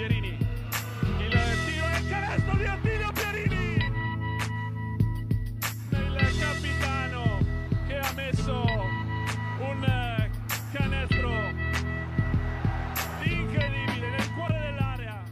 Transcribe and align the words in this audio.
Pierini. 0.00 0.38
Il 1.18 1.28
tiro 1.28 1.86
e 1.86 1.98
il 1.98 2.08
canestro 2.08 2.56
di 2.56 2.64
Attilio 2.64 3.12
Pierini. 3.12 3.74
Il 5.90 6.38
capitano 6.40 7.38
che 7.86 7.98
ha 7.98 8.12
messo 8.14 8.64
un 9.60 10.30
canestro 10.72 11.30
incredibile 13.24 14.08
nel 14.08 14.32
cuore 14.34 14.58
dell'area. 14.58 15.22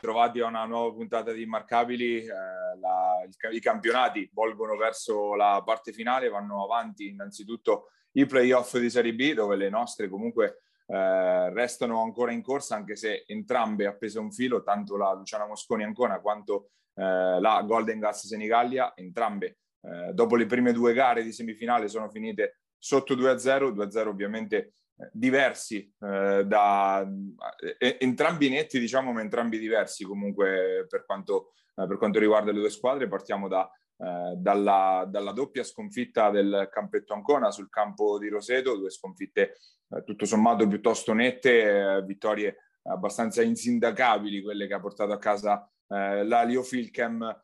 Trovati 0.00 0.38
a 0.38 0.46
una 0.46 0.64
nuova 0.64 0.94
puntata 0.94 1.32
di 1.32 1.42
Immarcabili, 1.42 2.18
eh, 2.18 2.28
la, 2.28 3.26
i 3.50 3.58
campionati 3.58 4.30
volgono 4.32 4.76
verso 4.76 5.34
la 5.34 5.60
parte 5.64 5.92
finale, 5.92 6.28
vanno 6.28 6.62
avanti 6.62 7.08
innanzitutto 7.08 7.88
i 8.12 8.26
playoff 8.26 8.78
di 8.78 8.90
Serie 8.90 9.12
B 9.12 9.34
dove 9.34 9.56
le 9.56 9.68
nostre 9.68 10.08
comunque 10.08 10.60
eh, 10.86 11.50
restano 11.52 12.02
ancora 12.02 12.32
in 12.32 12.42
corsa 12.42 12.76
anche 12.76 12.96
se 12.96 13.24
entrambe 13.26 13.86
appese 13.86 14.18
un 14.18 14.30
filo, 14.30 14.62
tanto 14.62 14.96
la 14.96 15.12
Luciana 15.12 15.46
Mosconi 15.46 15.84
Ancona 15.84 16.20
quanto 16.20 16.70
eh, 16.94 17.40
la 17.40 17.62
Golden 17.66 17.98
Gas 17.98 18.26
Senigallia, 18.26 18.92
entrambe 18.94 19.58
eh, 19.80 20.12
dopo 20.12 20.36
le 20.36 20.46
prime 20.46 20.72
due 20.72 20.92
gare 20.92 21.22
di 21.22 21.32
semifinale 21.32 21.88
sono 21.88 22.08
finite 22.10 22.60
sotto 22.78 23.14
2-0, 23.14 23.72
2-0 23.72 24.08
ovviamente 24.08 24.56
eh, 24.96 25.10
diversi 25.12 25.92
eh, 26.00 26.44
da 26.46 27.06
entrambi 27.98 28.48
netti 28.48 28.78
diciamo 28.78 29.12
ma 29.12 29.20
entrambi 29.20 29.58
diversi 29.58 30.04
comunque 30.04 30.86
per 30.88 31.04
quanto, 31.04 31.52
per 31.74 31.96
quanto 31.96 32.18
riguarda 32.18 32.52
le 32.52 32.60
due 32.60 32.70
squadre. 32.70 33.08
Partiamo 33.08 33.48
da 33.48 33.68
eh, 33.96 34.34
dalla, 34.36 35.06
dalla, 35.08 35.30
doppia 35.30 35.62
sconfitta 35.62 36.30
del 36.30 36.68
Campetto 36.70 37.14
Ancona 37.14 37.52
sul 37.52 37.68
campo 37.68 38.18
di 38.18 38.28
Roseto, 38.28 38.76
due 38.76 38.90
sconfitte 38.90 39.56
eh, 39.88 40.02
tutto 40.04 40.24
sommato 40.24 40.66
piuttosto 40.66 41.12
nette, 41.12 41.96
eh, 41.98 42.02
vittorie 42.02 42.56
abbastanza 42.82 43.42
insindacabili, 43.42 44.42
quelle 44.42 44.66
che 44.66 44.74
ha 44.74 44.80
portato 44.80 45.12
a 45.12 45.18
casa 45.18 45.70
eh, 45.88 46.24
la 46.24 46.42
Lio 46.42 46.62
Filchem. 46.62 47.42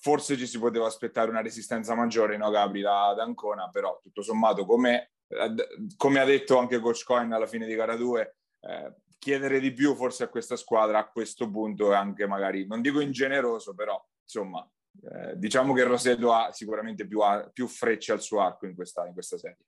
Forse 0.00 0.36
ci 0.36 0.48
si 0.48 0.58
poteva 0.58 0.86
aspettare 0.86 1.30
una 1.30 1.40
resistenza 1.40 1.94
maggiore, 1.94 2.36
no 2.36 2.50
Gabri, 2.50 2.80
da, 2.80 3.14
da 3.16 3.22
Ancona, 3.22 3.70
però 3.70 4.00
tutto 4.02 4.22
sommato, 4.22 4.66
come, 4.66 5.12
eh, 5.28 5.54
come, 5.96 6.18
ha 6.18 6.24
detto 6.24 6.58
anche 6.58 6.80
Coach 6.80 7.04
Coin 7.04 7.32
alla 7.32 7.46
fine 7.46 7.66
di 7.66 7.76
gara 7.76 7.94
2, 7.94 8.36
chiedere 9.18 9.60
di 9.60 9.72
più 9.72 9.94
forse 9.94 10.24
a 10.24 10.28
questa 10.28 10.56
squadra 10.56 10.98
a 10.98 11.08
questo 11.08 11.48
punto 11.48 11.92
è 11.92 11.96
anche 11.96 12.26
magari, 12.26 12.66
non 12.66 12.80
dico 12.80 13.00
ingeneroso, 13.00 13.72
però 13.72 14.04
insomma 14.24 14.68
eh, 15.00 15.36
diciamo 15.36 15.72
che 15.72 15.84
Roseto 15.84 16.32
ha 16.32 16.52
sicuramente 16.52 17.06
più, 17.06 17.20
più, 17.52 17.66
frecce 17.66 18.12
al 18.12 18.20
suo 18.20 18.40
arco 18.40 18.66
in 18.66 18.74
questa, 18.74 19.06
in 19.06 19.12
questa 19.12 19.38
serie. 19.38 19.58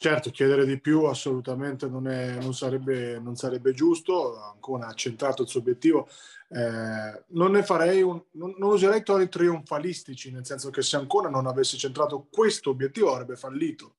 Certo, 0.00 0.30
chiedere 0.30 0.64
di 0.64 0.80
più 0.80 1.04
assolutamente 1.04 1.88
non, 1.88 2.06
è, 2.06 2.38
non, 2.38 2.54
sarebbe, 2.54 3.18
non 3.18 3.34
sarebbe, 3.34 3.72
giusto, 3.72 4.40
ancora 4.40 4.86
ha 4.86 4.94
centrato 4.94 5.42
il 5.42 5.48
suo 5.48 5.58
obiettivo. 5.58 6.08
Eh, 6.50 7.24
non 7.28 7.50
ne 7.50 7.64
farei 7.64 8.02
un, 8.02 8.22
non, 8.32 8.54
non, 8.58 8.70
userei 8.70 9.02
toni 9.02 9.28
trionfalistici, 9.28 10.30
nel 10.30 10.46
senso 10.46 10.70
che 10.70 10.82
se 10.82 10.96
ancora 10.96 11.28
non 11.28 11.48
avesse 11.48 11.76
centrato 11.76 12.28
questo 12.30 12.70
obiettivo 12.70 13.12
avrebbe 13.12 13.34
fallito. 13.34 13.96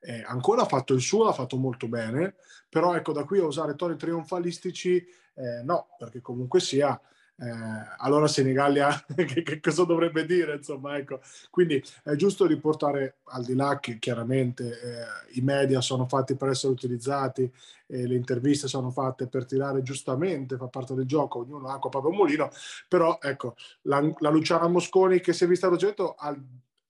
Eh, 0.00 0.24
ancora 0.26 0.62
ha 0.62 0.66
fatto 0.66 0.94
il 0.94 1.02
suo, 1.02 1.24
l'ha 1.24 1.32
fatto 1.32 1.58
molto 1.58 1.86
bene, 1.86 2.36
però 2.68 2.94
ecco 2.94 3.12
da 3.12 3.24
qui 3.24 3.38
a 3.38 3.44
usare 3.44 3.76
toni 3.76 3.96
trionfalistici 3.96 4.96
eh, 5.34 5.62
no, 5.62 5.88
perché 5.98 6.20
comunque 6.20 6.60
sia 6.60 6.98
eh, 7.36 7.50
allora 7.98 8.28
Senigallia 8.28 9.04
che, 9.14 9.42
che, 9.42 9.60
cosa 9.60 9.84
dovrebbe 9.84 10.24
dire? 10.26 10.56
Insomma, 10.56 10.96
ecco. 10.96 11.20
Quindi 11.50 11.82
è 12.04 12.14
giusto 12.14 12.46
riportare, 12.46 13.16
al 13.24 13.44
di 13.44 13.54
là 13.54 13.78
che 13.80 13.98
chiaramente 13.98 14.64
eh, 14.64 15.38
i 15.38 15.40
media 15.40 15.80
sono 15.80 16.06
fatti 16.06 16.36
per 16.36 16.50
essere 16.50 16.72
utilizzati 16.72 17.50
e 17.86 18.06
le 18.06 18.14
interviste 18.14 18.68
sono 18.68 18.90
fatte 18.90 19.26
per 19.26 19.44
tirare 19.44 19.82
giustamente, 19.82 20.56
fa 20.56 20.68
parte 20.68 20.94
del 20.94 21.06
gioco, 21.06 21.40
ognuno 21.40 21.68
ha 21.68 21.74
acqua 21.74 21.90
proprio 21.90 22.12
mulino, 22.12 22.50
però 22.88 23.18
ecco, 23.20 23.54
la, 23.82 24.00
la, 24.18 24.30
Luciana 24.30 24.68
Mosconi 24.68 25.20
che 25.20 25.32
si 25.32 25.44
è 25.44 25.46
vista 25.46 25.66
a 25.66 25.70
Rogetto 25.70 26.14
al 26.16 26.40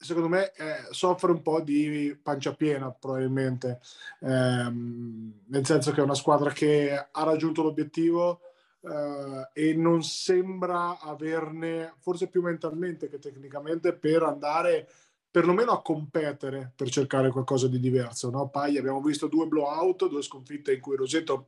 secondo 0.02 0.28
me 0.28 0.52
eh, 0.52 0.86
soffre 0.90 1.30
un 1.30 1.42
po' 1.42 1.60
di 1.60 2.18
pancia 2.20 2.54
piena 2.54 2.90
probabilmente, 2.90 3.80
ehm, 4.20 5.42
nel 5.46 5.64
senso 5.64 5.92
che 5.92 6.00
è 6.00 6.04
una 6.04 6.14
squadra 6.14 6.50
che 6.50 6.92
ha 6.92 7.22
raggiunto 7.22 7.62
l'obiettivo, 7.62 8.40
Uh, 8.82 9.46
e 9.52 9.74
non 9.74 10.02
sembra 10.02 10.98
averne, 10.98 11.94
forse 12.00 12.26
più 12.26 12.42
mentalmente 12.42 13.08
che 13.08 13.20
tecnicamente, 13.20 13.92
per 13.94 14.24
andare 14.24 14.88
perlomeno 15.32 15.70
a 15.72 15.80
competere 15.80 16.72
per 16.76 16.90
cercare 16.90 17.30
qualcosa 17.30 17.66
di 17.66 17.80
diverso. 17.80 18.28
No? 18.28 18.48
Poi 18.48 18.76
abbiamo 18.76 19.00
visto 19.00 19.28
due 19.28 19.46
blowout, 19.46 20.06
due 20.06 20.22
sconfitte 20.22 20.74
in 20.74 20.80
cui 20.80 20.94
Rosetto, 20.94 21.46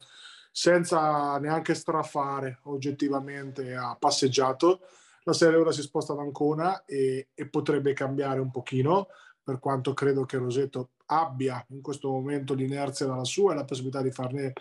senza 0.50 1.38
neanche 1.38 1.74
strafare 1.74 2.60
oggettivamente, 2.62 3.74
ha 3.74 3.94
passeggiato. 3.98 4.80
La 5.24 5.34
serie 5.34 5.58
ora 5.58 5.70
si 5.70 5.82
sposta 5.82 6.14
ad 6.14 6.20
Ancona 6.20 6.84
e, 6.86 7.28
e 7.34 7.46
potrebbe 7.46 7.92
cambiare 7.92 8.40
un 8.40 8.50
pochino, 8.50 9.08
per 9.42 9.58
quanto 9.58 9.92
credo 9.92 10.24
che 10.24 10.38
Rosetto 10.38 10.92
abbia 11.06 11.62
in 11.68 11.82
questo 11.82 12.08
momento 12.08 12.54
l'inerzia 12.54 13.06
dalla 13.06 13.24
sua 13.24 13.52
e 13.52 13.56
la 13.56 13.64
possibilità 13.64 14.00
di 14.00 14.10
farne 14.10 14.54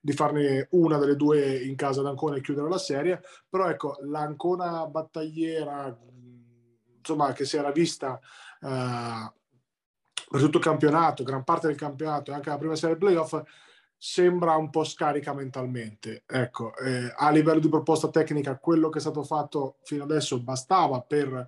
di 0.00 0.12
farne 0.12 0.66
una 0.70 0.96
delle 0.96 1.16
due 1.16 1.62
in 1.62 1.76
casa 1.76 2.00
d'Ancona 2.00 2.36
e 2.36 2.40
chiudere 2.40 2.68
la 2.68 2.78
serie, 2.78 3.20
però 3.48 3.68
ecco, 3.68 3.98
l'Ancona 4.02 4.86
battagliera, 4.86 5.96
insomma, 6.96 7.32
che 7.32 7.44
si 7.44 7.56
era 7.56 7.70
vista 7.70 8.18
eh, 8.62 9.32
per 10.30 10.40
tutto 10.40 10.58
il 10.58 10.64
campionato, 10.64 11.22
gran 11.22 11.44
parte 11.44 11.66
del 11.66 11.76
campionato 11.76 12.30
e 12.30 12.34
anche 12.34 12.48
la 12.48 12.58
prima 12.58 12.76
serie 12.76 12.96
playoff, 12.96 13.42
sembra 13.96 14.56
un 14.56 14.70
po' 14.70 14.84
scarica 14.84 15.34
mentalmente. 15.34 16.22
Ecco, 16.26 16.74
eh, 16.76 17.12
a 17.14 17.30
livello 17.30 17.60
di 17.60 17.68
proposta 17.68 18.08
tecnica, 18.08 18.56
quello 18.56 18.88
che 18.88 18.98
è 18.98 19.02
stato 19.02 19.22
fatto 19.22 19.76
fino 19.82 20.04
adesso 20.04 20.40
bastava 20.40 21.02
per 21.02 21.28
eh, 21.28 21.46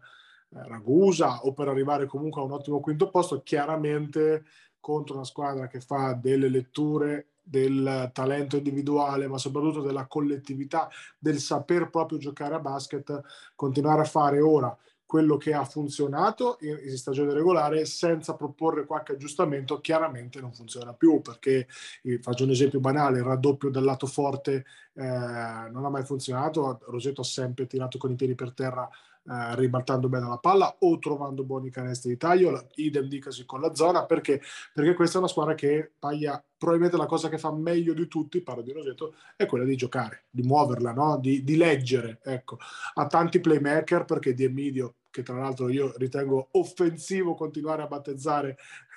Ragusa 0.50 1.44
o 1.44 1.54
per 1.54 1.68
arrivare 1.68 2.06
comunque 2.06 2.42
a 2.42 2.44
un 2.44 2.52
ottimo 2.52 2.80
quinto 2.80 3.08
posto. 3.08 3.42
Chiaramente 3.42 4.44
contro 4.80 5.14
una 5.14 5.24
squadra 5.24 5.66
che 5.66 5.80
fa 5.80 6.12
delle 6.12 6.48
letture 6.48 7.31
del 7.42 8.10
talento 8.12 8.56
individuale, 8.56 9.26
ma 9.28 9.38
soprattutto 9.38 9.82
della 9.82 10.06
collettività, 10.06 10.88
del 11.18 11.38
saper 11.38 11.90
proprio 11.90 12.18
giocare 12.18 12.54
a 12.54 12.60
basket, 12.60 13.20
continuare 13.54 14.02
a 14.02 14.06
fare 14.06 14.40
ora 14.40 14.76
quello 15.12 15.36
che 15.36 15.52
ha 15.52 15.66
funzionato 15.66 16.56
in, 16.62 16.78
in 16.84 16.96
stagione 16.96 17.34
regolare 17.34 17.84
senza 17.84 18.34
proporre 18.34 18.86
qualche 18.86 19.12
aggiustamento, 19.12 19.78
chiaramente 19.78 20.40
non 20.40 20.54
funziona 20.54 20.94
più 20.94 21.20
perché, 21.20 21.68
eh, 22.04 22.18
faccio 22.18 22.44
un 22.44 22.50
esempio 22.50 22.80
banale, 22.80 23.18
il 23.18 23.24
raddoppio 23.24 23.68
del 23.68 23.84
lato 23.84 24.06
forte 24.06 24.64
eh, 24.94 25.02
non 25.02 25.84
ha 25.84 25.90
mai 25.90 26.02
funzionato, 26.04 26.80
Rosetto 26.86 27.20
ha 27.20 27.24
sempre 27.24 27.66
tirato 27.66 27.98
con 27.98 28.10
i 28.10 28.14
piedi 28.14 28.34
per 28.34 28.54
terra 28.54 28.88
eh, 29.24 29.54
ribaltando 29.56 30.08
bene 30.08 30.28
la 30.28 30.38
palla 30.38 30.76
o 30.80 30.98
trovando 30.98 31.44
buoni 31.44 31.70
canestri 31.70 32.10
di 32.10 32.16
taglio, 32.16 32.66
idem 32.74 33.06
dicasi 33.06 33.44
con 33.44 33.60
la 33.60 33.74
zona, 33.74 34.04
perché? 34.04 34.40
Perché 34.72 34.94
questa 34.94 35.16
è 35.16 35.20
una 35.20 35.28
squadra 35.28 35.54
che 35.54 35.92
Paglia, 35.98 36.42
probabilmente 36.56 36.96
la 36.96 37.06
cosa 37.06 37.28
che 37.28 37.38
fa 37.38 37.52
meglio 37.52 37.94
di 37.94 38.08
tutti, 38.08 38.42
parlo 38.42 38.62
di 38.62 38.72
Rosetto, 38.72 39.14
è 39.36 39.46
quella 39.46 39.64
di 39.64 39.76
giocare, 39.76 40.24
di 40.28 40.42
muoverla, 40.42 40.92
no? 40.92 41.18
di, 41.18 41.44
di 41.44 41.56
leggere, 41.56 42.20
ecco. 42.22 42.58
Ha 42.94 43.06
tanti 43.06 43.40
playmaker 43.40 44.04
perché 44.04 44.34
di 44.34 44.44
Emidio 44.44 44.94
che 45.12 45.22
tra 45.22 45.36
l'altro 45.36 45.68
io 45.68 45.92
ritengo 45.98 46.48
offensivo 46.52 47.34
continuare 47.34 47.82
a 47.82 47.86
battezzare 47.86 48.56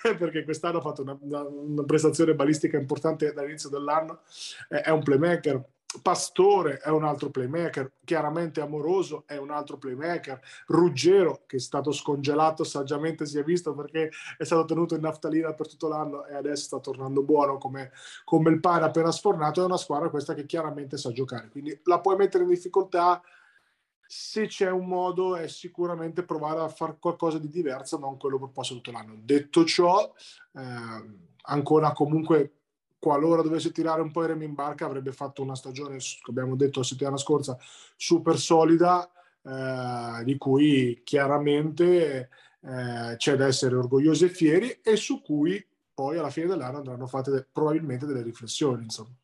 perché 0.00 0.44
quest'anno 0.44 0.78
ha 0.78 0.80
fatto 0.80 1.02
una, 1.02 1.18
una, 1.20 1.42
una 1.42 1.82
prestazione 1.82 2.36
balistica 2.36 2.78
importante 2.78 3.32
dall'inizio 3.32 3.68
dell'anno, 3.68 4.20
è 4.68 4.90
un 4.90 5.02
playmaker, 5.02 5.62
Pastore 6.02 6.78
è 6.78 6.88
un 6.88 7.04
altro 7.04 7.30
playmaker, 7.30 7.92
chiaramente 8.04 8.60
Amoroso 8.60 9.24
è 9.26 9.36
un 9.36 9.50
altro 9.50 9.78
playmaker, 9.78 10.40
Ruggero 10.66 11.42
che 11.46 11.56
è 11.56 11.60
stato 11.60 11.92
scongelato 11.92 12.64
saggiamente 12.64 13.26
si 13.26 13.38
è 13.38 13.44
visto 13.44 13.74
perché 13.74 14.10
è 14.36 14.44
stato 14.44 14.64
tenuto 14.64 14.94
in 14.94 15.02
naftalina 15.02 15.54
per 15.54 15.68
tutto 15.68 15.88
l'anno 15.88 16.26
e 16.26 16.34
adesso 16.34 16.64
sta 16.64 16.80
tornando 16.80 17.22
buono 17.22 17.58
come, 17.58 17.92
come 18.24 18.50
il 18.50 18.60
pane 18.60 18.84
appena 18.84 19.10
sfornato, 19.10 19.62
è 19.62 19.64
una 19.64 19.76
squadra 19.76 20.10
questa 20.10 20.34
che 20.34 20.46
chiaramente 20.46 20.96
sa 20.96 21.12
giocare, 21.12 21.48
quindi 21.48 21.78
la 21.84 22.00
puoi 22.00 22.16
mettere 22.16 22.44
in 22.44 22.50
difficoltà 22.50 23.22
se 24.08 24.46
c'è 24.46 24.70
un 24.70 24.86
modo 24.86 25.34
è 25.34 25.48
sicuramente 25.48 26.22
provare 26.22 26.60
a 26.60 26.68
fare 26.68 26.96
qualcosa 27.00 27.38
di 27.38 27.48
diverso, 27.48 27.98
non 27.98 28.18
quello 28.18 28.38
proposto 28.38 28.74
tutto 28.74 28.92
l'anno. 28.92 29.16
Detto 29.20 29.64
ciò, 29.64 30.12
eh, 30.52 31.26
ancora 31.42 31.92
comunque 31.92 32.52
qualora 32.98 33.42
dovesse 33.42 33.72
tirare 33.72 34.00
un 34.00 34.10
po' 34.10 34.24
i 34.24 34.28
remi 34.28 34.44
in 34.44 34.54
barca, 34.54 34.86
avrebbe 34.86 35.12
fatto 35.12 35.42
una 35.42 35.54
stagione, 35.54 35.98
come 36.22 36.38
abbiamo 36.38 36.56
detto 36.56 36.80
la 36.80 36.84
settimana 36.84 37.16
scorsa, 37.16 37.56
super 37.96 38.38
solida, 38.38 39.10
eh, 39.42 40.24
di 40.24 40.36
cui 40.38 41.02
chiaramente 41.04 42.30
eh, 42.60 43.14
c'è 43.16 43.36
da 43.36 43.46
essere 43.46 43.76
orgogliosi 43.76 44.24
e 44.24 44.28
fieri 44.28 44.80
e 44.82 44.96
su 44.96 45.22
cui 45.22 45.64
poi 45.94 46.18
alla 46.18 46.30
fine 46.30 46.46
dell'anno 46.46 46.78
andranno 46.78 47.06
fatte 47.06 47.30
de- 47.30 47.46
probabilmente 47.50 48.06
delle 48.06 48.22
riflessioni. 48.22 48.82
Insomma. 48.82 49.14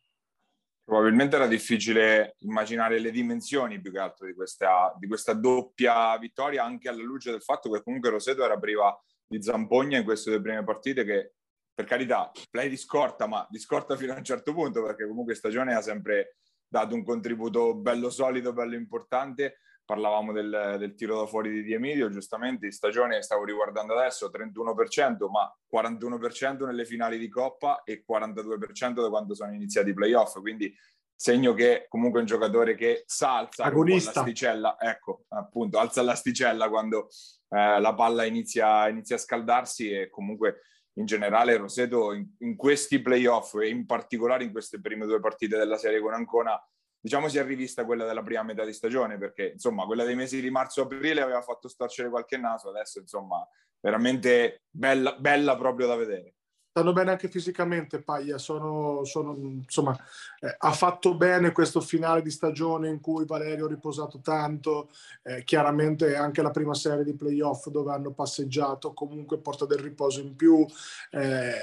Probabilmente 0.85 1.35
era 1.35 1.47
difficile 1.47 2.35
immaginare 2.39 2.99
le 2.99 3.11
dimensioni 3.11 3.79
più 3.79 3.91
che 3.91 3.99
altro 3.99 4.25
di 4.25 4.33
questa, 4.33 4.93
di 4.97 5.07
questa 5.07 5.33
doppia 5.33 6.17
vittoria, 6.17 6.63
anche 6.63 6.89
alla 6.89 7.03
luce 7.03 7.31
del 7.31 7.41
fatto 7.41 7.69
che 7.69 7.81
comunque 7.83 8.09
Roseto 8.09 8.43
era 8.43 8.57
priva 8.57 8.97
di 9.25 9.41
Zampogna 9.41 9.97
in 9.97 10.03
queste 10.03 10.31
due 10.31 10.41
prime 10.41 10.63
partite 10.63 11.03
che 11.05 11.33
per 11.73 11.85
carità, 11.85 12.31
play 12.49 12.69
di 12.69 12.77
scorta, 12.77 13.27
ma 13.27 13.45
di 13.49 13.59
scorta 13.59 13.95
fino 13.95 14.13
a 14.13 14.17
un 14.17 14.23
certo 14.23 14.53
punto, 14.53 14.83
perché 14.83 15.07
comunque 15.07 15.33
stagione 15.33 15.73
ha 15.73 15.81
sempre 15.81 16.37
dato 16.67 16.95
un 16.95 17.03
contributo 17.03 17.75
bello 17.75 18.09
solido, 18.09 18.53
bello 18.53 18.75
importante. 18.75 19.57
Parlavamo 19.85 20.31
del, 20.31 20.75
del 20.79 20.95
tiro 20.95 21.19
da 21.19 21.25
fuori 21.25 21.51
di 21.51 21.63
Di 21.63 21.73
Emilio, 21.73 22.09
giustamente 22.09 22.71
stagione 22.71 23.21
stavo 23.21 23.43
riguardando 23.43 23.97
adesso 23.97 24.31
31%, 24.33 25.29
ma 25.29 25.53
41% 25.71 26.65
nelle 26.65 26.85
finali 26.85 27.17
di 27.17 27.27
Coppa 27.27 27.83
e 27.83 28.03
42% 28.09 29.01
da 29.01 29.09
quando 29.09 29.35
sono 29.35 29.51
iniziati 29.53 29.89
i 29.89 29.93
playoff, 29.93 30.39
quindi 30.39 30.73
segno 31.15 31.53
che 31.53 31.85
comunque 31.89 32.19
è 32.19 32.21
un 32.21 32.27
giocatore 32.27 32.75
che 32.75 33.03
sa 33.05 33.37
alzare 33.37 33.75
l'asticella, 33.75 34.77
ecco, 34.79 35.25
appunto, 35.29 35.79
alza 35.79 36.01
l'asticella 36.01 36.69
quando 36.69 37.09
eh, 37.49 37.79
la 37.79 37.93
palla 37.93 38.23
inizia, 38.25 38.87
inizia 38.87 39.17
a 39.17 39.19
scaldarsi 39.19 39.91
e 39.91 40.09
comunque 40.09 40.61
in 40.95 41.05
generale 41.05 41.57
Roseto 41.57 42.13
in, 42.13 42.27
in, 42.39 42.55
questi 42.55 43.01
playoff 43.01 43.55
e 43.55 43.69
in 43.69 43.85
particolare 43.85 44.43
in 44.43 44.51
queste 44.51 44.79
prime 44.79 45.05
due 45.05 45.19
partite 45.19 45.57
della 45.57 45.77
serie 45.77 45.99
con 45.99 46.13
Ancona 46.13 46.59
diciamo 46.99 47.27
si 47.27 47.37
è 47.37 47.43
rivista 47.43 47.85
quella 47.85 48.05
della 48.05 48.21
prima 48.21 48.43
metà 48.43 48.63
di 48.63 48.73
stagione 48.73 49.17
perché 49.17 49.51
insomma 49.53 49.85
quella 49.85 50.03
dei 50.03 50.15
mesi 50.15 50.39
di 50.39 50.49
marzo-aprile 50.49 51.21
aveva 51.21 51.41
fatto 51.41 51.67
storcere 51.67 52.09
qualche 52.09 52.37
naso 52.37 52.69
adesso 52.69 52.99
insomma 52.99 53.45
veramente 53.79 54.63
bella, 54.69 55.15
bella 55.17 55.57
proprio 55.57 55.87
da 55.87 55.95
vedere 55.95 56.35
stanno 56.73 56.91
bene 56.91 57.11
anche 57.11 57.29
fisicamente 57.29 58.01
Paglia, 58.01 58.39
sono, 58.39 59.03
sono, 59.03 59.35
insomma, 59.37 59.95
eh, 60.39 60.55
ha 60.57 60.71
fatto 60.71 61.15
bene 61.15 61.51
questo 61.51 61.79
finale 61.81 62.23
di 62.23 62.31
stagione 62.31 62.89
in 62.89 62.99
cui 62.99 63.25
Valerio 63.27 63.65
ha 63.65 63.69
riposato 63.69 64.21
tanto, 64.21 64.89
eh, 65.21 65.43
chiaramente 65.43 66.15
anche 66.15 66.41
la 66.41 66.49
prima 66.49 66.73
serie 66.73 67.03
di 67.03 67.13
playoff 67.13 67.67
dove 67.67 67.91
hanno 67.91 68.11
passeggiato 68.11 68.93
comunque 68.93 69.37
porta 69.37 69.67
del 69.67 69.77
riposo 69.77 70.19
in 70.21 70.35
più, 70.35 70.65
eh, 71.11 71.53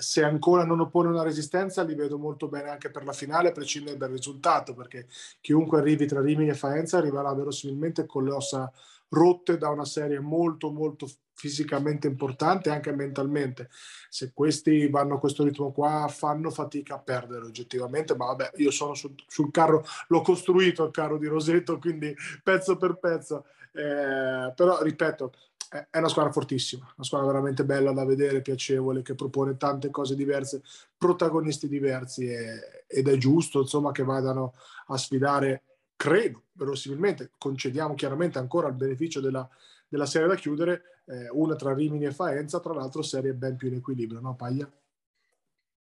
se 0.00 0.24
ancora 0.24 0.64
non 0.64 0.80
oppone 0.80 1.10
una 1.10 1.22
resistenza 1.22 1.84
li 1.84 1.94
vedo 1.94 2.18
molto 2.18 2.48
bene 2.48 2.68
anche 2.68 2.90
per 2.90 3.04
la 3.04 3.12
finale, 3.12 3.50
a 3.50 3.52
prescindere 3.52 3.96
dal 3.96 4.10
risultato, 4.10 4.74
perché 4.74 5.06
chiunque 5.40 5.78
arrivi 5.78 6.06
tra 6.06 6.20
Rimini 6.20 6.50
e 6.50 6.54
Faenza 6.54 6.98
arriverà 6.98 7.32
verosimilmente 7.34 8.04
con 8.04 8.24
le 8.24 8.32
ossa 8.32 8.72
rotte 9.10 9.58
da 9.58 9.68
una 9.68 9.84
serie 9.84 10.18
molto 10.18 10.72
molto 10.72 11.06
fisicamente 11.36 12.06
importante 12.08 12.70
anche 12.70 12.92
mentalmente. 12.92 13.68
Se 14.08 14.32
questi 14.32 14.88
vanno 14.88 15.16
a 15.16 15.18
questo 15.20 15.44
ritmo 15.44 15.70
qua, 15.70 16.08
fanno 16.08 16.50
fatica 16.50 16.94
a 16.94 16.98
perdere 16.98 17.44
oggettivamente, 17.44 18.16
ma 18.16 18.26
vabbè, 18.26 18.52
io 18.56 18.70
sono 18.70 18.94
sul, 18.94 19.14
sul 19.26 19.50
carro, 19.50 19.84
l'ho 20.08 20.22
costruito 20.22 20.84
il 20.84 20.90
carro 20.90 21.18
di 21.18 21.26
Rosetto, 21.26 21.78
quindi 21.78 22.14
pezzo 22.42 22.76
per 22.76 22.98
pezzo. 22.98 23.44
Eh, 23.72 24.52
però, 24.56 24.82
ripeto, 24.82 25.32
è 25.68 25.98
una 25.98 26.08
squadra 26.08 26.32
fortissima, 26.32 26.84
una 26.96 27.04
squadra 27.04 27.26
veramente 27.26 27.64
bella 27.64 27.92
da 27.92 28.06
vedere, 28.06 28.40
piacevole, 28.40 29.02
che 29.02 29.14
propone 29.14 29.58
tante 29.58 29.90
cose 29.90 30.14
diverse, 30.14 30.62
protagonisti 30.96 31.68
diversi 31.68 32.26
e, 32.26 32.84
ed 32.86 33.08
è 33.08 33.16
giusto, 33.18 33.60
insomma, 33.60 33.92
che 33.92 34.04
vadano 34.04 34.54
a 34.86 34.96
sfidare, 34.96 35.62
credo, 35.96 36.44
verosimilmente, 36.52 37.32
concediamo 37.36 37.94
chiaramente 37.94 38.38
ancora 38.38 38.68
il 38.68 38.74
beneficio 38.74 39.20
della, 39.20 39.46
della 39.88 40.06
serie 40.06 40.28
da 40.28 40.34
chiudere, 40.34 41.02
eh, 41.06 41.28
una 41.30 41.54
tra 41.56 41.74
Rimini 41.74 42.06
e 42.06 42.12
Faenza, 42.12 42.60
tra 42.60 42.74
l'altro 42.74 43.02
serie 43.02 43.34
ben 43.34 43.56
più 43.56 43.68
in 43.68 43.74
equilibrio, 43.74 44.20
no 44.20 44.34
Paglia? 44.34 44.70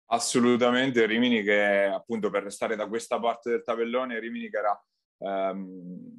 Assolutamente, 0.08 1.06
Rimini 1.06 1.42
che 1.42 1.86
appunto 1.86 2.30
per 2.30 2.44
restare 2.44 2.76
da 2.76 2.88
questa 2.88 3.20
parte 3.20 3.50
del 3.50 3.64
tabellone, 3.64 4.20
Rimini 4.20 4.50
che 4.50 4.58
era, 4.58 4.86
ehm, 5.18 6.18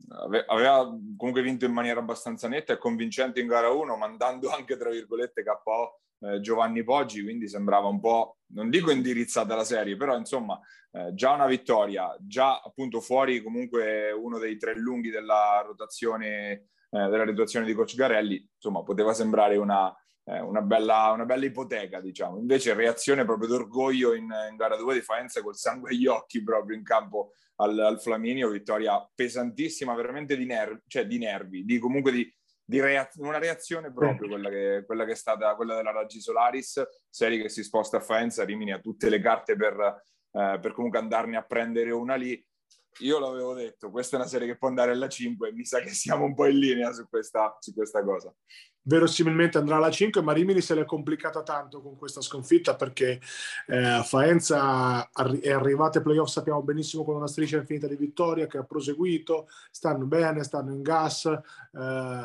aveva 0.49 0.85
comunque 1.17 1.43
vinto 1.43 1.65
in 1.65 1.73
maniera 1.73 2.01
abbastanza 2.01 2.49
netta 2.49 2.73
e 2.73 2.79
convincente 2.79 3.41
in 3.41 3.47
gara 3.47 3.71
1, 3.71 3.97
mandando 3.97 4.51
anche 4.51 4.77
tra 4.77 4.91
virgolette 4.91 5.45
KO 5.45 6.01
eh, 6.21 6.41
Giovanni 6.41 6.83
Poggi, 6.83 7.23
quindi 7.23 7.47
sembrava 7.49 7.87
un 7.87 8.01
po', 8.01 8.39
non 8.49 8.71
dico 8.71 8.91
indirizzata 8.91 9.55
la 9.55 9.65
serie, 9.65 9.97
però 9.97 10.17
insomma 10.17 10.59
eh, 10.93 11.15
già 11.15 11.33
una 11.33 11.47
vittoria, 11.47 12.17
già 12.21 12.61
appunto 12.61 13.01
fuori 13.01 13.43
comunque 13.43 14.11
uno 14.11 14.39
dei 14.39 14.57
tre 14.57 14.75
lunghi 14.75 15.11
della 15.11 15.63
rotazione 15.65 16.71
eh, 16.97 17.09
della 17.11 17.25
redazione 17.25 17.67
di 17.67 17.75
Coach 17.75 17.95
Garelli, 17.95 18.49
insomma, 18.55 18.83
poteva 18.83 19.13
sembrare 19.13 19.57
una, 19.57 19.95
eh, 20.25 20.41
una, 20.41 20.63
bella, 20.63 21.11
una, 21.13 21.25
bella, 21.25 21.45
ipoteca, 21.45 22.01
diciamo. 22.01 22.39
Invece 22.39 22.75
reazione 22.75 23.25
proprio 23.25 23.49
d'orgoglio 23.49 24.15
in, 24.15 24.33
in 24.51 24.57
gara 24.57 24.77
2 24.77 24.95
di 24.95 25.01
Faenza 25.03 25.43
col 25.43 25.57
sangue 25.57 25.91
agli 25.91 26.07
occhi 26.07 26.43
proprio 26.43 26.77
in 26.77 26.83
campo 26.83 27.33
al, 27.57 27.79
al 27.79 28.01
Flaminio, 28.01 28.49
vittoria 28.49 29.07
pesantissima, 29.15 29.95
veramente 29.95 30.37
di, 30.37 30.47
nervi, 30.47 30.81
cioè 30.87 31.07
di 31.07 31.19
nervi, 31.19 31.65
di 31.65 31.79
comunque 31.79 32.13
di, 32.13 32.35
di 32.65 32.81
reaz- 32.81 33.17
una 33.17 33.39
reazione 33.39 33.93
proprio 33.93 34.29
quella 34.29 34.49
che, 34.49 34.85
quella 34.87 35.05
che, 35.05 35.13
è 35.13 35.17
stata 35.17 35.55
quella 35.55 35.75
della 35.75 35.93
Raggi 35.93 36.21
Solaris, 36.21 36.83
serie 37.09 37.43
che 37.43 37.49
si 37.49 37.63
sposta 37.63 37.99
a 37.99 38.01
Faenza, 38.01 38.45
Rimini 38.45 38.73
ha 38.73 38.79
tutte 38.79 39.09
le 39.09 39.21
carte 39.21 39.55
per, 39.55 40.03
eh, 40.33 40.59
per 40.61 40.73
comunque 40.73 40.99
andarne 40.99 41.37
a 41.37 41.43
prendere 41.43 41.91
una 41.91 42.15
lì 42.15 42.43
io 43.01 43.19
l'avevo 43.19 43.55
detto, 43.55 43.91
questa 43.91 44.17
è 44.17 44.21
una 44.21 44.29
serie 44.29 44.47
che 44.47 44.57
può 44.57 44.69
andare 44.69 44.93
alla 44.93 45.09
5 45.09 45.53
mi 45.53 45.65
sa 45.65 45.81
che 45.81 45.91
siamo 45.91 46.25
un 46.25 46.35
po' 46.35 46.47
in 46.47 46.59
linea 46.59 46.93
su 46.93 47.09
questa, 47.09 47.57
su 47.61 47.75
questa 47.75 48.03
cosa. 48.03 48.33
Verosimilmente 48.83 49.59
andrà 49.59 49.77
alla 49.77 49.91
5, 49.91 50.23
ma 50.23 50.33
Rimini 50.33 50.61
se 50.61 50.75
l'è 50.75 50.85
complicata 50.85 51.43
tanto 51.43 51.83
con 51.83 51.97
questa 51.97 52.21
sconfitta 52.21 52.77
perché 52.77 53.21
eh, 53.67 54.01
Faenza 54.05 55.11
è 55.41 55.51
arrivata 55.51 55.99
ai 55.99 56.05
playoff, 56.05 56.29
sappiamo 56.29 56.63
benissimo, 56.63 57.05
con 57.05 57.17
una 57.17 57.27
striscia 57.27 57.57
infinita 57.57 57.89
di 57.89 57.97
vittoria 57.97 58.47
che 58.47 58.59
ha 58.59 58.65
proseguito, 58.65 59.49
stanno 59.71 60.07
bene, 60.07 60.45
stanno 60.45 60.73
in 60.73 60.83
gas. 60.83 61.27
Eh, 61.27 62.25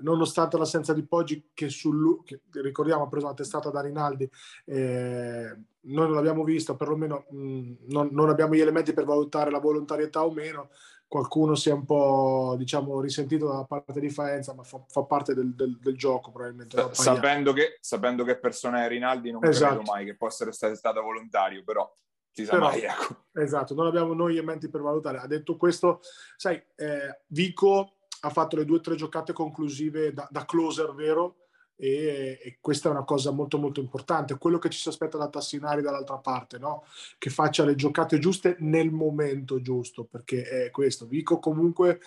nonostante 0.00 0.58
l'assenza 0.58 0.92
di 0.92 1.06
Poggi 1.06 1.50
che, 1.54 1.68
sul, 1.68 2.22
che 2.24 2.40
ricordiamo 2.60 3.04
ha 3.04 3.08
preso 3.08 3.26
una 3.26 3.34
testata 3.34 3.70
da 3.70 3.80
Rinaldi 3.80 4.28
eh, 4.64 5.56
noi 5.84 6.06
non 6.06 6.14
l'abbiamo 6.14 6.44
vista 6.44 6.74
perlomeno 6.74 7.26
mh, 7.30 7.72
non, 7.88 8.08
non, 8.12 8.28
abbiamo 8.28 8.54
gli 8.54 8.60
elementi 8.60 8.92
per 8.92 9.04
valutare 9.04 9.50
la 9.50 9.58
volontarietà 9.58 10.24
o 10.24 10.32
meno 10.32 10.70
qualcuno 11.06 11.54
si 11.54 11.68
è 11.68 11.72
un 11.72 11.84
po' 11.84 12.54
diciamo 12.56 13.00
risentito 13.00 13.46
da 13.46 13.64
parte 13.64 14.00
di 14.00 14.10
Faenza 14.10 14.54
ma 14.54 14.62
fa, 14.62 14.82
fa 14.88 15.04
parte 15.04 15.34
del, 15.34 15.54
del, 15.54 15.78
del, 15.78 15.96
gioco 15.96 16.30
probabilmente 16.30 16.76
no? 16.76 16.92
sapendo, 16.92 17.52
che, 17.52 17.76
sapendo 17.80 18.24
che 18.24 18.38
persona 18.38 18.84
è 18.84 18.88
Rinaldi 18.88 19.30
non 19.30 19.44
esatto. 19.44 19.74
credo 19.76 19.90
mai 19.90 20.04
che 20.04 20.16
possa 20.16 20.48
essere 20.48 20.74
stato 20.74 21.02
volontario 21.02 21.62
però 21.62 21.90
si 22.30 22.44
sa 22.44 22.52
però, 22.52 22.68
mai 22.68 22.82
ecco. 22.82 23.26
esatto 23.34 23.74
non 23.74 23.86
abbiamo 23.86 24.14
noi 24.14 24.32
gli 24.34 24.38
elementi 24.38 24.68
per 24.68 24.80
valutare 24.80 25.18
ha 25.18 25.26
detto 25.26 25.56
questo 25.56 26.00
sai 26.36 26.60
eh, 26.76 27.20
Vico 27.28 27.96
ha 28.20 28.30
fatto 28.30 28.56
le 28.56 28.64
due 28.64 28.78
o 28.78 28.80
tre 28.80 28.96
giocate 28.96 29.32
conclusive 29.32 30.12
da, 30.12 30.26
da 30.30 30.44
closer 30.46 30.94
vero 30.94 31.43
e, 31.84 32.38
e, 32.42 32.58
questa 32.60 32.88
è 32.88 32.92
una 32.92 33.04
cosa 33.04 33.30
molto 33.30 33.58
molto 33.58 33.80
importante. 33.80 34.38
Quello 34.38 34.58
che 34.58 34.70
ci 34.70 34.78
si 34.78 34.88
aspetta 34.88 35.18
da 35.18 35.28
Tassinari 35.28 35.82
dall'altra 35.82 36.16
parte 36.16 36.58
no? 36.58 36.84
che 37.18 37.28
faccia 37.28 37.64
le 37.64 37.74
giocate 37.74 38.18
giuste 38.18 38.56
nel 38.60 38.90
momento 38.90 39.60
giusto 39.60 40.04
perché 40.04 40.44
è 40.44 40.70
questo. 40.70 41.06
Vico 41.06 41.38
comunque 41.38 42.00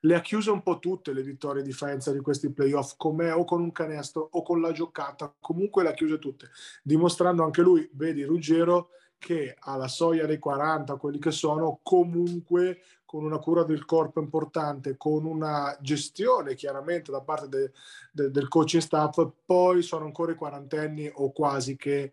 le 0.00 0.14
ha 0.16 0.20
chiuse 0.20 0.50
un 0.50 0.62
po' 0.62 0.78
tutte 0.78 1.12
le 1.14 1.22
vittorie 1.22 1.62
di 1.62 1.72
Faenza 1.72 2.12
di 2.12 2.20
questi 2.20 2.52
playoff 2.52 2.94
com'è 2.96 3.34
o 3.34 3.44
con 3.44 3.62
un 3.62 3.72
canestro 3.72 4.28
o 4.32 4.42
con 4.42 4.60
la 4.60 4.72
giocata. 4.72 5.34
Comunque 5.40 5.82
le 5.82 5.90
ha 5.90 5.94
chiuse 5.94 6.18
tutte 6.18 6.50
dimostrando 6.82 7.42
anche 7.42 7.62
lui 7.62 7.88
vedi 7.94 8.24
Ruggero 8.24 8.90
che 9.16 9.56
alla 9.60 9.88
soglia 9.88 10.26
dei 10.26 10.40
40 10.40 10.96
quelli 10.96 11.20
che 11.20 11.30
sono 11.30 11.78
comunque 11.82 12.82
con 13.12 13.24
una 13.26 13.36
cura 13.36 13.62
del 13.62 13.84
corpo 13.84 14.20
importante, 14.20 14.96
con 14.96 15.26
una 15.26 15.76
gestione 15.82 16.54
chiaramente 16.54 17.12
da 17.12 17.20
parte 17.20 17.46
de, 17.46 17.70
de, 18.10 18.30
del 18.30 18.48
coaching 18.48 18.80
staff, 18.80 19.22
poi 19.44 19.82
sono 19.82 20.06
ancora 20.06 20.32
i 20.32 20.34
quarantenni 20.34 21.10
o 21.12 21.30
quasi 21.30 21.76
che 21.76 22.10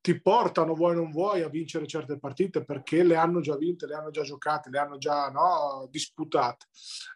ti 0.00 0.18
portano, 0.18 0.72
vuoi 0.72 0.96
o 0.96 1.00
non 1.00 1.10
vuoi, 1.10 1.42
a 1.42 1.50
vincere 1.50 1.86
certe 1.86 2.16
partite 2.16 2.64
perché 2.64 3.02
le 3.02 3.16
hanno 3.16 3.40
già 3.40 3.54
vinte, 3.54 3.86
le 3.86 3.92
hanno 3.92 4.08
già 4.08 4.22
giocate, 4.22 4.70
le 4.70 4.78
hanno 4.78 4.96
già 4.96 5.28
no, 5.28 5.86
disputate. 5.90 6.68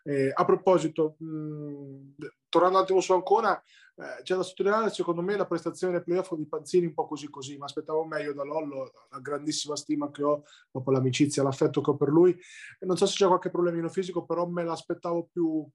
Eh, 0.02 0.30
a 0.30 0.44
proposito, 0.44 1.16
mh, 1.16 2.16
tornando 2.54 2.78
un 2.78 2.84
attimo 2.84 3.00
su 3.00 3.12
Ancona, 3.12 3.60
eh, 3.96 4.22
c'è 4.22 4.36
da 4.36 4.44
sottolineare 4.44 4.90
secondo 4.90 5.22
me 5.22 5.36
la 5.36 5.44
prestazione 5.46 5.92
del 5.92 6.04
playoff 6.04 6.32
di 6.34 6.46
Panzini 6.46 6.86
un 6.86 6.94
po' 6.94 7.04
così 7.04 7.28
così, 7.28 7.56
ma 7.56 7.64
aspettavo 7.64 8.04
meglio 8.04 8.32
da 8.32 8.44
Lollo, 8.44 8.92
la 9.10 9.18
grandissima 9.18 9.74
stima 9.74 10.08
che 10.12 10.22
ho 10.22 10.44
dopo 10.70 10.92
l'amicizia, 10.92 11.42
l'affetto 11.42 11.80
che 11.80 11.90
ho 11.90 11.96
per 11.96 12.08
lui. 12.10 12.36
Non 12.80 12.96
so 12.96 13.06
se 13.06 13.16
c'è 13.16 13.26
qualche 13.26 13.50
problemino 13.50 13.88
fisico, 13.88 14.24
però 14.24 14.46
me 14.46 14.62
l'aspettavo 14.62 15.28
più, 15.32 15.68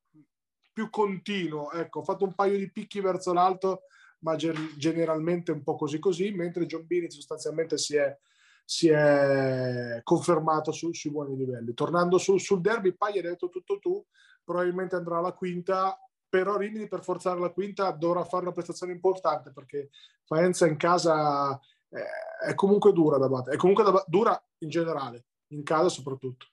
più 0.72 0.90
continuo. 0.90 1.70
Ecco, 1.74 2.00
ho 2.00 2.04
fatto 2.04 2.24
un 2.24 2.34
paio 2.34 2.58
di 2.58 2.72
picchi 2.72 3.02
verso 3.02 3.34
l'alto, 3.34 3.82
ma 4.20 4.38
gen- 4.38 4.74
generalmente 4.78 5.52
un 5.52 5.64
po' 5.64 5.76
così 5.76 6.00
così, 6.00 6.32
mentre 6.32 6.66
John 6.66 6.86
Bini 6.86 7.12
sostanzialmente 7.12 7.78
si 7.78 7.98
è, 7.98 8.18
si 8.64 8.88
è 8.88 10.00
confermato 10.02 10.72
su, 10.72 10.94
sui 10.94 11.12
buoni 11.12 11.36
livelli. 11.36 11.74
Tornando 11.74 12.18
su, 12.18 12.38
sul 12.38 12.62
derby, 12.62 12.96
Pai 12.96 13.18
hai 13.18 13.22
detto 13.22 13.50
tutto 13.50 13.80
tu, 13.80 14.02
probabilmente 14.46 14.96
andrà 14.96 15.18
alla 15.18 15.34
quinta 15.34 16.00
però 16.30 16.58
Rimini 16.58 16.88
per 16.88 17.04
forzare 17.04 17.40
la 17.40 17.50
quinta 17.50 17.92
dovrà 17.92 18.24
fare 18.24 18.44
una 18.44 18.54
prestazione 18.54 18.94
importante 18.94 19.52
perché 19.52 19.90
Faenza 20.24 20.68
in 20.68 20.78
casa 20.78 21.60
è 21.90 22.54
comunque 22.54 22.94
dura 22.94 23.18
da 23.18 23.28
battere, 23.28 23.56
è 23.56 23.60
comunque 23.60 23.84
da, 23.84 24.04
dura 24.08 24.42
in 24.60 24.70
generale, 24.70 25.26
in 25.48 25.64
casa 25.64 25.90
soprattutto. 25.90 26.48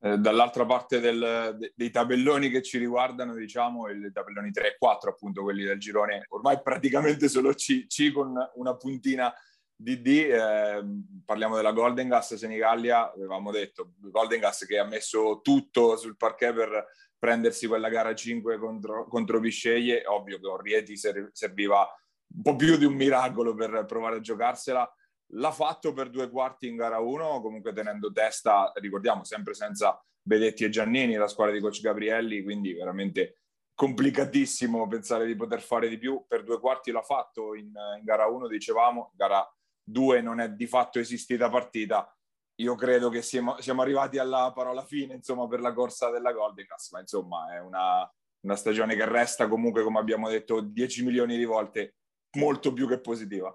eh, 0.00 0.18
dall'altra 0.18 0.66
parte 0.66 1.00
del, 1.00 1.56
de, 1.58 1.72
dei 1.74 1.90
tabelloni 1.90 2.50
che 2.50 2.62
ci 2.62 2.78
riguardano, 2.78 3.34
diciamo, 3.34 3.88
i 3.88 4.12
tabelloni 4.12 4.50
3 4.50 4.74
e 4.74 4.76
4, 4.78 5.10
appunto 5.10 5.42
quelli 5.42 5.64
del 5.64 5.78
girone, 5.78 6.26
ormai 6.28 6.60
praticamente 6.60 7.28
solo 7.28 7.54
C, 7.54 7.86
C 7.86 8.12
con 8.12 8.34
una 8.54 8.76
puntina 8.76 9.32
di 9.74 10.00
D, 10.00 10.06
eh, 10.08 10.84
parliamo 11.24 11.56
della 11.56 11.72
Golden 11.72 12.08
Gas 12.08 12.34
Senigallia, 12.34 13.12
avevamo 13.12 13.50
detto, 13.50 13.94
Golden 13.98 14.40
Gas 14.40 14.64
che 14.66 14.78
ha 14.78 14.84
messo 14.84 15.40
tutto 15.42 15.96
sul 15.96 16.16
parquet 16.16 16.54
per 16.54 16.86
prendersi 17.22 17.68
quella 17.68 17.88
gara 17.88 18.16
5 18.16 18.58
contro, 18.58 19.06
contro 19.06 19.38
Bisceglie, 19.38 20.04
ovvio 20.06 20.40
che 20.40 20.46
Orrieti 20.48 20.96
serviva 20.96 21.86
un 22.34 22.42
po' 22.42 22.56
più 22.56 22.76
di 22.76 22.84
un 22.84 22.94
miracolo 22.94 23.54
per 23.54 23.84
provare 23.86 24.16
a 24.16 24.20
giocarsela, 24.20 24.92
l'ha 25.34 25.52
fatto 25.52 25.92
per 25.92 26.10
due 26.10 26.28
quarti 26.28 26.66
in 26.66 26.74
gara 26.74 26.98
1, 26.98 27.40
comunque 27.40 27.72
tenendo 27.72 28.10
testa, 28.10 28.72
ricordiamo, 28.74 29.22
sempre 29.22 29.54
senza 29.54 30.04
Bedetti 30.20 30.64
e 30.64 30.68
Giannini, 30.68 31.14
la 31.14 31.28
squadra 31.28 31.54
di 31.54 31.60
coach 31.60 31.80
Gabrielli, 31.80 32.42
quindi 32.42 32.72
veramente 32.72 33.42
complicatissimo 33.72 34.88
pensare 34.88 35.24
di 35.24 35.36
poter 35.36 35.60
fare 35.60 35.88
di 35.88 35.98
più. 35.98 36.24
Per 36.26 36.42
due 36.42 36.58
quarti 36.58 36.90
l'ha 36.90 37.02
fatto 37.02 37.54
in, 37.54 37.66
in 37.98 38.02
gara 38.02 38.26
1, 38.26 38.48
dicevamo, 38.48 39.12
gara 39.14 39.48
2 39.84 40.20
non 40.22 40.40
è 40.40 40.50
di 40.50 40.66
fatto 40.66 40.98
esistita 40.98 41.48
partita. 41.48 42.12
Io 42.56 42.74
credo 42.74 43.08
che 43.08 43.22
siamo, 43.22 43.60
siamo 43.60 43.82
arrivati 43.82 44.18
alla 44.18 44.52
parola 44.54 44.84
fine, 44.84 45.14
insomma, 45.14 45.46
per 45.48 45.60
la 45.60 45.72
corsa 45.72 46.10
della 46.10 46.32
Golden 46.32 46.66
Gas, 46.66 46.90
ma 46.90 47.00
insomma 47.00 47.54
è 47.54 47.60
una, 47.60 48.08
una 48.40 48.56
stagione 48.56 48.94
che 48.94 49.04
resta 49.06 49.48
comunque, 49.48 49.82
come 49.82 49.98
abbiamo 49.98 50.28
detto, 50.28 50.60
10 50.60 51.04
milioni 51.04 51.36
di 51.36 51.44
volte 51.44 51.96
molto 52.36 52.72
più 52.72 52.86
che 52.86 53.00
positiva. 53.00 53.54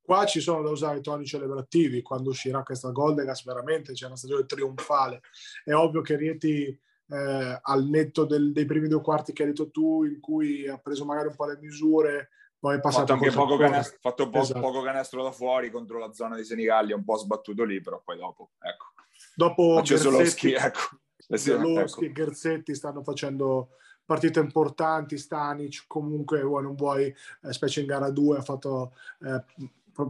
Qua 0.00 0.24
ci 0.24 0.40
sono 0.40 0.62
da 0.62 0.70
usare 0.70 0.98
i 0.98 1.02
toni 1.02 1.24
celebrativi 1.24 2.00
quando 2.02 2.30
uscirà 2.30 2.62
questa 2.62 2.90
Golden 2.90 3.26
Gas, 3.26 3.44
veramente 3.44 3.92
c'è 3.92 4.06
una 4.06 4.16
stagione 4.16 4.46
trionfale. 4.46 5.20
È 5.64 5.72
ovvio 5.72 6.00
che 6.00 6.16
Rieti 6.16 6.80
eh, 7.08 7.58
al 7.60 7.84
netto 7.88 8.24
del, 8.24 8.52
dei 8.52 8.66
primi 8.66 8.88
due 8.88 9.00
quarti 9.00 9.32
che 9.32 9.42
hai 9.42 9.48
detto 9.48 9.70
tu, 9.70 10.04
in 10.04 10.20
cui 10.20 10.68
ha 10.68 10.78
preso 10.78 11.04
magari 11.04 11.28
un 11.28 11.34
po' 11.34 11.46
le 11.46 11.58
misure, 11.60 12.28
poi 12.66 12.78
è 12.78 12.80
passato 12.80 13.06
fatto 13.06 13.24
anche 13.24 13.30
poco 13.30 13.56
canestro, 13.56 13.98
fatto 14.00 14.28
po- 14.28 14.40
esatto. 14.40 14.58
poco 14.58 14.82
canestro 14.82 15.22
da 15.22 15.30
fuori 15.30 15.70
contro 15.70 15.98
la 15.98 16.12
zona 16.12 16.34
di 16.34 16.42
Senigallia, 16.42 16.96
un 16.96 17.04
po' 17.04 17.16
sbattuto 17.16 17.62
lì, 17.62 17.80
però 17.80 18.02
poi 18.04 18.16
dopo, 18.16 18.50
ecco. 18.58 18.86
Dopo 19.36 19.80
Gerzetti, 19.82 20.52
ecco. 20.52 20.98
Eh 21.28 21.36
ecco. 21.36 22.00
e 22.00 22.12
Gerzetti 22.12 22.74
stanno 22.74 23.04
facendo 23.04 23.68
partite 24.04 24.40
importanti, 24.40 25.16
Stanic 25.16 25.84
comunque 25.86 26.42
vuoi 26.42 26.64
non 26.64 26.74
vuoi, 26.74 27.06
eh, 27.06 27.52
specie 27.52 27.80
in 27.80 27.86
gara 27.86 28.10
2 28.10 28.38
ha 28.38 28.42
fatto 28.42 28.94
eh, 29.20 29.44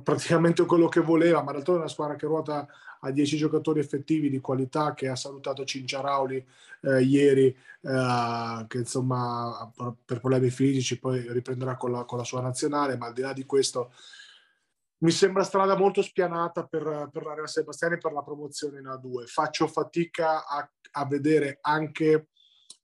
praticamente 0.03 0.65
quello 0.65 0.89
che 0.89 1.01
voleva, 1.01 1.43
ma 1.43 1.51
realtà 1.53 1.73
è 1.73 1.77
una 1.77 1.89
squadra 1.89 2.17
che 2.17 2.27
ruota 2.27 2.67
a 3.01 3.11
10 3.11 3.37
giocatori 3.37 3.81
effettivi 3.81 4.29
di 4.31 4.41
qualità 4.41 4.95
che 4.95 5.09
ha 5.09 5.17
salutato 5.17 5.65
Cinciarauli 5.65 6.45
eh, 6.83 7.03
ieri, 7.03 7.47
eh, 7.47 8.65
che 8.69 8.79
insomma 8.79 9.71
per 10.05 10.21
problemi 10.21 10.51
fisici 10.51 10.99
poi 10.99 11.31
riprenderà 11.33 11.77
con 11.77 11.93
la, 11.93 12.05
con 12.05 12.19
la, 12.19 12.25
sua 12.25 12.41
nazionale, 12.41 12.97
ma 12.97 13.07
al 13.07 13.13
di 13.13 13.23
là 13.23 13.33
di 13.33 13.45
questo 13.45 13.93
mi 14.99 15.11
sembra 15.11 15.43
strada 15.43 15.77
molto 15.77 16.01
spianata 16.01 16.67
per, 16.67 17.11
per 17.13 17.25
la 17.25 17.35
Real 17.35 17.49
Sebastiani 17.49 17.99
per 17.99 18.13
la 18.13 18.23
promozione 18.23 18.79
in 18.79 18.87
A2. 18.87 19.27
Faccio 19.27 19.67
fatica 19.67 20.47
a, 20.47 20.69
a 20.93 21.07
vedere 21.07 21.59
anche 21.61 22.29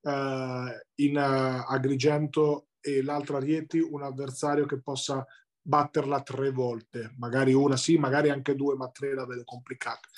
eh, 0.03 0.87
in 0.97 1.17
uh, 1.17 1.73
Agrigento 1.73 2.67
e 2.81 3.03
l'altra 3.03 3.39
Rieti 3.39 3.79
un 3.79 4.03
avversario 4.03 4.67
che 4.67 4.81
possa 4.81 5.25
batterla 5.63 6.23
tre 6.23 6.51
volte, 6.51 7.15
magari 7.19 7.53
una 7.55 7.77
sì, 7.77 7.97
magari 7.97 8.31
anche 8.31 8.57
due, 8.57 8.75
ma 8.75 8.89
tre 8.91 9.15
la 9.15 9.25
vedo 9.25 9.45
complicata. 9.45 10.09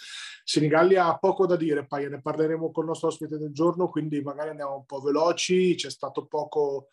Senigallia 0.43 1.07
ha 1.07 1.19
poco 1.19 1.47
da 1.47 1.57
dire, 1.57 1.87
poi 1.87 2.09
ne 2.09 2.21
parleremo 2.21 2.71
con 2.71 2.85
il 2.85 2.91
nostro 2.91 3.09
ospite 3.09 3.39
del 3.39 3.53
giorno, 3.53 3.89
quindi 3.89 4.23
magari 4.23 4.51
andiamo 4.51 4.77
un 4.77 4.87
po' 4.87 5.01
veloci, 5.01 5.75
c'è 5.75 5.91
stato 5.91 6.27
poco, 6.27 6.89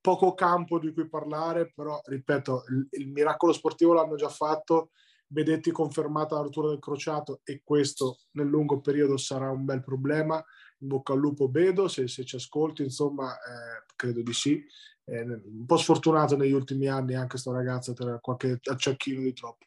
poco 0.00 0.34
campo 0.34 0.78
di 0.78 0.92
cui 0.92 1.08
parlare, 1.08 1.72
però 1.74 2.00
ripeto, 2.04 2.64
il, 2.68 2.86
il 2.90 3.08
miracolo 3.08 3.52
sportivo 3.52 3.92
l'hanno 3.92 4.16
già 4.16 4.28
fatto, 4.28 4.90
Vedetti 5.28 5.72
confermata 5.72 6.36
la 6.36 6.42
rottura 6.42 6.68
del 6.68 6.78
crociato 6.78 7.40
e 7.42 7.60
questo 7.64 8.18
nel 8.32 8.46
lungo 8.46 8.80
periodo 8.80 9.16
sarà 9.16 9.50
un 9.50 9.64
bel 9.64 9.82
problema. 9.82 10.36
In 10.80 10.88
bocca 10.88 11.14
al 11.14 11.18
lupo 11.18 11.48
Bedo, 11.48 11.88
se, 11.88 12.06
se 12.06 12.24
ci 12.24 12.36
ascolti, 12.36 12.84
insomma, 12.84 13.34
eh, 13.34 13.84
credo 13.96 14.22
di 14.22 14.32
sì 14.32 14.64
eh, 15.06 15.22
un 15.22 15.64
po' 15.66 15.76
sfortunato 15.76 16.36
negli 16.36 16.52
ultimi 16.52 16.88
anni 16.88 17.14
anche 17.14 17.38
sto 17.38 17.52
ragazzo 17.52 17.92
per 17.92 18.18
qualche 18.20 18.58
acciacchino 18.62 19.20
di 19.20 19.32
troppo. 19.32 19.66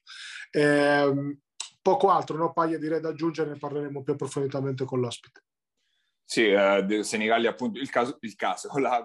Eh, 0.52 1.38
poco 1.82 2.10
altro, 2.10 2.38
no? 2.38 2.54
Paglia 2.54 2.78
direi 2.78 3.00
da 3.00 3.10
aggiungere, 3.10 3.52
ne 3.52 3.58
parleremo 3.58 4.04
più 4.04 4.14
approfonditamente 4.14 4.86
con 4.86 5.00
l'ospite. 5.00 5.44
Sì, 6.32 6.48
eh, 6.48 7.02
Senigallia 7.02 7.50
appunto, 7.50 7.80
il 7.80 7.90
caso, 7.90 8.18
il 8.20 8.36
caso 8.36 8.70
la, 8.78 9.04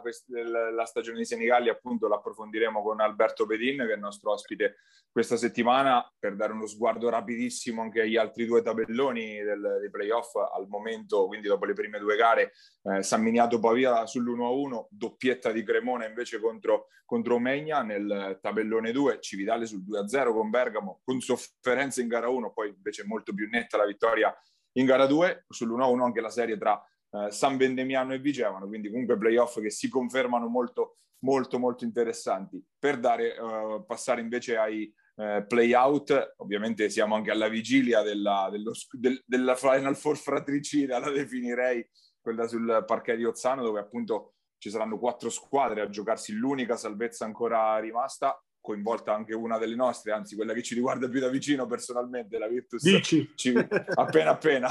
la, 0.75 0.85
stagione 0.85 1.17
di 1.17 1.25
Senigallia 1.25 1.73
appunto 1.73 2.07
l'approfondiremo 2.07 2.83
con 2.83 3.01
Alberto 3.01 3.47
Pedin 3.47 3.79
che 3.79 3.93
è 3.93 3.95
il 3.95 4.01
nostro 4.01 4.33
ospite 4.33 4.77
questa 5.11 5.39
settimana 5.39 6.07
per 6.19 6.37
dare 6.37 6.53
uno 6.53 6.67
sguardo 6.67 7.09
rapidissimo 7.09 7.81
anche 7.81 8.03
agli 8.03 8.19
altri 8.19 8.45
due 8.45 8.61
tabelloni 8.61 9.43
del, 9.43 9.79
dei 9.81 9.89
playoff. 9.89 10.35
Al 10.35 10.67
momento, 10.69 11.27
quindi 11.27 11.49
dopo 11.49 11.65
le 11.65 11.73
prime 11.73 11.99
due 11.99 12.15
gare 12.17 12.53
eh, 12.83 13.03
San 13.03 13.23
Miniato 13.23 13.59
Pavia 13.59 14.03
sull'1-1, 14.03 14.89
doppietta 14.91 15.51
di 15.51 15.63
Cremona 15.63 16.07
invece 16.07 16.39
contro, 16.39 16.89
contro 17.07 17.39
Megna 17.39 17.83
nel 17.83 18.39
tabellone 18.43 18.93
2, 18.93 19.21
Civitale 19.21 19.65
sul 19.65 19.83
2-0 19.83 20.31
con 20.31 20.51
Bergamo 20.51 21.01
con 21.03 21.19
sofferenza 21.23 22.03
in 22.03 22.09
gara 22.09 22.29
1, 22.29 22.53
poi 22.53 22.69
invece 22.69 23.03
molto 23.07 23.33
più 23.33 23.49
netta 23.49 23.79
la 23.79 23.87
vittoria 23.87 24.31
in 24.73 24.85
gara 24.85 25.07
2, 25.07 25.47
sull'1-1 25.49 26.03
anche 26.03 26.21
la 26.21 26.31
serie 26.31 26.59
tra 26.59 26.79
eh, 27.15 27.31
San 27.31 27.57
Vendemiano 27.57 28.13
e 28.13 28.19
Vigevano, 28.19 28.67
quindi 28.67 28.91
comunque 28.91 29.17
playoff 29.17 29.61
che 29.61 29.71
si 29.71 29.89
confermano 29.89 30.49
molto, 30.49 30.97
molto, 31.21 31.59
molto 31.61 31.85
interessanti. 31.85 32.63
Per 32.77 32.99
dare, 32.99 33.39
uh, 33.39 33.85
passare 33.87 34.21
invece 34.21 34.57
ai 34.57 34.93
uh, 35.17 35.47
play-out, 35.47 36.35
ovviamente 36.39 36.91
siamo 36.91 37.15
anche 37.15 37.31
alla 37.31 37.49
vigilia 37.49 38.03
della, 38.03 38.49
dello, 38.51 38.73
del, 38.91 39.23
della 39.25 39.55
Final 39.55 39.97
Four 39.97 40.17
fratricida, 40.17 40.99
la 40.99 41.11
definirei, 41.11 41.89
quella 42.21 42.49
sul 42.49 42.83
parquet 42.85 43.17
di 43.17 43.25
Ozzano, 43.25 43.63
dove 43.63 43.79
appunto 43.79 44.35
ci 44.59 44.71
saranno 44.71 44.99
quattro 44.99 45.31
squadre 45.31 45.83
a 45.83 45.89
giocarsi 45.89 46.33
l'unica 46.33 46.77
salvezza 46.77 47.27
ancora 47.27 47.79
rimasta 47.79 48.43
coinvolta 48.65 49.15
anche 49.15 49.35
una 49.35 49.59
delle 49.59 49.75
nostre, 49.75 50.13
anzi 50.13 50.37
quella 50.37 50.55
che 50.55 50.63
ci 50.63 50.73
riguarda 50.75 51.07
più 51.07 51.21
da 51.21 51.29
vicino 51.29 51.67
personalmente, 51.67 52.39
la 52.39 52.49
Virtus 52.49 52.83
Civ- 53.35 53.93
appena 53.95 54.31
appena, 54.31 54.71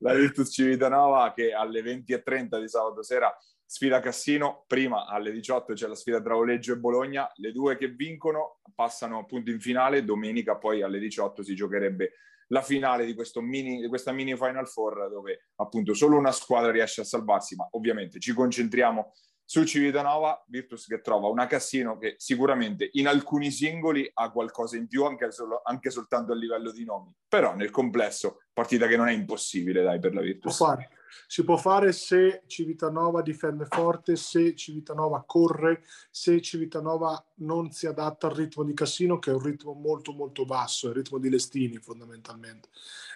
la 0.00 0.12
Virtus 0.12 0.52
Civitanova 0.52 1.32
che 1.34 1.54
alle 1.54 1.80
20.30 1.80 2.60
di 2.60 2.68
sabato 2.68 3.02
sera 3.02 3.34
sfida 3.64 4.00
Cassino, 4.00 4.64
prima 4.66 5.06
alle 5.06 5.32
18 5.32 5.72
c'è 5.72 5.86
la 5.86 5.94
sfida 5.94 6.20
tra 6.20 6.36
Oleggio 6.36 6.74
e 6.74 6.76
Bologna, 6.76 7.26
le 7.36 7.52
due 7.52 7.78
che 7.78 7.88
vincono 7.88 8.58
passano 8.74 9.20
appunto 9.20 9.50
in 9.50 9.60
finale, 9.60 10.04
domenica 10.04 10.58
poi 10.58 10.82
alle 10.82 10.98
18 10.98 11.42
si 11.42 11.54
giocherebbe 11.54 12.12
la 12.48 12.60
finale 12.60 13.06
di, 13.06 13.16
mini, 13.40 13.80
di 13.80 13.88
questa 13.88 14.12
mini 14.12 14.36
Final 14.36 14.68
Four 14.68 15.08
dove 15.08 15.46
appunto 15.56 15.94
solo 15.94 16.18
una 16.18 16.32
squadra 16.32 16.70
riesce 16.70 17.00
a 17.00 17.04
salvarsi, 17.04 17.56
ma 17.56 17.66
ovviamente 17.70 18.20
ci 18.20 18.34
concentriamo 18.34 19.14
su 19.44 19.64
Civitanova, 19.64 20.42
Virtus 20.48 20.86
che 20.86 21.00
trova 21.00 21.28
una 21.28 21.46
Cassino 21.46 21.98
che 21.98 22.14
sicuramente 22.18 22.88
in 22.92 23.06
alcuni 23.06 23.50
singoli 23.50 24.10
ha 24.14 24.30
qualcosa 24.30 24.76
in 24.76 24.86
più 24.86 25.04
anche, 25.04 25.30
solo, 25.30 25.60
anche 25.64 25.90
soltanto 25.90 26.32
a 26.32 26.36
livello 26.36 26.70
di 26.70 26.84
nomi, 26.84 27.12
però 27.28 27.54
nel 27.54 27.70
complesso 27.70 28.42
partita 28.52 28.86
che 28.86 28.96
non 28.96 29.08
è 29.08 29.12
impossibile 29.12 29.82
dai 29.82 29.98
per 29.98 30.14
la 30.14 30.20
Virtus. 30.20 30.56
Può 30.56 30.66
fare. 30.66 30.90
Si 31.26 31.44
può 31.44 31.56
fare 31.56 31.92
se 31.92 32.42
Civitanova 32.46 33.22
difende 33.22 33.66
forte, 33.68 34.16
se 34.16 34.54
Civitanova 34.54 35.22
corre, 35.26 35.82
se 36.10 36.40
Civitanova 36.40 37.22
non 37.36 37.70
si 37.70 37.86
adatta 37.86 38.28
al 38.28 38.34
ritmo 38.34 38.64
di 38.64 38.74
Cassino 38.74 39.18
che 39.18 39.30
è 39.30 39.34
un 39.34 39.42
ritmo 39.42 39.74
molto 39.74 40.12
molto 40.12 40.44
basso, 40.44 40.88
il 40.88 40.94
ritmo 40.94 41.18
di 41.18 41.28
Lestini 41.28 41.76
fondamentalmente. 41.76 42.68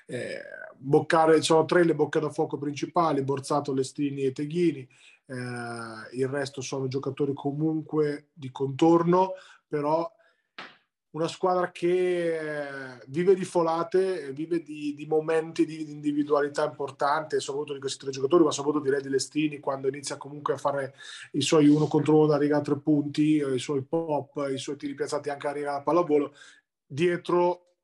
Eh, 0.06 0.40
boccare, 0.76 1.40
sono 1.42 1.64
tre 1.64 1.85
le 1.85 1.95
bocche 1.95 2.21
da 2.21 2.30
fuoco 2.30 2.59
principali, 2.59 3.23
Borzato, 3.23 3.73
Lestini 3.73 4.23
e 4.23 4.33
Teghini 4.33 4.87
eh, 5.26 6.16
il 6.16 6.28
resto 6.28 6.61
sono 6.61 6.88
giocatori 6.88 7.33
comunque 7.35 8.28
di 8.33 8.50
contorno, 8.50 9.33
però 9.66 10.11
una 11.16 11.28
squadra 11.28 11.71
che 11.71 13.00
vive 13.06 13.35
di 13.35 13.45
folate, 13.45 14.33
vive 14.33 14.61
di, 14.61 14.95
di 14.95 15.06
momenti 15.06 15.64
di, 15.64 15.90
individualità 15.90 16.64
importante, 16.64 17.40
soprattutto 17.40 17.73
di 17.73 17.80
questi 17.80 17.99
tre 17.99 18.11
giocatori, 18.11 18.45
ma 18.45 18.50
soprattutto 18.50 18.85
direi 18.85 19.00
di 19.00 19.09
Lestini 19.09 19.59
quando 19.59 19.88
inizia 19.88 20.18
comunque 20.18 20.54
a 20.54 20.59
fare 20.59 20.95
i 21.33 21.40
suoi 21.40 21.68
uno 21.68 21.87
contro 21.87 22.16
uno 22.18 22.26
da 22.26 22.37
riga 22.37 22.59
a 22.59 22.61
tre 22.61 22.78
punti, 22.78 23.37
i 23.37 23.59
suoi 23.59 23.83
pop, 23.83 24.47
i 24.52 24.59
suoi 24.59 24.76
tiri 24.76 24.95
piazzati 24.95 25.30
anche 25.30 25.49
a 25.49 25.52
riga 25.52 25.75
a 25.76 25.83
pallavolo, 25.83 26.35
dietro 26.87 27.75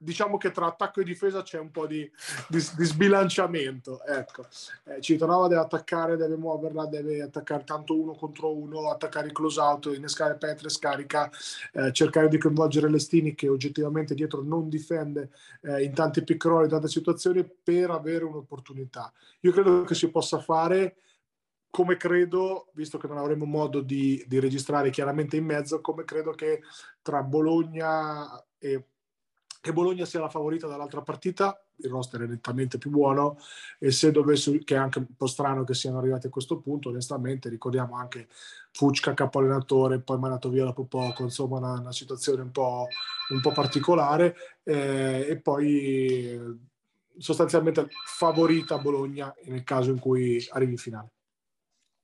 diciamo 0.00 0.38
che 0.38 0.50
tra 0.50 0.66
attacco 0.66 1.00
e 1.00 1.04
difesa 1.04 1.42
c'è 1.42 1.58
un 1.58 1.70
po' 1.70 1.86
di, 1.86 2.10
di, 2.48 2.58
di 2.76 2.84
sbilanciamento. 2.84 4.02
Ecco. 4.04 4.46
Eh, 4.84 5.00
Citanova 5.00 5.46
deve 5.46 5.60
attaccare, 5.60 6.16
deve 6.16 6.36
muoverla, 6.36 6.86
deve 6.86 7.22
attaccare 7.22 7.64
tanto 7.64 7.98
uno 7.98 8.14
contro 8.14 8.56
uno, 8.56 8.90
attaccare 8.90 9.26
il 9.26 9.32
close 9.32 9.60
out, 9.60 9.92
innescare 9.94 10.36
Petre, 10.36 10.70
scarica, 10.70 11.30
eh, 11.72 11.92
cercare 11.92 12.28
di 12.28 12.38
coinvolgere 12.38 12.88
Lestini 12.90 13.34
che 13.34 13.48
oggettivamente 13.48 14.14
dietro 14.14 14.42
non 14.42 14.68
difende 14.68 15.30
eh, 15.62 15.82
in 15.82 15.92
tanti 15.92 16.24
pick 16.24 16.42
roll, 16.44 16.64
in 16.64 16.70
tante 16.70 16.88
situazioni 16.88 17.44
per 17.44 17.90
avere 17.90 18.24
un'opportunità. 18.24 19.12
Io 19.40 19.52
credo 19.52 19.82
che 19.84 19.94
si 19.94 20.10
possa 20.10 20.38
fare 20.40 20.96
come 21.70 21.96
credo, 21.96 22.70
visto 22.74 22.98
che 22.98 23.06
non 23.06 23.18
avremo 23.18 23.44
modo 23.44 23.80
di, 23.80 24.24
di, 24.26 24.40
registrare 24.40 24.90
chiaramente 24.90 25.36
in 25.36 25.44
mezzo, 25.44 25.80
come 25.80 26.04
credo 26.04 26.32
che 26.32 26.62
tra 27.00 27.22
Bologna 27.22 28.44
e, 28.58 28.86
e, 29.62 29.72
Bologna 29.72 30.04
sia 30.04 30.20
la 30.20 30.28
favorita 30.28 30.66
dall'altra 30.66 31.02
partita, 31.02 31.62
il 31.76 31.90
roster 31.90 32.22
è 32.22 32.26
nettamente 32.26 32.78
più 32.78 32.90
buono 32.90 33.38
e 33.78 33.90
se 33.90 34.10
dovesse, 34.10 34.58
che 34.64 34.74
è 34.74 34.78
anche 34.78 34.98
un 34.98 35.06
po' 35.16 35.26
strano 35.26 35.64
che 35.64 35.74
siano 35.74 35.98
arrivati 35.98 36.26
a 36.26 36.30
questo 36.30 36.58
punto, 36.58 36.88
onestamente 36.88 37.48
ricordiamo 37.48 37.96
anche 37.96 38.28
Fucca 38.72 39.14
capo 39.14 39.38
allenatore, 39.38 40.00
poi 40.00 40.18
mandato 40.18 40.48
via 40.48 40.64
dopo 40.64 40.84
poco, 40.84 41.24
insomma 41.24 41.58
una, 41.58 41.80
una 41.80 41.92
situazione 41.92 42.42
un 42.42 42.50
po', 42.50 42.86
un 43.30 43.40
po 43.40 43.52
particolare 43.52 44.34
eh, 44.62 45.26
e 45.28 45.40
poi 45.40 46.58
sostanzialmente 47.18 47.88
favorita 48.06 48.78
Bologna 48.78 49.34
nel 49.44 49.64
caso 49.64 49.90
in 49.90 49.98
cui 49.98 50.44
arrivi 50.50 50.72
in 50.72 50.78
finale 50.78 51.12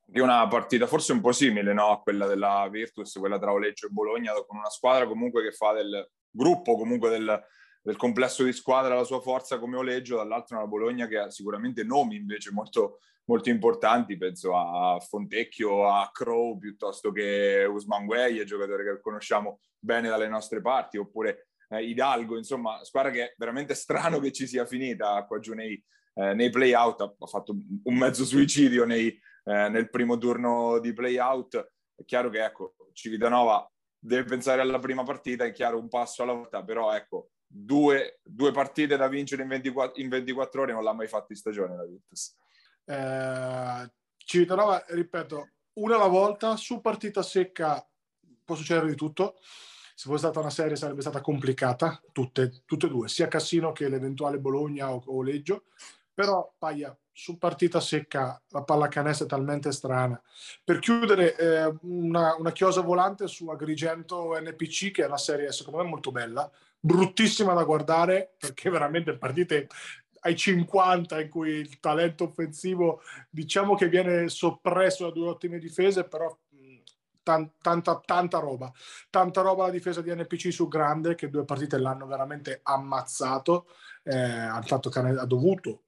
di 0.09 0.21
una 0.21 0.47
partita 0.47 0.87
forse 0.87 1.13
un 1.13 1.21
po' 1.21 1.33
simile 1.33 1.73
no? 1.73 1.91
a 1.91 2.01
quella 2.01 2.27
della 2.27 2.69
Virtus, 2.71 3.15
quella 3.15 3.41
tra 3.41 3.51
Oleggio 3.51 3.87
e 3.87 3.91
Bologna, 3.91 4.33
con 4.47 4.59
una 4.59 4.71
squadra 4.71 5.07
comunque 5.07 5.43
che 5.43 5.51
fa 5.51 5.73
del 5.73 6.09
gruppo, 6.37 6.77
comunque 6.77 7.11
del, 7.11 7.45
del 7.83 7.97
complesso 7.97 8.45
di 8.45 8.53
squadra 8.53 8.95
la 8.95 9.05
sua 9.05 9.21
forza 9.21 9.59
come 9.59 9.77
Oleggio, 9.77 10.17
dall'altro 10.17 10.57
una 10.57 10.67
Bologna 10.67 11.07
che 11.07 11.19
ha 11.19 11.31
sicuramente 11.31 11.83
nomi 11.83 12.17
invece 12.17 12.53
molto, 12.53 13.01
molto 13.25 13.49
importanti, 13.49 14.17
penso 14.17 14.57
a 14.57 14.99
Fontecchio, 15.01 15.89
a 15.89 16.11
Crow 16.13 16.59
piuttosto 16.59 17.11
che 17.13 17.67
Usman 17.69 18.07
Gueye, 18.07 18.45
giocatore 18.45 18.85
che 18.85 19.01
conosciamo 19.01 19.61
bene 19.79 20.09
dalle 20.09 20.29
nostre 20.29 20.61
parti, 20.61 20.99
oppure 20.99 21.49
eh, 21.69 21.85
Hidalgo, 21.85 22.37
insomma, 22.37 22.83
squadra 22.85 23.11
che 23.11 23.23
è 23.25 23.35
veramente 23.37 23.75
strano 23.75 24.19
che 24.19 24.33
ci 24.33 24.47
sia 24.47 24.67
finita 24.67 25.25
qua 25.25 25.39
giù 25.39 25.55
nei, 25.55 25.83
eh, 26.15 26.35
nei 26.35 26.51
play-out, 26.51 27.01
ha 27.01 27.27
fatto 27.27 27.57
un 27.85 27.95
mezzo 27.97 28.25
suicidio 28.25 28.85
nei, 28.85 29.09
eh, 29.09 29.69
nel 29.69 29.91
primo 29.91 30.19
turno 30.19 30.79
di 30.79 30.93
play-out. 30.93 31.73
È 31.95 32.05
chiaro 32.05 32.31
che 32.31 32.45
ecco, 32.45 32.75
Civitanova 32.93 33.69
deve 34.07 34.25
pensare 34.25 34.61
alla 34.61 34.79
prima 34.79 35.03
partita, 35.03 35.45
è 35.45 35.53
chiaro 35.53 35.79
un 35.79 35.89
passo 35.89 36.23
alla 36.23 36.33
volta, 36.33 36.63
però 36.63 36.95
ecco, 36.95 37.31
due, 37.45 38.21
due 38.23 38.53
partite 38.53 38.97
da 38.97 39.09
vincere 39.09 39.43
in 39.43 39.49
24, 39.49 40.01
in 40.01 40.09
24, 40.09 40.63
ore 40.63 40.73
non 40.73 40.85
l'ha 40.85 40.93
mai 40.93 41.09
fatto 41.09 41.33
in 41.33 41.39
stagione 41.39 41.77
la 41.77 41.85
Virtus. 41.85 42.37
Eh, 42.85 43.93
Civitanova, 44.17 44.85
ripeto, 44.89 45.51
una 45.75 45.97
alla 45.97 46.07
volta, 46.07 46.57
su 46.57 46.81
partita 46.81 47.23
secca 47.23 47.85
può 48.45 48.55
succedere 48.55 48.89
di 48.89 48.97
tutto. 48.97 49.37
Se 49.95 50.09
fosse 50.09 50.19
stata 50.19 50.41
una 50.41 50.51
serie 50.51 50.77
sarebbe 50.77 51.01
stata 51.01 51.21
complicata, 51.21 52.01
tutte, 52.13 52.63
tutte 52.65 52.87
e 52.87 52.89
due, 52.89 53.09
sia 53.09 53.29
Cassino 53.29 53.73
che 53.73 53.89
l'eventuale 53.89 54.39
Bologna 54.39 54.93
o, 54.93 55.03
o 55.07 55.23
Leggio, 55.23 55.65
però 56.13 56.55
Paia 56.59 56.97
su 57.19 57.39
partita 57.39 57.81
secca 57.81 58.39
la 58.51 58.63
pallacanestro 58.63 59.25
è 59.25 59.29
talmente 59.29 59.73
strana. 59.73 60.21
Per 60.63 60.79
chiudere, 60.81 61.35
eh, 61.35 61.75
una, 61.81 62.37
una, 62.37 62.53
chiosa 62.53 62.83
volante 62.83 63.27
su 63.27 63.49
Agrigento 63.49 64.39
NPC, 64.39 64.91
che 64.91 65.03
è 65.03 65.07
una 65.07 65.17
serie 65.17 65.51
secondo 65.51 65.83
me 65.83 65.89
molto 65.89 66.13
bella, 66.13 66.49
bruttissima 66.79 67.55
da 67.55 67.65
guardare, 67.65 68.35
perché 68.39 68.69
veramente 68.69 69.17
partite 69.17 69.67
ai 70.21 70.37
50 70.37 71.19
in 71.23 71.31
cui 71.31 71.53
il 71.53 71.81
talento 71.81 72.25
offensivo 72.25 73.01
diciamo 73.31 73.77
che 73.77 73.89
viene 73.89 74.29
soppresso 74.29 75.05
da 75.05 75.11
due 75.11 75.29
ottime 75.29 75.59
difese, 75.59 76.05
però 76.05 76.37
tanta, 77.23 77.99
tanta 78.05 78.39
roba. 78.39 78.71
Tanta 79.09 79.41
roba 79.41 79.65
la 79.65 79.71
difesa 79.71 80.03
di 80.03 80.15
NPC 80.15 80.53
su 80.53 80.69
grande, 80.69 81.15
che 81.15 81.31
due 81.31 81.47
partite 81.47 81.79
l'hanno 81.79 82.07
veramente 82.07 82.61
ammazzato. 82.63 83.69
Eh, 84.03 84.51
fatto 84.65 84.91
cane, 84.91 85.19
ha 85.19 85.25
dovuto 85.25 85.86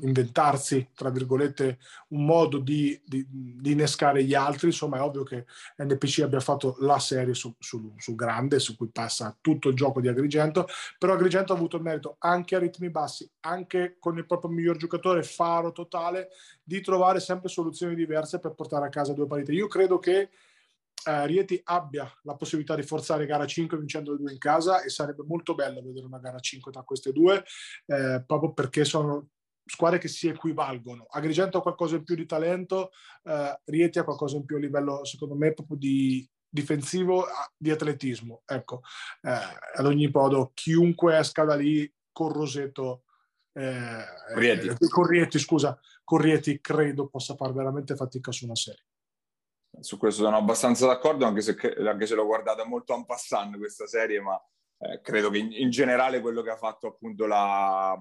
inventarsi, 0.00 0.90
tra 0.94 1.10
virgolette, 1.10 1.78
un 2.08 2.24
modo 2.24 2.58
di, 2.58 3.00
di, 3.04 3.26
di, 3.28 3.72
innescare 3.72 4.22
gli 4.24 4.34
altri. 4.34 4.68
Insomma, 4.68 4.98
è 4.98 5.02
ovvio 5.02 5.22
che 5.22 5.46
NPC 5.76 6.20
abbia 6.20 6.40
fatto 6.40 6.76
la 6.80 6.98
serie 6.98 7.34
su, 7.34 7.54
su, 7.58 7.94
su, 7.96 8.14
grande, 8.14 8.58
su 8.58 8.76
cui 8.76 8.88
passa 8.88 9.36
tutto 9.40 9.68
il 9.68 9.74
gioco 9.74 10.00
di 10.00 10.08
Agrigento, 10.08 10.66
però 10.98 11.14
Agrigento 11.14 11.52
ha 11.52 11.56
avuto 11.56 11.76
il 11.76 11.82
merito 11.82 12.16
anche 12.18 12.56
a 12.56 12.58
ritmi 12.58 12.90
bassi, 12.90 13.28
anche 13.40 13.96
con 13.98 14.16
il 14.18 14.26
proprio 14.26 14.50
miglior 14.50 14.76
giocatore, 14.76 15.22
faro 15.22 15.72
totale, 15.72 16.28
di 16.62 16.80
trovare 16.80 17.20
sempre 17.20 17.48
soluzioni 17.48 17.94
diverse 17.94 18.38
per 18.38 18.54
portare 18.54 18.86
a 18.86 18.90
casa 18.90 19.12
due 19.12 19.26
partite. 19.26 19.52
Io 19.52 19.66
credo 19.66 19.98
che 19.98 20.30
eh, 21.04 21.26
Rieti 21.26 21.60
abbia 21.64 22.10
la 22.22 22.34
possibilità 22.34 22.74
di 22.74 22.82
forzare 22.82 23.26
gara 23.26 23.46
5 23.46 23.78
vincendo 23.78 24.12
le 24.12 24.18
due 24.18 24.32
in 24.32 24.38
casa 24.38 24.82
e 24.82 24.90
sarebbe 24.90 25.22
molto 25.26 25.54
bello 25.54 25.80
vedere 25.80 26.06
una 26.06 26.18
gara 26.18 26.38
5 26.38 26.72
tra 26.72 26.82
queste 26.82 27.12
due, 27.12 27.44
eh, 27.86 28.22
proprio 28.26 28.52
perché 28.52 28.84
sono 28.84 29.28
squadre 29.68 29.98
che 29.98 30.08
si 30.08 30.28
equivalgono. 30.28 31.06
Agrigento 31.10 31.58
ha 31.58 31.62
qualcosa 31.62 31.96
in 31.96 32.04
più 32.04 32.14
di 32.14 32.26
talento, 32.26 32.90
eh, 33.24 33.60
Rieti 33.64 33.98
ha 33.98 34.04
qualcosa 34.04 34.36
in 34.36 34.44
più 34.44 34.56
a 34.56 34.60
livello, 34.60 35.04
secondo 35.04 35.34
me, 35.34 35.52
proprio 35.52 35.76
di 35.76 36.28
difensivo, 36.48 37.26
di 37.56 37.70
atletismo. 37.70 38.42
Ecco, 38.46 38.80
eh, 39.22 39.30
ad 39.76 39.86
ogni 39.86 40.10
modo, 40.12 40.50
chiunque 40.54 41.18
esca 41.18 41.44
da 41.44 41.54
lì 41.54 41.90
con 42.10 42.32
Roseto, 42.32 43.04
eh, 43.52 44.04
Rieti. 44.34 44.68
Eh, 44.68 44.88
con 44.88 45.06
Rieti, 45.06 45.38
scusa, 45.38 45.78
con 46.02 46.20
Rieti 46.20 46.60
credo 46.60 47.08
possa 47.08 47.34
fare 47.34 47.52
veramente 47.52 47.94
fatica 47.94 48.32
su 48.32 48.46
una 48.46 48.56
serie. 48.56 48.84
Su 49.80 49.98
questo 49.98 50.24
sono 50.24 50.36
abbastanza 50.36 50.86
d'accordo, 50.86 51.26
anche 51.26 51.42
se, 51.42 51.56
anche 51.86 52.06
se 52.06 52.14
l'ho 52.14 52.24
guardata 52.24 52.64
molto 52.64 52.94
en 52.94 53.04
passant 53.04 53.56
questa 53.58 53.86
serie, 53.86 54.20
ma 54.20 54.40
eh, 54.78 55.00
credo 55.02 55.30
che 55.30 55.38
in, 55.38 55.52
in 55.52 55.70
generale 55.70 56.20
quello 56.20 56.42
che 56.42 56.50
ha 56.50 56.56
fatto 56.56 56.86
appunto 56.88 57.26
la, 57.26 57.96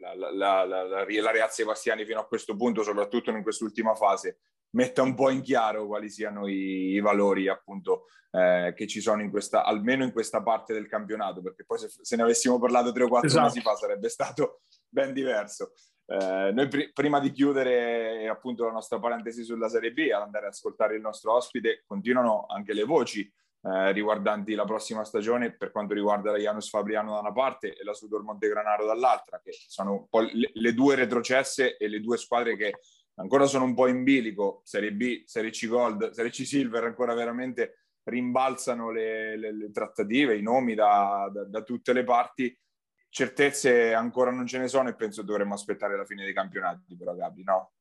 la, 0.00 0.14
la, 0.14 0.64
la, 0.64 1.04
la 1.04 1.30
Reazzi 1.30 1.64
Bastiani 1.64 2.04
fino 2.04 2.20
a 2.20 2.26
questo 2.26 2.56
punto, 2.56 2.82
soprattutto 2.82 3.30
in 3.30 3.42
quest'ultima 3.42 3.94
fase, 3.94 4.38
metta 4.70 5.02
un 5.02 5.14
po' 5.14 5.30
in 5.30 5.42
chiaro 5.42 5.86
quali 5.86 6.08
siano 6.08 6.46
i, 6.46 6.92
i 6.92 7.00
valori 7.00 7.48
appunto 7.48 8.06
eh, 8.30 8.72
che 8.76 8.86
ci 8.86 9.00
sono 9.00 9.22
in 9.22 9.30
questa, 9.30 9.64
almeno 9.64 10.04
in 10.04 10.12
questa 10.12 10.42
parte 10.42 10.72
del 10.72 10.88
campionato, 10.88 11.42
perché 11.42 11.64
poi 11.64 11.78
se, 11.78 11.88
se 11.88 12.16
ne 12.16 12.22
avessimo 12.22 12.58
parlato 12.58 12.92
tre 12.92 13.04
o 13.04 13.08
quattro 13.08 13.28
esatto. 13.28 13.46
mesi 13.46 13.60
fa 13.60 13.74
sarebbe 13.74 14.08
stato 14.08 14.60
ben 14.88 15.12
diverso. 15.12 15.72
Eh, 16.06 16.50
noi 16.52 16.68
pr- 16.68 16.92
prima 16.92 17.20
di 17.20 17.30
chiudere 17.30 18.26
appunto 18.28 18.64
la 18.64 18.72
nostra 18.72 18.98
parentesi 18.98 19.44
sulla 19.44 19.68
Serie 19.68 19.92
B, 19.92 20.08
ad 20.12 20.22
andare 20.22 20.46
ad 20.46 20.52
ascoltare 20.52 20.94
il 20.94 21.00
nostro 21.00 21.34
ospite, 21.34 21.84
continuano 21.86 22.46
anche 22.48 22.72
le 22.72 22.84
voci 22.84 23.30
eh, 23.62 23.92
riguardanti 23.92 24.54
la 24.54 24.64
prossima 24.64 25.04
stagione 25.04 25.52
per 25.52 25.70
quanto 25.70 25.92
riguarda 25.92 26.30
la 26.30 26.38
Janus 26.38 26.70
Fabriano 26.70 27.12
da 27.12 27.20
una 27.20 27.32
parte 27.32 27.76
e 27.76 27.84
la 27.84 27.92
Sudor 27.92 28.22
Montegranaro 28.22 28.86
dall'altra, 28.86 29.40
che 29.42 29.52
sono 29.52 29.92
un 29.92 30.08
po' 30.08 30.20
le, 30.20 30.50
le, 30.52 30.74
due 30.74 30.94
retrocesse 30.94 31.76
e 31.76 31.88
le 31.88 32.00
due 32.00 32.16
squadre 32.16 32.56
che 32.56 32.72
ancora 33.16 33.44
sono 33.44 33.64
un 33.64 33.74
po' 33.74 33.86
in 33.86 34.02
bilico, 34.02 34.62
Serie 34.64 34.92
B, 34.92 35.24
Serie 35.26 35.50
C 35.50 35.66
Gold, 35.66 36.10
Serie 36.10 36.30
C 36.30 36.46
Silver, 36.46 36.84
ancora 36.84 37.12
veramente 37.12 37.80
rimbalzano 38.04 38.90
le, 38.90 39.36
le, 39.36 39.52
le 39.52 39.70
trattative, 39.70 40.36
i 40.36 40.42
nomi 40.42 40.74
da, 40.74 41.28
da, 41.30 41.44
da 41.44 41.62
tutte 41.62 41.92
le 41.92 42.04
parti. 42.04 42.58
Certezze 43.10 43.92
ancora 43.92 44.30
non 44.30 44.46
ce 44.46 44.58
ne 44.58 44.68
sono 44.68 44.88
e 44.88 44.94
penso 44.94 45.22
dovremmo 45.22 45.52
aspettare 45.52 45.96
la 45.96 46.04
fine 46.06 46.24
dei 46.24 46.32
campionati, 46.32 46.96
però 46.96 47.14
Gabi, 47.14 47.42
no? 47.42 47.72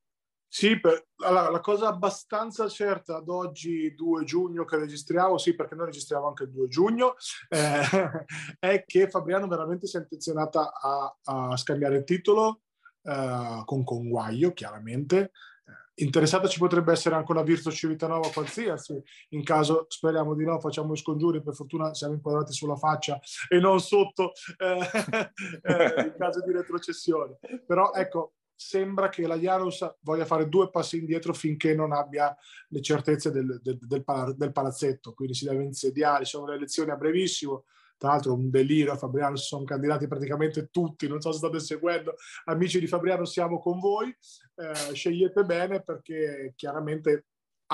Sì, 0.52 0.80
per, 0.80 1.10
allora, 1.18 1.52
la 1.52 1.60
cosa 1.60 1.90
abbastanza 1.90 2.68
certa 2.68 3.18
ad 3.18 3.30
oggi, 3.30 3.94
2 3.94 4.24
giugno 4.24 4.66
che 4.66 4.78
registriamo, 4.78 5.38
sì, 5.38 5.54
perché 5.56 5.76
noi 5.76 5.86
registriamo 5.86 6.28
anche 6.28 6.44
il 6.44 6.50
2 6.50 6.68
giugno, 6.68 7.14
eh, 7.50 7.82
è 8.60 8.84
che 8.84 9.10
Fabriano 9.10 9.48
veramente 9.48 9.86
si 9.86 9.98
è 9.98 10.00
intenzionata 10.00 10.74
a, 10.74 11.16
a 11.24 11.56
scambiare 11.56 11.98
il 11.98 12.04
titolo 12.04 12.62
eh, 13.04 13.62
con 13.64 13.84
Conguaglio, 13.84 14.52
chiaramente. 14.54 15.20
Eh, 15.66 16.04
interessata 16.04 16.48
ci 16.48 16.58
potrebbe 16.58 16.94
essere 16.94 17.14
anche 17.14 17.32
una 17.32 17.44
Virtus 17.44 17.76
Civitanova 17.76 18.32
qualsiasi, 18.34 19.00
in 19.30 19.44
caso 19.44 19.86
speriamo 19.88 20.34
di 20.34 20.46
no, 20.46 20.60
facciamo 20.60 20.94
i 20.94 20.98
scongiuri, 20.98 21.44
per 21.44 21.54
fortuna 21.54 21.94
siamo 21.94 22.16
inquadrati 22.16 22.54
sulla 22.54 22.76
faccia 22.76 23.20
e 23.48 23.60
non 23.60 23.80
sotto 23.80 24.32
eh, 24.58 24.80
eh, 25.62 26.06
in 26.06 26.16
caso 26.18 26.42
di 26.44 26.52
retrocessione. 26.54 27.38
Però 27.68 27.92
ecco, 27.94 28.34
sembra 28.60 29.08
che 29.08 29.26
la 29.26 29.38
Janus 29.38 29.90
voglia 30.02 30.26
fare 30.26 30.50
due 30.50 30.70
passi 30.70 30.98
indietro 30.98 31.34
finché 31.34 31.74
non 31.74 31.94
abbia 31.94 32.36
le 32.68 32.82
certezze 32.82 33.32
del, 33.32 33.58
del, 33.64 33.78
del, 33.80 34.04
del 34.36 34.52
palazzetto, 34.52 35.14
quindi 35.14 35.34
si 35.34 35.46
deve 35.46 35.64
insediare, 35.64 36.26
ci 36.26 36.32
sono 36.32 36.48
le 36.48 36.56
elezioni 36.56 36.92
a 36.92 36.98
brevissimo, 36.98 37.64
tra 37.98 38.10
l'altro 38.10 38.34
un 38.34 38.50
delirio 38.50 38.92
a 38.92 38.98
Fabriano, 38.98 39.38
si 39.38 39.46
sono 39.46 39.64
candidati 39.64 40.08
praticamente 40.08 40.68
tutti, 40.72 41.08
non 41.08 41.22
so 41.22 41.32
se 41.32 41.38
state 41.38 41.60
seguendo, 41.62 42.16
amici 42.46 42.82
di 42.82 42.88
Fabriano 42.88 43.24
siamo 43.24 43.60
con 43.60 43.80
voi, 43.80 44.10
eh, 44.10 44.94
scegliete 44.94 45.44
bene 45.44 45.82
perché 45.82 46.52
chiaramente 46.58 47.28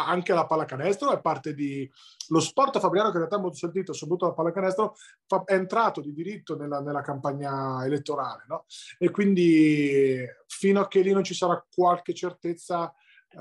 anche 0.03 0.34
la 0.34 0.45
pallacanestro, 0.45 1.12
è 1.12 1.21
parte 1.21 1.53
di... 1.53 1.89
Lo 2.29 2.39
sport 2.39 2.79
fabriano, 2.79 3.10
che 3.10 3.13
in 3.13 3.19
realtà 3.19 3.38
è 3.38 3.41
molto 3.41 3.58
sentito, 3.58 3.93
soprattutto 3.93 4.27
la 4.27 4.34
pallacanestro, 4.34 4.95
fa... 5.25 5.43
è 5.45 5.53
entrato 5.53 6.01
di 6.01 6.13
diritto 6.13 6.58
nella, 6.58 6.81
nella 6.81 7.01
campagna 7.01 7.86
elettorale, 7.86 8.43
no? 8.47 8.65
E 8.97 9.10
quindi 9.10 10.25
fino 10.47 10.81
a 10.81 10.88
che 10.88 11.01
lì 11.01 11.12
non 11.12 11.23
ci 11.23 11.34
sarà 11.34 11.63
qualche 11.73 12.13
certezza, 12.13 12.93
uh, 13.34 13.39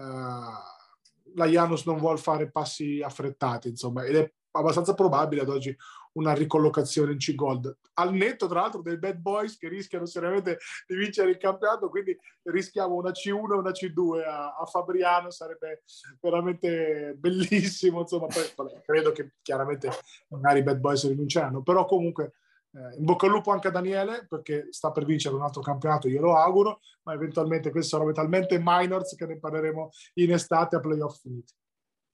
la 1.35 1.47
Janus 1.47 1.87
non 1.87 1.99
vuole 1.99 2.19
fare 2.19 2.51
passi 2.51 3.01
affrettati, 3.03 3.69
insomma, 3.69 4.05
ed 4.05 4.17
è 4.17 4.33
abbastanza 4.53 4.95
probabile 4.95 5.43
ad 5.43 5.49
oggi 5.49 5.77
una 6.15 6.35
ricollocazione 6.35 7.13
in 7.13 7.19
C-Gold. 7.19 7.77
Al 7.95 8.13
netto, 8.13 8.47
tra 8.49 8.61
l'altro, 8.61 8.83
dei 8.83 8.99
bad 8.99 9.17
boys 9.17 9.57
che 9.57 9.69
rischiano 9.69 10.07
seriamente 10.07 10.59
di 10.87 10.97
vincere 10.97 11.31
il 11.31 11.37
campionato, 11.37 11.89
quindi 11.89 12.17
rischiamo 12.43 12.95
una 12.95 13.11
C1 13.11 13.53
e 13.53 13.57
una 13.57 13.71
C2 13.71 14.25
a, 14.25 14.57
a 14.57 14.65
Fabriano, 14.67 15.31
sarebbe 15.31 15.83
veramente 16.21 17.15
bellissimo. 17.17 18.01
Insomma, 18.01 18.27
poi 18.27 18.45
vabbè, 18.55 18.83
credo 18.85 19.13
che 19.13 19.35
chiaramente 19.43 19.91
magari 20.29 20.61
i 20.61 20.63
bad 20.63 20.79
boys 20.79 21.07
rinunceranno, 21.07 21.63
però 21.63 21.85
comunque 21.85 22.33
eh, 22.75 22.97
in 22.99 23.05
bocca 23.05 23.27
al 23.27 23.33
lupo 23.33 23.53
anche 23.53 23.69
a 23.69 23.71
Daniele 23.71 24.27
perché 24.29 24.69
sta 24.71 24.91
per 24.91 25.05
vincere 25.05 25.35
un 25.35 25.43
altro 25.43 25.63
campionato, 25.63 26.09
io 26.09 26.21
lo 26.21 26.37
auguro, 26.37 26.81
ma 27.05 27.13
eventualmente 27.13 27.71
queste 27.71 27.97
sono 27.97 28.11
talmente 28.13 28.61
minors 28.61 29.15
che 29.15 29.27
ne 29.27 29.39
parleremo 29.39 29.91
in 30.15 30.33
estate 30.33 30.77
a 30.77 30.81
playoff 30.81 31.21
finiti. 31.21 31.53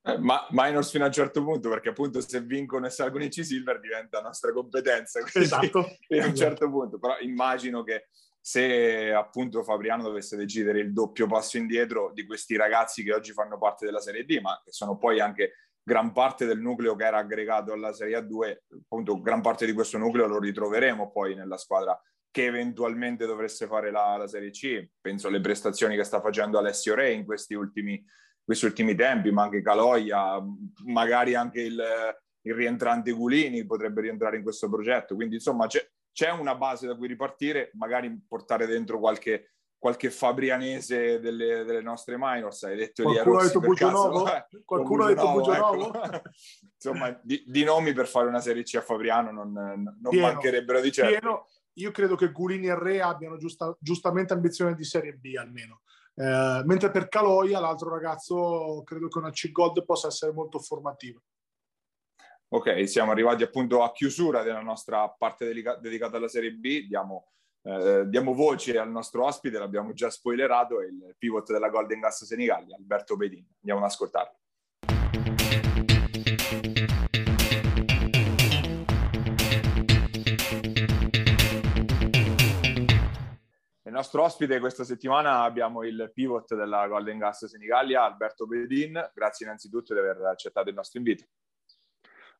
Eh, 0.03 0.19
ma 0.19 0.47
minors 0.51 0.91
fino 0.91 1.05
a 1.05 1.09
un 1.09 1.13
certo 1.13 1.43
punto, 1.45 1.69
perché 1.69 1.91
appunto 1.91 2.21
se 2.21 2.41
vincono 2.41 2.87
e 2.87 2.91
salgono 2.91 3.25
in 3.25 3.31
C-Silver 3.31 3.81
diventa 3.81 4.21
nostra 4.21 4.53
competenza. 4.53 5.21
Esatto. 5.33 5.97
Fino 6.07 6.25
a 6.25 6.27
un 6.27 6.35
certo 6.35 6.71
punto, 6.71 6.99
però 6.99 7.19
immagino 7.21 7.83
che 7.83 8.09
se 8.41 9.13
appunto 9.13 9.63
Fabriano 9.63 10.03
dovesse 10.03 10.37
decidere 10.37 10.81
il 10.81 10.93
doppio 10.93 11.27
passo 11.27 11.59
indietro 11.59 12.11
di 12.15 12.25
questi 12.25 12.57
ragazzi 12.57 13.03
che 13.03 13.13
oggi 13.13 13.33
fanno 13.33 13.59
parte 13.59 13.85
della 13.85 14.01
Serie 14.01 14.25
D, 14.25 14.41
ma 14.41 14.59
che 14.65 14.73
sono 14.73 14.97
poi 14.97 15.21
anche 15.21 15.53
gran 15.83 16.13
parte 16.13 16.47
del 16.47 16.61
nucleo 16.61 16.97
che 16.97 17.05
era 17.05 17.19
aggregato 17.19 17.73
alla 17.73 17.93
Serie 17.93 18.19
A2, 18.19 18.57
appunto 18.83 19.21
gran 19.21 19.43
parte 19.43 19.67
di 19.67 19.73
questo 19.73 19.99
nucleo 19.99 20.27
lo 20.27 20.39
ritroveremo 20.39 21.11
poi 21.11 21.35
nella 21.35 21.59
squadra 21.59 22.01
che 22.31 22.45
eventualmente 22.45 23.27
dovresse 23.27 23.67
fare 23.67 23.91
la, 23.91 24.17
la 24.17 24.29
Serie 24.29 24.51
C. 24.51 24.89
Penso 25.01 25.29
alle 25.29 25.41
prestazioni 25.41 25.97
che 25.97 26.05
sta 26.05 26.21
facendo 26.21 26.59
Alessio 26.59 26.95
Re 26.95 27.13
in 27.13 27.25
questi 27.25 27.55
ultimi 27.55 28.03
questi 28.51 28.65
ultimi 28.65 28.97
tempi, 28.97 29.31
ma 29.31 29.45
anche 29.45 29.63
Caloia, 29.63 30.45
magari 30.87 31.37
anche 31.37 31.61
il, 31.61 31.81
il 32.41 32.55
rientrante 32.55 33.13
Gulini 33.13 33.65
potrebbe 33.65 34.01
rientrare 34.01 34.39
in 34.39 34.43
questo 34.43 34.69
progetto. 34.69 35.15
Quindi 35.15 35.37
insomma 35.37 35.69
c'è, 35.69 35.89
c'è 36.13 36.33
una 36.33 36.57
base 36.57 36.89
da 36.89 36.97
cui 36.97 37.07
ripartire, 37.07 37.71
magari 37.75 38.13
portare 38.27 38.67
dentro 38.67 38.99
qualche, 38.99 39.53
qualche 39.79 40.11
fabrianese 40.11 41.21
delle, 41.21 41.63
delle, 41.63 41.81
nostre 41.81 42.17
minors. 42.19 42.65
Hai 42.65 42.77
detto 42.77 43.05
Qualcuno 43.05 43.39
ha 43.39 43.45
detto 43.45 43.61
Bugionovo? 43.61 44.35
Eh, 44.35 44.47
Qualcuno 44.65 45.05
ha 45.05 45.09
detto 45.15 45.31
Bugionovo? 45.31 46.03
Ecco. 46.03 46.23
Insomma, 46.75 47.21
di, 47.23 47.45
di, 47.47 47.63
nomi 47.63 47.93
per 47.93 48.09
fare 48.09 48.27
una 48.27 48.41
Serie 48.41 48.65
C 48.65 48.75
a 48.75 48.81
Fabriano 48.81 49.31
non, 49.31 49.53
non 49.53 50.17
mancherebbero 50.17 50.81
di 50.81 50.91
certo. 50.91 51.11
Pieno. 51.21 51.47
Io 51.75 51.93
credo 51.93 52.17
che 52.17 52.33
Gulini 52.33 52.67
e 52.67 52.77
Re 52.77 53.01
abbiano 53.01 53.37
giusta, 53.37 53.77
giustamente 53.79 54.33
ambizione 54.33 54.75
di 54.75 54.83
Serie 54.83 55.13
B 55.13 55.37
almeno. 55.39 55.83
Eh, 56.15 56.63
mentre 56.65 56.91
per 56.91 57.09
Caloia, 57.09 57.61
l'altro 57.61 57.91
ragazzo, 57.91 58.83
credo 58.85 59.09
che 59.09 59.19
una 59.19 59.31
C-Gold 59.31 59.85
possa 59.85 60.09
essere 60.09 60.33
molto 60.33 60.59
formativa. 60.59 61.21
Ok, 62.53 62.89
siamo 62.89 63.13
arrivati 63.13 63.45
appunto 63.45 63.83
a 63.83 63.93
chiusura 63.93 64.43
della 64.43 64.61
nostra 64.61 65.09
parte 65.09 65.47
dedica- 65.47 65.77
dedicata 65.77 66.17
alla 66.17 66.27
Serie 66.27 66.53
B. 66.53 66.87
Diamo, 66.89 67.29
eh, 67.63 68.05
diamo, 68.09 68.35
voce 68.35 68.77
al 68.77 68.91
nostro 68.91 69.25
ospite, 69.25 69.59
l'abbiamo 69.59 69.93
già 69.93 70.11
spoilerato, 70.11 70.81
il 70.81 71.15
pivot 71.17 71.53
della 71.53 71.69
Golden 71.69 72.01
Gas 72.01 72.25
Senigallia, 72.25 72.75
Alberto 72.75 73.17
Bedin. 73.17 73.47
Andiamo 73.61 73.81
ad 73.81 73.87
ascoltarlo. 73.87 74.40
Il 83.91 83.97
nostro 83.97 84.23
ospite 84.23 84.61
questa 84.61 84.85
settimana 84.85 85.43
abbiamo 85.43 85.83
il 85.83 86.13
pivot 86.15 86.55
della 86.55 86.87
Golden 86.87 87.19
Gas 87.19 87.47
Senigallia, 87.47 88.05
Alberto 88.05 88.47
Bedin. 88.47 89.11
Grazie 89.13 89.47
innanzitutto 89.47 89.95
di 89.95 89.99
aver 89.99 90.23
accettato 90.27 90.69
il 90.69 90.77
nostro 90.77 91.01
invito. 91.01 91.25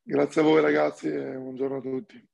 Grazie 0.01 0.39
a 0.39 0.43
voi 0.45 0.61
ragazzi 0.61 1.09
e 1.09 1.35
buongiorno 1.35 1.75
a 1.75 1.81
tutti. 1.81 2.25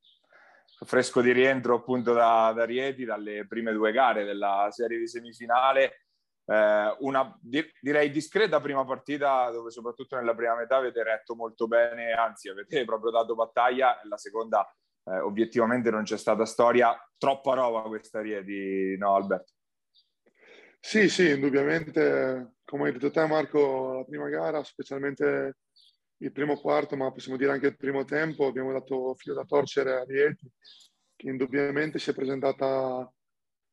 Fresco 0.86 1.22
di 1.22 1.32
rientro 1.32 1.74
appunto 1.74 2.14
da, 2.14 2.54
da 2.56 2.64
Rieti, 2.64 3.06
dalle 3.06 3.48
prime 3.48 3.74
due 3.74 3.92
gare 3.92 4.24
della 4.24 4.68
serie 4.70 5.00
di 5.00 5.08
semifinale. 5.08 6.06
Eh, 6.46 6.96
una 7.00 7.36
direi 7.42 8.12
discreta 8.12 8.62
prima 8.62 8.86
partita 8.86 9.50
dove 9.50 9.72
soprattutto 9.72 10.16
nella 10.16 10.36
prima 10.36 10.56
metà 10.56 10.76
avete 10.76 11.02
retto 11.02 11.34
molto 11.34 11.66
bene, 11.66 12.12
anzi 12.12 12.50
avete 12.50 12.86
proprio 12.86 13.10
dato 13.10 13.34
battaglia, 13.34 14.00
la 14.04 14.18
seconda 14.18 14.64
eh, 15.10 15.20
obiettivamente 15.20 15.90
non 15.90 16.04
c'è 16.04 16.18
stata 16.18 16.46
storia, 16.46 16.96
troppa 17.18 17.54
roba 17.54 17.82
questa 17.84 18.22
Rieti, 18.22 18.98
no 18.98 19.16
Alberto? 19.16 19.54
Sì, 20.80 21.10
sì, 21.10 21.32
indubbiamente, 21.32 22.56
come 22.64 22.88
hai 22.88 22.94
detto 22.94 23.12
te 23.12 23.26
Marco, 23.26 23.94
la 23.94 24.04
prima 24.04 24.30
gara, 24.30 24.64
specialmente 24.64 25.58
il 26.18 26.32
primo 26.32 26.58
quarto, 26.60 26.96
ma 26.96 27.12
possiamo 27.12 27.38
dire 27.38 27.52
anche 27.52 27.68
il 27.68 27.78
primo 27.78 28.04
tempo, 28.06 28.46
abbiamo 28.46 28.72
dato 28.72 29.14
filo 29.16 29.36
da 29.36 29.44
torcere 29.44 29.94
a 29.94 30.04
Rieti, 30.04 30.50
che 31.16 31.30
indubbiamente 31.30 32.00
si 32.00 32.10
è 32.10 32.14
presentata 32.14 33.12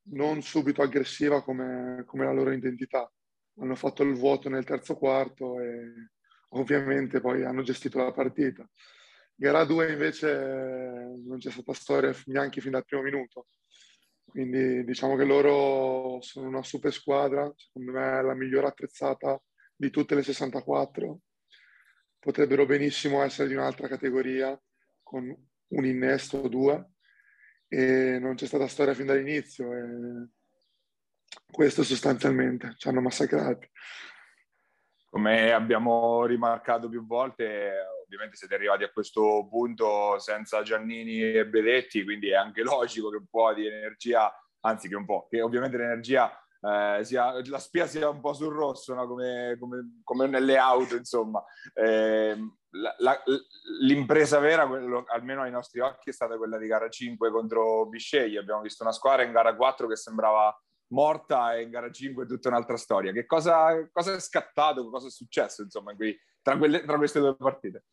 non 0.07 0.43
subito 0.43 0.83
aggressiva 0.83 1.43
come, 1.43 2.05
come 2.07 2.25
la 2.25 2.33
loro 2.33 2.53
identità. 2.53 3.11
Hanno 3.59 3.75
fatto 3.77 4.03
il 4.03 4.15
vuoto 4.15 4.49
nel 4.49 4.65
terzo 4.65 4.97
quarto 4.97 5.61
e 5.61 6.11
ovviamente 6.51 7.21
poi 7.21 7.45
hanno 7.45 7.63
gestito 7.63 7.99
la 7.99 8.13
partita. 8.13 8.69
Gara 9.37 9.65
2 9.65 9.93
invece 9.93 10.33
non 11.25 11.39
c'è 11.39 11.51
stata 11.51 11.73
storia 11.73 12.15
neanche 12.27 12.61
fin 12.61 12.71
dal 12.71 12.85
primo 12.85 13.03
minuto. 13.03 13.49
Quindi 14.25 14.85
diciamo 14.85 15.17
che 15.17 15.25
loro 15.25 16.21
sono 16.21 16.49
una 16.49 16.63
super 16.63 16.93
squadra, 16.93 17.53
secondo 17.57 17.93
me 17.93 18.23
la 18.23 18.35
migliore 18.35 18.69
attrezzata 18.69 19.41
di 19.75 19.91
tutte 19.91 20.15
le 20.15 20.23
64. 20.23 21.21
Potrebbero 22.19 22.65
benissimo 22.65 23.23
essere 23.23 23.49
di 23.49 23.55
un'altra 23.55 23.89
categoria 23.89 24.59
con 25.03 25.25
un 25.69 25.85
innesto 25.85 26.39
o 26.39 26.49
due 26.49 26.93
e 27.69 28.19
non 28.19 28.35
c'è 28.35 28.47
stata 28.47 28.69
storia 28.69 28.95
fin 28.95 29.07
dall'inizio. 29.07 29.73
E 29.73 30.29
questo 31.51 31.83
sostanzialmente 31.83 32.75
ci 32.77 32.89
hanno 32.89 33.01
massacrati. 33.01 33.69
Come 35.07 35.53
abbiamo 35.53 36.25
rimarcato 36.25 36.89
più 36.89 37.07
volte, 37.07 37.73
ovviamente 38.05 38.37
siete 38.37 38.55
arrivati 38.55 38.85
a 38.85 38.91
questo 38.91 39.47
punto 39.51 40.19
senza 40.19 40.63
Giannini 40.63 41.21
e 41.21 41.47
Bedetti, 41.47 42.05
quindi 42.05 42.29
è 42.29 42.35
anche 42.35 42.63
logico 42.63 43.11
che 43.11 43.17
un 43.17 43.27
po' 43.29 43.53
di 43.53 43.67
energia, 43.67 44.33
anzi 44.61 44.89
che 44.89 44.97
un 44.97 45.05
po', 45.05 45.27
che 45.29 45.43
ovviamente 45.43 45.77
l'energia 45.77 46.31
eh, 46.65 47.05
sia, 47.05 47.35
la 47.47 47.59
spia 47.59 47.87
sia 47.87 48.09
un 48.09 48.21
po' 48.21 48.33
sul 48.33 48.55
rosso, 48.55 48.95
no? 48.95 49.07
come, 49.07 49.57
come, 49.59 50.01
come, 50.03 50.27
nelle 50.27 50.57
auto, 50.57 50.97
insomma. 50.97 51.45
Eh, 51.75 52.37
la, 52.71 52.95
la, 52.99 53.23
l'impresa 53.81 54.39
vera, 54.39 54.67
quello, 54.67 55.05
almeno 55.09 55.43
ai 55.43 55.51
nostri 55.51 55.81
occhi, 55.81 56.11
è 56.11 56.13
stata 56.13 56.39
quella 56.39 56.57
di 56.57 56.67
gara 56.67 56.89
5 56.89 57.31
contro 57.31 57.87
Biscegli. 57.87 58.37
Abbiamo 58.37 58.63
visto 58.63 58.83
una 58.83 58.93
squadra 58.93 59.25
in 59.25 59.33
gara 59.33 59.55
4 59.55 59.87
che 59.87 59.97
sembrava 59.97 60.59
morta 60.89 61.55
e 61.55 61.63
in 61.63 61.71
gara 61.71 61.91
5 61.91 62.25
è 62.25 62.27
tutta 62.27 62.49
un'altra 62.49 62.77
storia. 62.77 63.13
Che 63.13 63.27
cosa, 63.27 63.89
cosa 63.93 64.15
è 64.15 64.21
scattato, 64.21 64.89
cosa 64.89 65.09
è 65.09 65.11
successo 65.11 65.63
insomma 65.63 65.95
qui, 65.95 66.19
tra, 66.45 66.59
quelle, 66.59 66.85
tra 66.85 66.99
queste 66.99 67.21
due 67.21 67.35
partite? 67.35 67.85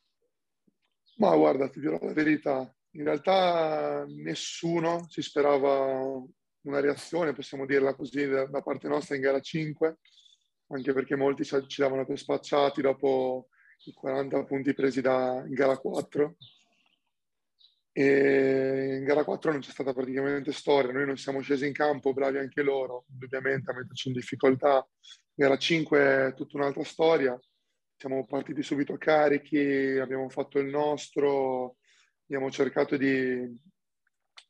Ma 1.15 1.35
guarda, 1.35 1.69
ti 1.69 1.79
dirò 1.79 1.97
la 2.01 2.13
verità, 2.13 2.75
in 2.91 3.03
realtà 3.05 4.03
nessuno 4.07 5.05
si 5.07 5.21
sperava 5.21 6.21
una 6.63 6.79
reazione, 6.79 7.33
possiamo 7.33 7.65
dirla 7.65 7.95
così, 7.95 8.27
da, 8.27 8.61
parte 8.61 8.87
nostra 8.87 9.15
in 9.15 9.21
gara 9.21 9.39
5, 9.39 9.97
anche 10.67 10.93
perché 10.93 11.15
molti 11.15 11.45
ci, 11.45 11.81
davano 11.81 12.05
per 12.05 12.17
spacciati 12.17 12.81
dopo 12.81 13.47
i 13.85 13.93
40 13.93 14.43
punti 14.43 14.73
presi 14.73 15.01
da, 15.01 15.43
in 15.45 15.53
gara 15.53 15.77
4 15.77 16.35
e 17.93 18.97
in 18.99 19.03
gara 19.03 19.23
4 19.23 19.51
non 19.51 19.61
c'è 19.61 19.71
stata 19.71 19.93
praticamente 19.93 20.51
storia, 20.51 20.91
noi 20.91 21.05
non 21.05 21.17
siamo 21.17 21.41
scesi 21.41 21.65
in 21.67 21.73
campo, 21.73 22.13
bravi 22.13 22.37
anche 22.37 22.61
loro, 22.61 23.05
indubbiamente 23.11 23.71
a 23.71 23.73
metterci 23.73 24.09
in 24.09 24.15
difficoltà. 24.15 24.85
In 25.35 25.45
gara 25.45 25.57
5 25.57 26.27
è 26.27 26.33
tutta 26.33 26.57
un'altra 26.57 26.83
storia, 26.83 27.39
siamo 28.01 28.25
partiti 28.25 28.63
subito 28.63 28.97
carichi, 28.97 29.99
abbiamo 29.99 30.27
fatto 30.27 30.57
il 30.57 30.65
nostro, 30.65 31.75
abbiamo 32.23 32.49
cercato 32.49 32.97
di, 32.97 33.47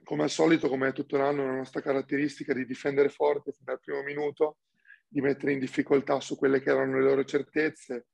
come 0.06 0.24
al 0.24 0.30
solito, 0.30 0.70
come 0.70 0.94
tutto 0.94 1.18
l'anno, 1.18 1.46
la 1.46 1.58
nostra 1.58 1.82
caratteristica 1.82 2.54
di 2.54 2.66
difendere 2.66 3.10
forte 3.10 3.52
fin 3.52 3.66
dal 3.66 3.82
primo 3.82 4.04
minuto, 4.04 4.60
di 5.06 5.20
mettere 5.20 5.52
in 5.52 5.60
difficoltà 5.60 6.22
su 6.22 6.38
quelle 6.38 6.62
che 6.62 6.70
erano 6.70 6.98
le 6.98 7.04
loro 7.04 7.26
certezze, 7.26 8.06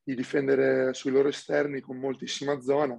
di 0.00 0.14
difendere 0.14 0.94
sui 0.94 1.10
loro 1.10 1.26
esterni 1.26 1.80
con 1.80 1.98
moltissima 1.98 2.60
zona 2.60 2.96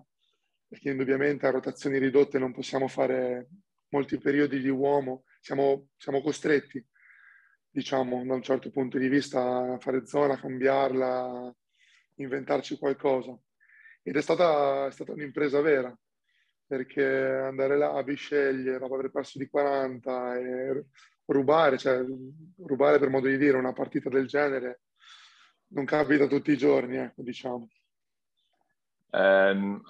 perché 0.67 0.89
indubbiamente 0.89 1.47
a 1.47 1.51
rotazioni 1.51 1.97
ridotte 1.97 2.39
non 2.39 2.51
possiamo 2.51 2.89
fare 2.89 3.47
molti 3.89 4.17
periodi 4.17 4.60
di 4.60 4.67
uomo, 4.67 5.23
siamo, 5.39 5.88
siamo 5.95 6.21
costretti, 6.21 6.86
diciamo, 7.69 8.25
da 8.25 8.34
un 8.34 8.41
certo 8.41 8.69
punto 8.69 8.97
di 8.97 9.08
vista 9.08 9.75
a 9.75 9.79
fare 9.79 10.05
zona, 10.05 10.34
a 10.34 10.39
cambiarla 10.39 11.55
inventarci 12.15 12.78
qualcosa. 12.78 13.38
Ed 14.04 14.15
è 14.15 14.21
stata, 14.21 14.88
è 14.88 14.91
stata 14.91 15.12
un'impresa 15.12 15.62
vera, 15.62 15.95
perché 16.65 17.04
andare 17.04 17.78
là 17.78 17.93
a 17.93 18.04
bisceglie 18.04 18.78
dopo 18.78 18.95
aver 18.95 19.12
perso 19.12 19.38
di 19.38 19.47
40 19.47 20.38
e 20.38 20.86
rubare, 21.25 21.78
cioè 21.78 22.04
rubare 22.58 22.99
per 22.99 23.10
modo 23.10 23.28
di 23.28 23.38
dire 23.38 23.58
una 23.58 23.73
partita 23.73 24.10
del 24.10 24.28
genere 24.28 24.82
non 25.67 25.86
capita 25.86 26.28
tutti 26.28 26.51
i 26.51 26.58
giorni, 26.58 26.97
ecco, 26.97 27.21
diciamo. 27.21 27.67
Eh, 29.10 29.82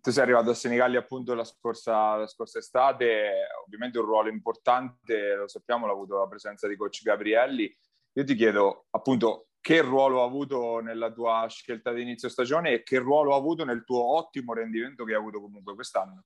tu 0.00 0.10
sei 0.10 0.22
arrivato 0.22 0.50
a 0.50 0.54
Senigallia 0.54 1.00
appunto 1.00 1.34
la 1.34 1.44
scorsa, 1.44 2.16
la 2.16 2.26
scorsa, 2.26 2.58
estate, 2.58 3.46
ovviamente 3.64 3.98
un 3.98 4.06
ruolo 4.06 4.28
importante, 4.28 5.34
lo 5.34 5.48
sappiamo, 5.48 5.86
l'ha 5.86 5.92
avuto 5.92 6.18
la 6.18 6.26
presenza 6.26 6.66
di 6.66 6.76
coach 6.76 7.02
Gabrielli. 7.02 7.74
Io 8.14 8.24
ti 8.24 8.34
chiedo 8.34 8.86
appunto 8.90 9.49
che 9.60 9.82
ruolo 9.82 10.22
ha 10.22 10.26
avuto 10.26 10.80
nella 10.80 11.12
tua 11.12 11.46
scelta 11.48 11.92
di 11.92 12.02
inizio 12.02 12.28
stagione 12.28 12.72
e 12.72 12.82
che 12.82 12.98
ruolo 12.98 13.34
ha 13.34 13.36
avuto 13.36 13.64
nel 13.64 13.84
tuo 13.84 14.16
ottimo 14.16 14.54
rendimento 14.54 15.04
che 15.04 15.12
hai 15.12 15.18
avuto 15.18 15.40
comunque 15.40 15.74
quest'anno? 15.74 16.24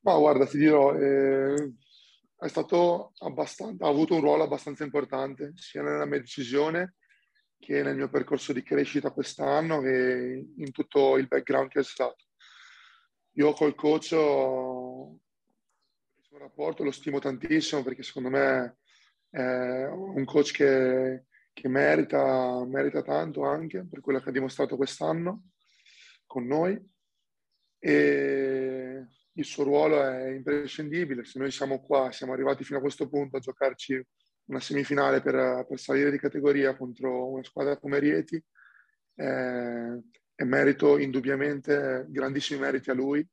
Ma 0.00 0.16
guarda, 0.16 0.46
ti 0.46 0.58
dirò, 0.58 0.94
eh, 0.94 1.74
è 2.38 2.48
stato 2.48 3.12
abbastanza, 3.18 3.84
ha 3.84 3.88
avuto 3.88 4.14
un 4.14 4.20
ruolo 4.20 4.44
abbastanza 4.44 4.84
importante 4.84 5.52
sia 5.56 5.82
nella 5.82 6.04
mia 6.04 6.20
decisione 6.20 6.94
che 7.58 7.82
nel 7.82 7.96
mio 7.96 8.08
percorso 8.08 8.52
di 8.52 8.62
crescita 8.62 9.10
quest'anno 9.10 9.82
e 9.82 10.52
in 10.56 10.70
tutto 10.70 11.16
il 11.16 11.26
background 11.26 11.70
che 11.70 11.80
è 11.80 11.84
stato. 11.84 12.26
Io 13.32 13.52
col 13.52 13.74
coach 13.74 14.12
ho 14.12 15.18
un 16.30 16.38
rapporto, 16.38 16.84
lo 16.84 16.92
stimo 16.92 17.18
tantissimo 17.18 17.82
perché 17.82 18.02
secondo 18.02 18.28
me 18.28 18.78
è 19.30 19.86
un 19.86 20.24
coach 20.24 20.52
che 20.52 21.24
che 21.60 21.68
merita, 21.68 22.64
merita 22.66 23.02
tanto 23.02 23.42
anche 23.42 23.84
per 23.84 24.00
quello 24.00 24.20
che 24.20 24.28
ha 24.28 24.32
dimostrato 24.32 24.76
quest'anno 24.76 25.48
con 26.24 26.46
noi 26.46 26.80
e 27.80 29.04
il 29.32 29.44
suo 29.44 29.64
ruolo 29.64 30.00
è 30.04 30.28
imprescindibile. 30.28 31.24
Se 31.24 31.40
noi 31.40 31.50
siamo 31.50 31.80
qua, 31.80 32.12
siamo 32.12 32.32
arrivati 32.32 32.62
fino 32.62 32.78
a 32.78 32.80
questo 32.80 33.08
punto 33.08 33.36
a 33.38 33.40
giocarci 33.40 34.00
una 34.44 34.60
semifinale 34.60 35.20
per, 35.20 35.66
per 35.68 35.80
salire 35.80 36.12
di 36.12 36.18
categoria 36.18 36.76
contro 36.76 37.28
una 37.28 37.42
squadra 37.42 37.76
come 37.76 37.98
Rieti, 37.98 38.36
eh, 39.16 40.02
è 40.34 40.44
merito 40.44 40.96
indubbiamente, 40.96 42.06
grandissimi 42.08 42.60
meriti 42.60 42.90
a 42.90 42.94
lui, 42.94 43.26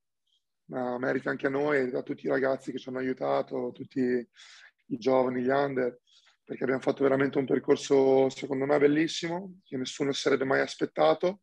ma 0.69 0.97
meriti 0.97 1.27
anche 1.27 1.45
a 1.45 1.51
noi 1.51 1.91
e 1.91 1.95
a 1.95 2.01
tutti 2.01 2.25
i 2.25 2.29
ragazzi 2.29 2.71
che 2.71 2.79
ci 2.79 2.89
hanno 2.89 2.97
aiutato, 2.97 3.71
tutti 3.71 3.99
i 3.99 4.97
giovani, 4.97 5.43
gli 5.43 5.49
under 5.49 5.99
perché 6.45 6.63
abbiamo 6.63 6.81
fatto 6.81 7.01
veramente 7.01 7.39
un 7.39 7.45
percorso, 7.45 8.29
secondo 8.29 8.65
me, 8.65 8.77
bellissimo, 8.77 9.61
che 9.65 9.77
nessuno 9.77 10.11
si 10.11 10.21
sarebbe 10.21 10.45
mai 10.45 10.61
aspettato 10.61 11.41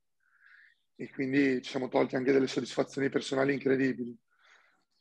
e 0.95 1.11
quindi 1.11 1.61
ci 1.61 1.71
siamo 1.71 1.88
tolti 1.88 2.15
anche 2.15 2.31
delle 2.31 2.47
soddisfazioni 2.47 3.09
personali 3.09 3.53
incredibili. 3.53 4.17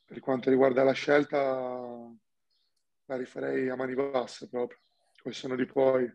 Per 0.04 0.18
quanto 0.18 0.50
riguarda 0.50 0.82
la 0.82 0.92
scelta, 0.92 1.38
la 3.06 3.16
rifarei 3.16 3.68
a 3.68 3.76
mani 3.76 3.94
basse 3.94 4.48
proprio, 4.48 4.80
poi 5.22 5.32
sono 5.32 5.54
di 5.54 5.66
poi. 5.66 6.12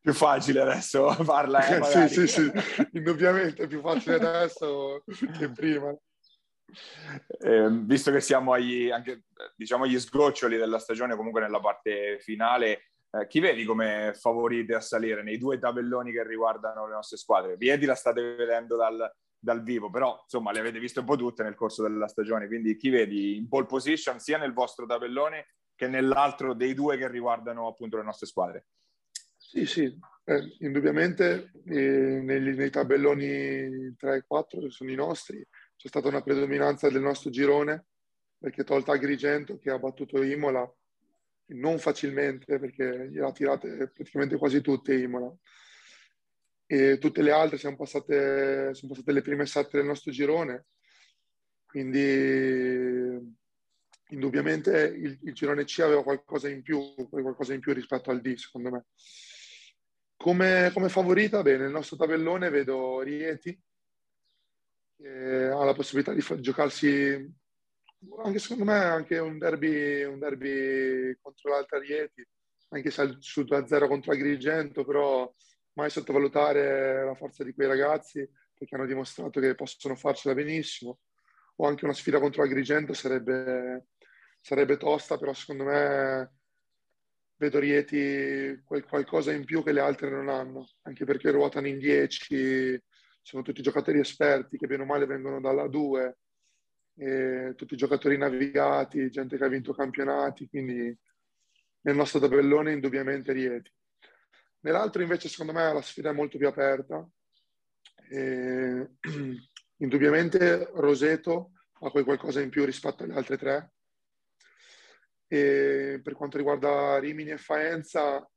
Più 0.00 0.12
facile 0.12 0.60
adesso 0.60 1.08
farla, 1.22 1.64
eh, 1.68 1.84
sì, 2.08 2.08
sì, 2.08 2.26
sì, 2.26 2.52
indubbiamente 2.92 3.62
è 3.62 3.66
più 3.68 3.80
facile 3.80 4.16
adesso 4.16 5.04
che 5.38 5.50
prima. 5.52 5.96
Eh, 7.38 7.68
visto 7.70 8.10
che 8.10 8.20
siamo 8.20 8.52
agli, 8.52 8.90
anche, 8.90 9.24
diciamo, 9.56 9.84
agli 9.84 9.98
sgoccioli 9.98 10.56
della 10.56 10.78
stagione, 10.78 11.16
comunque 11.16 11.40
nella 11.40 11.60
parte 11.60 12.18
finale, 12.20 12.90
eh, 13.10 13.26
chi 13.26 13.40
vedi 13.40 13.64
come 13.64 14.12
favorite 14.14 14.74
a 14.74 14.80
salire 14.80 15.22
nei 15.22 15.38
due 15.38 15.58
tabelloni 15.58 16.12
che 16.12 16.26
riguardano 16.26 16.86
le 16.86 16.94
nostre 16.94 17.16
squadre? 17.16 17.56
Viedi 17.56 17.86
la 17.86 17.94
state 17.94 18.36
vedendo 18.36 18.76
dal, 18.76 19.10
dal 19.38 19.62
vivo, 19.62 19.90
però 19.90 20.20
insomma 20.22 20.52
le 20.52 20.60
avete 20.60 20.78
viste 20.78 21.00
un 21.00 21.06
po' 21.06 21.16
tutte 21.16 21.42
nel 21.42 21.54
corso 21.54 21.82
della 21.82 22.08
stagione, 22.08 22.46
quindi 22.46 22.76
chi 22.76 22.90
vedi 22.90 23.36
in 23.36 23.48
pole 23.48 23.66
position 23.66 24.20
sia 24.20 24.38
nel 24.38 24.52
vostro 24.52 24.86
tabellone 24.86 25.54
che 25.74 25.88
nell'altro 25.88 26.54
dei 26.54 26.74
due 26.74 26.98
che 26.98 27.08
riguardano 27.08 27.66
appunto 27.66 27.96
le 27.96 28.04
nostre 28.04 28.26
squadre? 28.26 28.66
Sì, 29.36 29.64
sì, 29.64 29.98
eh, 30.24 30.56
indubbiamente 30.60 31.50
eh, 31.64 32.20
nei, 32.22 32.54
nei, 32.54 32.70
tabelloni 32.70 33.96
3 33.96 34.16
e 34.16 34.24
4 34.26 34.60
che 34.60 34.70
sono 34.70 34.90
i 34.90 34.94
nostri 34.94 35.44
c'è 35.80 35.88
stata 35.88 36.08
una 36.08 36.20
predominanza 36.20 36.90
del 36.90 37.00
nostro 37.00 37.30
girone 37.30 37.86
perché 38.36 38.64
tolta 38.64 38.92
Agrigento 38.92 39.56
che 39.56 39.70
ha 39.70 39.78
battuto 39.78 40.22
Imola 40.22 40.70
non 41.52 41.78
facilmente 41.78 42.58
perché 42.58 43.08
gliela 43.10 43.32
tirate 43.32 43.88
praticamente 43.88 44.36
quasi 44.36 44.60
tutte 44.60 44.94
Imola. 44.94 45.34
E 46.66 46.98
tutte 46.98 47.22
le 47.22 47.30
altre 47.32 47.56
siamo 47.56 47.76
passate, 47.76 48.74
sono 48.74 48.92
passate 48.92 49.10
le 49.12 49.22
prime 49.22 49.46
sette 49.46 49.78
del 49.78 49.86
nostro 49.86 50.12
girone. 50.12 50.66
Quindi 51.64 53.38
indubbiamente 54.08 54.82
il, 54.82 55.18
il, 55.22 55.32
girone 55.32 55.64
C 55.64 55.78
aveva 55.80 56.02
qualcosa 56.02 56.50
in 56.50 56.60
più 56.60 56.78
qualcosa 57.08 57.54
in 57.54 57.60
più 57.60 57.72
rispetto 57.72 58.10
al 58.10 58.20
D 58.20 58.34
secondo 58.34 58.70
me. 58.70 58.84
Come, 60.14 60.70
come 60.74 60.90
favorita? 60.90 61.40
Bene 61.40 61.62
nel 61.62 61.70
nostro 61.70 61.96
tabellone 61.96 62.50
vedo 62.50 63.00
Rieti 63.00 63.58
ha 65.06 65.64
la 65.64 65.74
possibilità 65.74 66.12
di 66.12 66.40
giocarsi 66.40 67.38
anche 68.22 68.38
secondo 68.38 68.64
me 68.64 68.78
anche 68.78 69.18
un 69.18 69.38
derby, 69.38 70.04
un 70.04 70.18
derby 70.18 71.16
contro 71.20 71.50
l'Alta 71.50 71.78
Rieti, 71.78 72.26
anche 72.70 72.90
se 72.90 73.16
su 73.18 73.42
2-0 73.42 73.88
contro 73.88 74.12
Agrigento, 74.12 74.84
però 74.84 75.30
mai 75.74 75.90
sottovalutare 75.90 77.04
la 77.04 77.14
forza 77.14 77.44
di 77.44 77.52
quei 77.52 77.68
ragazzi 77.68 78.26
perché 78.54 78.74
hanno 78.74 78.86
dimostrato 78.86 79.40
che 79.40 79.54
possono 79.54 79.96
farcela 79.96 80.34
benissimo. 80.34 81.00
O 81.56 81.66
anche 81.66 81.84
una 81.84 81.94
sfida 81.94 82.20
contro 82.20 82.42
Agrigento 82.42 82.94
sarebbe, 82.94 83.88
sarebbe 84.40 84.78
tosta, 84.78 85.18
però 85.18 85.34
secondo 85.34 85.64
me 85.64 86.32
vedo 87.36 87.58
Rieti 87.58 88.62
qualcosa 88.64 89.32
in 89.32 89.44
più 89.44 89.62
che 89.62 89.72
le 89.72 89.80
altre 89.80 90.08
non 90.10 90.28
hanno, 90.30 90.68
anche 90.82 91.04
perché 91.04 91.30
ruotano 91.30 91.66
in 91.66 91.78
10, 91.78 92.82
sono 93.22 93.42
tutti 93.42 93.62
giocatori 93.62 93.98
esperti 93.98 94.56
che 94.56 94.66
bene 94.66 94.82
o 94.82 94.86
male 94.86 95.06
vengono 95.06 95.40
dalla 95.40 95.68
2, 95.68 96.18
tutti 97.56 97.76
giocatori 97.76 98.18
navigati, 98.18 99.10
gente 99.10 99.38
che 99.38 99.44
ha 99.44 99.48
vinto 99.48 99.72
campionati, 99.72 100.48
quindi 100.48 100.96
nel 101.82 101.96
nostro 101.96 102.20
tabellone 102.20 102.72
indubbiamente 102.72 103.32
Rieti. 103.32 103.72
Nell'altro 104.60 105.00
invece 105.00 105.28
secondo 105.28 105.52
me 105.52 105.72
la 105.72 105.80
sfida 105.80 106.10
è 106.10 106.12
molto 106.12 106.36
più 106.36 106.46
aperta. 106.46 107.08
E, 108.10 108.90
indubbiamente 109.78 110.70
Roseto 110.74 111.52
ha 111.80 111.90
quel 111.90 112.04
qualcosa 112.04 112.40
in 112.42 112.50
più 112.50 112.64
rispetto 112.66 113.04
alle 113.04 113.14
altre 113.14 113.38
tre. 113.38 113.72
E 115.26 116.00
per 116.02 116.12
quanto 116.14 116.36
riguarda 116.36 116.98
Rimini 116.98 117.30
e 117.30 117.38
Faenza, 117.38 118.28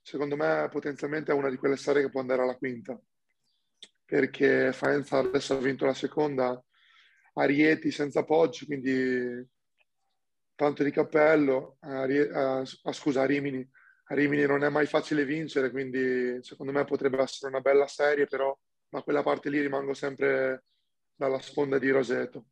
secondo 0.00 0.36
me 0.36 0.68
potenzialmente 0.70 1.32
è 1.32 1.34
una 1.34 1.50
di 1.50 1.56
quelle 1.56 1.76
serie 1.76 2.02
che 2.02 2.10
può 2.10 2.20
andare 2.20 2.42
alla 2.42 2.56
quinta 2.56 2.98
perché 4.10 4.72
Faenza 4.72 5.18
adesso 5.18 5.54
ha 5.54 5.58
vinto 5.58 5.86
la 5.86 5.94
seconda 5.94 6.60
a 7.34 7.44
Rieti 7.44 7.92
senza 7.92 8.24
Poggi, 8.24 8.66
quindi 8.66 9.48
tanto 10.56 10.82
di 10.82 10.90
cappello. 10.90 11.76
A, 11.78 12.02
a, 12.02 12.58
a, 12.58 12.92
scusa, 12.92 13.22
a 13.22 13.26
Rimini. 13.26 13.66
A 14.06 14.14
Rimini 14.14 14.44
non 14.46 14.64
è 14.64 14.68
mai 14.68 14.86
facile 14.86 15.24
vincere, 15.24 15.70
quindi 15.70 16.42
secondo 16.42 16.72
me 16.72 16.84
potrebbe 16.84 17.22
essere 17.22 17.52
una 17.52 17.60
bella 17.60 17.86
serie, 17.86 18.26
però 18.26 18.58
da 18.88 19.00
quella 19.02 19.22
parte 19.22 19.48
lì 19.48 19.60
rimango 19.60 19.94
sempre 19.94 20.64
dalla 21.14 21.40
sponda 21.40 21.78
di 21.78 21.90
Roseto. 21.90 22.46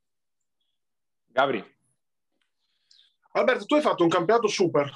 Gabri. 1.27 1.77
Alberto, 3.33 3.65
tu 3.65 3.75
hai 3.75 3.83
fatto 3.83 4.05
un 4.05 4.11
campionato 4.11 4.47
super, 4.47 4.89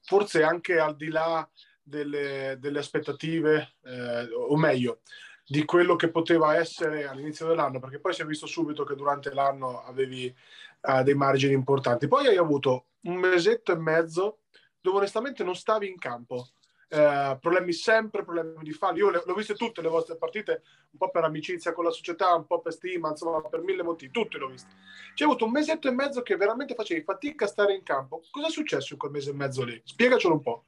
forse 0.00 0.42
anche 0.42 0.78
al 0.78 0.96
di 0.96 1.08
là 1.08 1.46
delle, 1.82 2.56
delle 2.58 2.78
aspettative, 2.78 3.74
eh, 3.82 4.28
o 4.32 4.56
meglio, 4.56 5.02
di 5.48 5.64
quello 5.64 5.96
che 5.96 6.10
poteva 6.10 6.56
essere 6.56 7.06
all'inizio 7.06 7.46
dell'anno, 7.46 7.80
perché 7.80 7.98
poi 7.98 8.12
si 8.12 8.20
è 8.20 8.26
visto 8.26 8.46
subito 8.46 8.84
che 8.84 8.94
durante 8.94 9.32
l'anno 9.32 9.82
avevi 9.82 10.34
uh, 10.82 11.02
dei 11.02 11.14
margini 11.14 11.54
importanti. 11.54 12.06
Poi 12.06 12.26
hai 12.26 12.36
avuto 12.36 12.88
un 13.02 13.16
mesetto 13.16 13.72
e 13.72 13.76
mezzo 13.76 14.40
dove 14.80 14.98
onestamente 14.98 15.42
non 15.44 15.56
stavi 15.56 15.88
in 15.88 15.98
campo. 15.98 16.48
Uh, 16.90 17.38
problemi 17.38 17.72
sempre, 17.72 18.24
problemi 18.24 18.62
di 18.62 18.72
falli. 18.72 18.98
Io 18.98 19.10
le, 19.10 19.22
ho 19.24 19.34
viste 19.34 19.54
tutte 19.54 19.80
le 19.80 19.88
vostre 19.88 20.16
partite, 20.16 20.62
un 20.90 20.98
po' 20.98 21.10
per 21.10 21.24
amicizia 21.24 21.72
con 21.72 21.84
la 21.84 21.90
società, 21.90 22.34
un 22.34 22.46
po' 22.46 22.60
per 22.60 22.72
stima, 22.72 23.08
insomma, 23.08 23.40
per 23.42 23.62
mille 23.62 23.82
motivi, 23.82 24.12
tutte 24.12 24.36
le 24.36 24.44
ho 24.44 24.48
viste. 24.48 24.74
C'è 25.14 25.24
avuto 25.24 25.46
un 25.46 25.50
mesetto 25.50 25.88
e 25.88 25.92
mezzo 25.92 26.20
che 26.22 26.36
veramente 26.36 26.74
facevi 26.74 27.02
fatica 27.02 27.46
a 27.46 27.48
stare 27.48 27.74
in 27.74 27.82
campo. 27.82 28.22
Cosa 28.30 28.48
è 28.48 28.50
successo 28.50 28.92
in 28.92 28.98
quel 28.98 29.12
mese 29.12 29.30
e 29.30 29.34
mezzo 29.34 29.64
lì? 29.64 29.80
Spiegacelo 29.82 30.34
un 30.34 30.42
po'. 30.42 30.64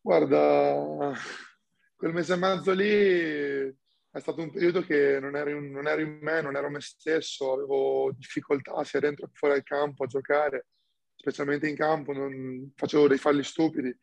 Guarda, 0.00 1.14
quel 2.04 2.12
mese 2.12 2.34
e 2.34 2.36
mezzo 2.36 2.72
lì 2.72 3.76
è 4.10 4.20
stato 4.20 4.42
un 4.42 4.50
periodo 4.50 4.82
che 4.82 5.18
non 5.18 5.36
ero, 5.36 5.48
in, 5.48 5.70
non 5.70 5.86
ero 5.86 6.02
in 6.02 6.18
me, 6.20 6.42
non 6.42 6.54
ero 6.54 6.68
me 6.68 6.82
stesso, 6.82 7.54
avevo 7.54 8.12
difficoltà 8.14 8.84
sia 8.84 9.00
dentro 9.00 9.26
che 9.26 9.32
fuori 9.34 9.54
dal 9.54 9.62
campo 9.62 10.04
a 10.04 10.06
giocare, 10.06 10.66
specialmente 11.14 11.66
in 11.66 11.74
campo, 11.74 12.12
non, 12.12 12.70
facevo 12.76 13.08
dei 13.08 13.16
falli 13.16 13.42
stupidi, 13.42 13.96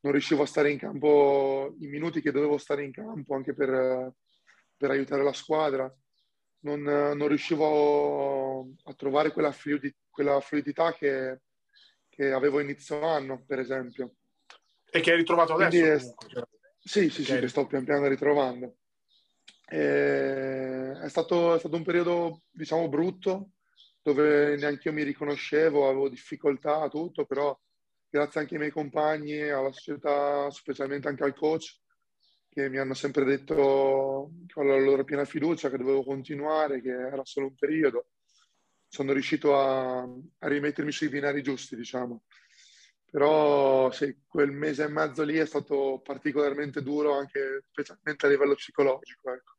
non 0.00 0.10
riuscivo 0.10 0.42
a 0.42 0.46
stare 0.46 0.72
in 0.72 0.78
campo 0.78 1.76
i 1.78 1.86
minuti 1.86 2.20
che 2.20 2.32
dovevo 2.32 2.58
stare 2.58 2.82
in 2.82 2.90
campo 2.90 3.36
anche 3.36 3.54
per, 3.54 4.12
per 4.76 4.90
aiutare 4.90 5.22
la 5.22 5.32
squadra. 5.32 5.94
Non, 6.62 6.82
non, 6.82 7.28
riuscivo 7.28 8.72
a 8.82 8.94
trovare 8.94 9.30
quella, 9.30 9.52
fluidi, 9.52 9.94
quella 10.10 10.40
fluidità 10.40 10.92
che, 10.94 11.42
che, 12.08 12.32
avevo 12.32 12.58
inizio 12.58 13.00
anno, 13.02 13.44
per 13.46 13.60
esempio. 13.60 14.14
E 14.90 15.00
che 15.00 15.12
hai 15.12 15.18
ritrovato 15.18 15.54
adesso? 15.54 16.16
È, 16.26 16.55
Sì, 16.86 17.10
sì, 17.10 17.24
sì, 17.24 17.40
che 17.40 17.48
sto 17.48 17.66
pian 17.66 17.82
piano 17.82 18.06
ritrovando. 18.06 18.76
E 19.68 20.92
è, 20.92 21.08
stato, 21.08 21.56
è 21.56 21.58
stato 21.58 21.74
un 21.74 21.82
periodo, 21.82 22.42
diciamo, 22.52 22.88
brutto, 22.88 23.54
dove 24.00 24.54
neanche 24.54 24.86
io 24.88 24.94
mi 24.94 25.02
riconoscevo, 25.02 25.88
avevo 25.88 26.08
difficoltà, 26.08 26.88
tutto, 26.88 27.26
però 27.26 27.58
grazie 28.08 28.38
anche 28.38 28.54
ai 28.54 28.60
miei 28.60 28.70
compagni, 28.70 29.42
alla 29.48 29.72
società, 29.72 30.48
specialmente 30.52 31.08
anche 31.08 31.24
al 31.24 31.34
coach, 31.34 31.80
che 32.48 32.68
mi 32.68 32.78
hanno 32.78 32.94
sempre 32.94 33.24
detto 33.24 34.30
con 34.52 34.68
la 34.68 34.78
loro 34.78 35.02
piena 35.02 35.24
fiducia 35.24 35.68
che 35.68 35.78
dovevo 35.78 36.04
continuare, 36.04 36.80
che 36.80 36.90
era 36.90 37.24
solo 37.24 37.48
un 37.48 37.56
periodo. 37.56 38.10
Sono 38.86 39.12
riuscito 39.12 39.58
a, 39.58 40.02
a 40.02 40.48
rimettermi 40.48 40.92
sui 40.92 41.08
binari 41.08 41.42
giusti, 41.42 41.74
diciamo. 41.74 42.22
Però 43.16 43.90
sì, 43.92 44.14
quel 44.28 44.52
mese 44.52 44.84
e 44.84 44.88
mezzo 44.88 45.22
lì 45.22 45.38
è 45.38 45.46
stato 45.46 46.02
particolarmente 46.04 46.82
duro, 46.82 47.16
anche 47.16 47.62
specialmente 47.70 48.26
a 48.26 48.28
livello 48.28 48.54
psicologico. 48.54 49.32
Ecco 49.32 49.54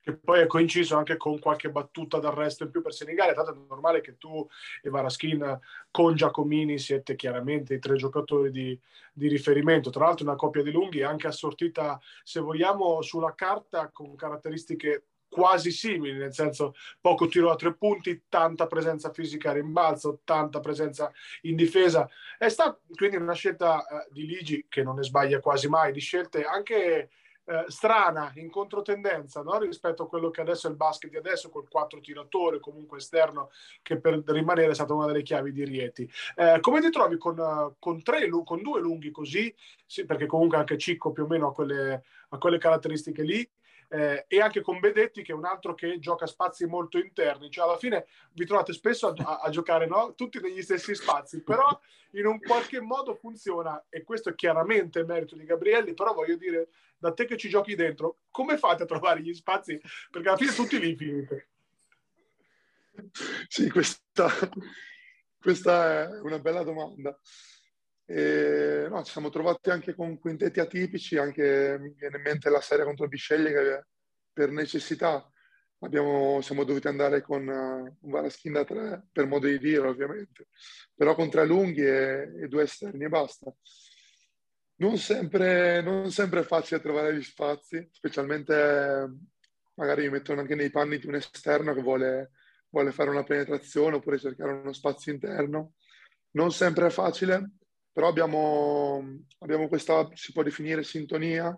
che 0.00 0.16
poi 0.16 0.40
è 0.40 0.46
coinciso 0.46 0.96
anche 0.96 1.16
con 1.16 1.38
qualche 1.40 1.70
battuta 1.70 2.18
d'arresto 2.18 2.62
in 2.64 2.70
più 2.70 2.80
per 2.80 2.94
Senigallia, 2.94 3.34
tanto 3.34 3.52
è 3.52 3.56
normale 3.68 4.00
che 4.00 4.16
tu 4.18 4.48
e 4.82 4.88
Varaschin 4.88 5.58
con 5.90 6.14
Giacomini 6.14 6.78
siete 6.78 7.16
chiaramente 7.16 7.74
i 7.74 7.78
tre 7.78 7.96
giocatori 7.96 8.50
di, 8.50 8.78
di, 9.12 9.28
riferimento, 9.28 9.90
tra 9.90 10.06
l'altro 10.06 10.24
una 10.24 10.36
coppia 10.36 10.62
di 10.62 10.70
lunghi 10.70 11.02
anche 11.02 11.26
assortita, 11.26 12.00
se 12.22 12.40
vogliamo, 12.40 13.02
sulla 13.02 13.34
carta 13.34 13.90
con 13.92 14.14
caratteristiche 14.14 15.06
quasi 15.30 15.70
simili, 15.70 16.18
nel 16.18 16.34
senso 16.34 16.74
poco 17.00 17.28
tiro 17.28 17.50
a 17.50 17.56
tre 17.56 17.72
punti, 17.74 18.24
tanta 18.28 18.66
presenza 18.66 19.12
fisica 19.12 19.50
a 19.50 19.54
rimbalzo, 19.54 20.20
tanta 20.24 20.60
presenza 20.60 21.10
in 21.42 21.56
difesa. 21.56 22.08
È 22.36 22.48
stata 22.48 22.78
quindi 22.94 23.16
una 23.16 23.32
scelta 23.32 23.86
eh, 23.86 24.08
di 24.10 24.26
Ligi 24.26 24.66
che 24.68 24.82
non 24.82 24.96
ne 24.96 25.04
sbaglia 25.04 25.40
quasi 25.40 25.68
mai, 25.68 25.92
di 25.92 26.00
scelte 26.00 26.42
anche 26.42 27.10
eh, 27.44 27.64
strana, 27.68 28.32
in 28.36 28.50
controtendenza 28.50 29.42
no? 29.42 29.58
rispetto 29.58 30.02
a 30.02 30.08
quello 30.08 30.30
che 30.30 30.40
adesso 30.40 30.66
è 30.66 30.70
il 30.70 30.76
basket 30.76 31.10
di 31.10 31.16
adesso, 31.16 31.48
col 31.48 31.68
quattro 31.68 32.00
tiratore 32.00 32.60
comunque 32.60 32.98
esterno, 32.98 33.50
che 33.82 33.98
per 33.98 34.22
rimanere 34.26 34.70
è 34.70 34.74
stata 34.74 34.94
una 34.94 35.06
delle 35.06 35.22
chiavi 35.22 35.52
di 35.52 35.64
Rieti. 35.64 36.10
Eh, 36.36 36.58
come 36.60 36.80
ti 36.80 36.90
trovi 36.90 37.16
con, 37.18 37.74
con, 37.78 38.02
tre, 38.02 38.28
con 38.28 38.62
due 38.62 38.80
lunghi 38.80 39.10
così? 39.10 39.54
Sì, 39.86 40.04
perché 40.04 40.26
comunque 40.26 40.58
anche 40.58 40.78
Cicco 40.78 41.12
più 41.12 41.24
o 41.24 41.26
meno 41.26 41.48
ha 41.48 41.52
quelle, 41.52 42.04
ha 42.28 42.38
quelle 42.38 42.58
caratteristiche 42.58 43.22
lì 43.22 43.48
eh, 43.92 44.24
e 44.28 44.40
anche 44.40 44.60
con 44.60 44.78
Bedetti 44.78 45.22
che 45.22 45.32
è 45.32 45.34
un 45.34 45.44
altro 45.44 45.74
che 45.74 45.98
gioca 45.98 46.26
spazi 46.26 46.64
molto 46.66 46.98
interni, 46.98 47.50
cioè 47.50 47.64
alla 47.64 47.76
fine 47.76 48.06
vi 48.32 48.46
trovate 48.46 48.72
spesso 48.72 49.08
a, 49.08 49.40
a, 49.42 49.50
giocare 49.50 49.86
no? 49.86 50.14
tutti 50.14 50.40
negli 50.40 50.62
stessi 50.62 50.94
spazi, 50.94 51.42
però 51.42 51.66
in 52.12 52.26
un 52.26 52.38
qualche 52.38 52.80
modo 52.80 53.14
funziona 53.14 53.84
e 53.88 54.04
questo 54.04 54.30
è 54.30 54.34
chiaramente 54.34 55.04
merito 55.04 55.34
di 55.34 55.44
Gabrielli, 55.44 55.94
però 55.94 56.14
voglio 56.14 56.36
dire 56.36 56.68
da 56.98 57.12
te 57.12 57.24
che 57.24 57.36
ci 57.36 57.48
giochi 57.48 57.74
dentro, 57.74 58.18
come 58.30 58.58
fate 58.58 58.84
a 58.84 58.86
trovare 58.86 59.22
gli 59.22 59.34
spazi? 59.34 59.80
Perché 60.10 60.28
alla 60.28 60.36
fine 60.36 60.52
tutti 60.52 60.78
lì 60.78 60.94
finite. 60.94 61.48
Sì, 63.48 63.70
questa, 63.70 64.28
questa 65.40 66.02
è 66.02 66.20
una 66.20 66.38
bella 66.38 66.62
domanda. 66.62 67.18
E, 68.12 68.88
no, 68.90 69.04
ci 69.04 69.12
siamo 69.12 69.28
trovati 69.28 69.70
anche 69.70 69.94
con 69.94 70.18
quintetti 70.18 70.58
atipici, 70.58 71.16
anche 71.16 71.78
mi 71.78 71.94
viene 71.96 72.16
in 72.16 72.22
mente 72.22 72.50
la 72.50 72.60
serie 72.60 72.84
contro 72.84 73.06
Bisceglie 73.06 73.52
che 73.52 73.84
per 74.32 74.50
necessità 74.50 75.30
abbiamo, 75.78 76.40
siamo 76.40 76.64
dovuti 76.64 76.88
andare 76.88 77.22
con 77.22 77.46
uh, 77.46 77.96
un 78.00 78.10
Varaschin 78.10 78.54
da 78.54 78.64
tre, 78.64 79.06
per 79.12 79.26
modo 79.26 79.46
di 79.46 79.60
dire 79.60 79.86
ovviamente, 79.86 80.48
però 80.92 81.14
con 81.14 81.30
tre 81.30 81.46
lunghi 81.46 81.82
e, 81.86 82.32
e 82.42 82.48
due 82.48 82.64
esterni 82.64 83.04
e 83.04 83.08
basta. 83.08 83.54
Non 84.78 84.96
sempre, 84.96 85.80
non 85.80 86.10
sempre 86.10 86.40
è 86.40 86.44
facile 86.44 86.80
trovare 86.80 87.14
gli 87.14 87.22
spazi, 87.22 87.88
specialmente 87.92 89.08
magari 89.74 90.02
mi 90.02 90.10
mettono 90.10 90.40
anche 90.40 90.56
nei 90.56 90.70
panni 90.70 90.98
di 90.98 91.06
un 91.06 91.14
esterno 91.14 91.74
che 91.74 91.80
vuole, 91.80 92.32
vuole 92.70 92.90
fare 92.90 93.10
una 93.10 93.22
penetrazione 93.22 93.94
oppure 93.96 94.18
cercare 94.18 94.50
uno 94.50 94.72
spazio 94.72 95.12
interno. 95.12 95.74
Non 96.32 96.50
sempre 96.50 96.86
è 96.86 96.90
facile, 96.90 97.50
però 97.92 98.08
abbiamo, 98.08 99.02
abbiamo 99.38 99.68
questa, 99.68 100.08
si 100.14 100.32
può 100.32 100.42
definire 100.42 100.82
sintonia, 100.82 101.56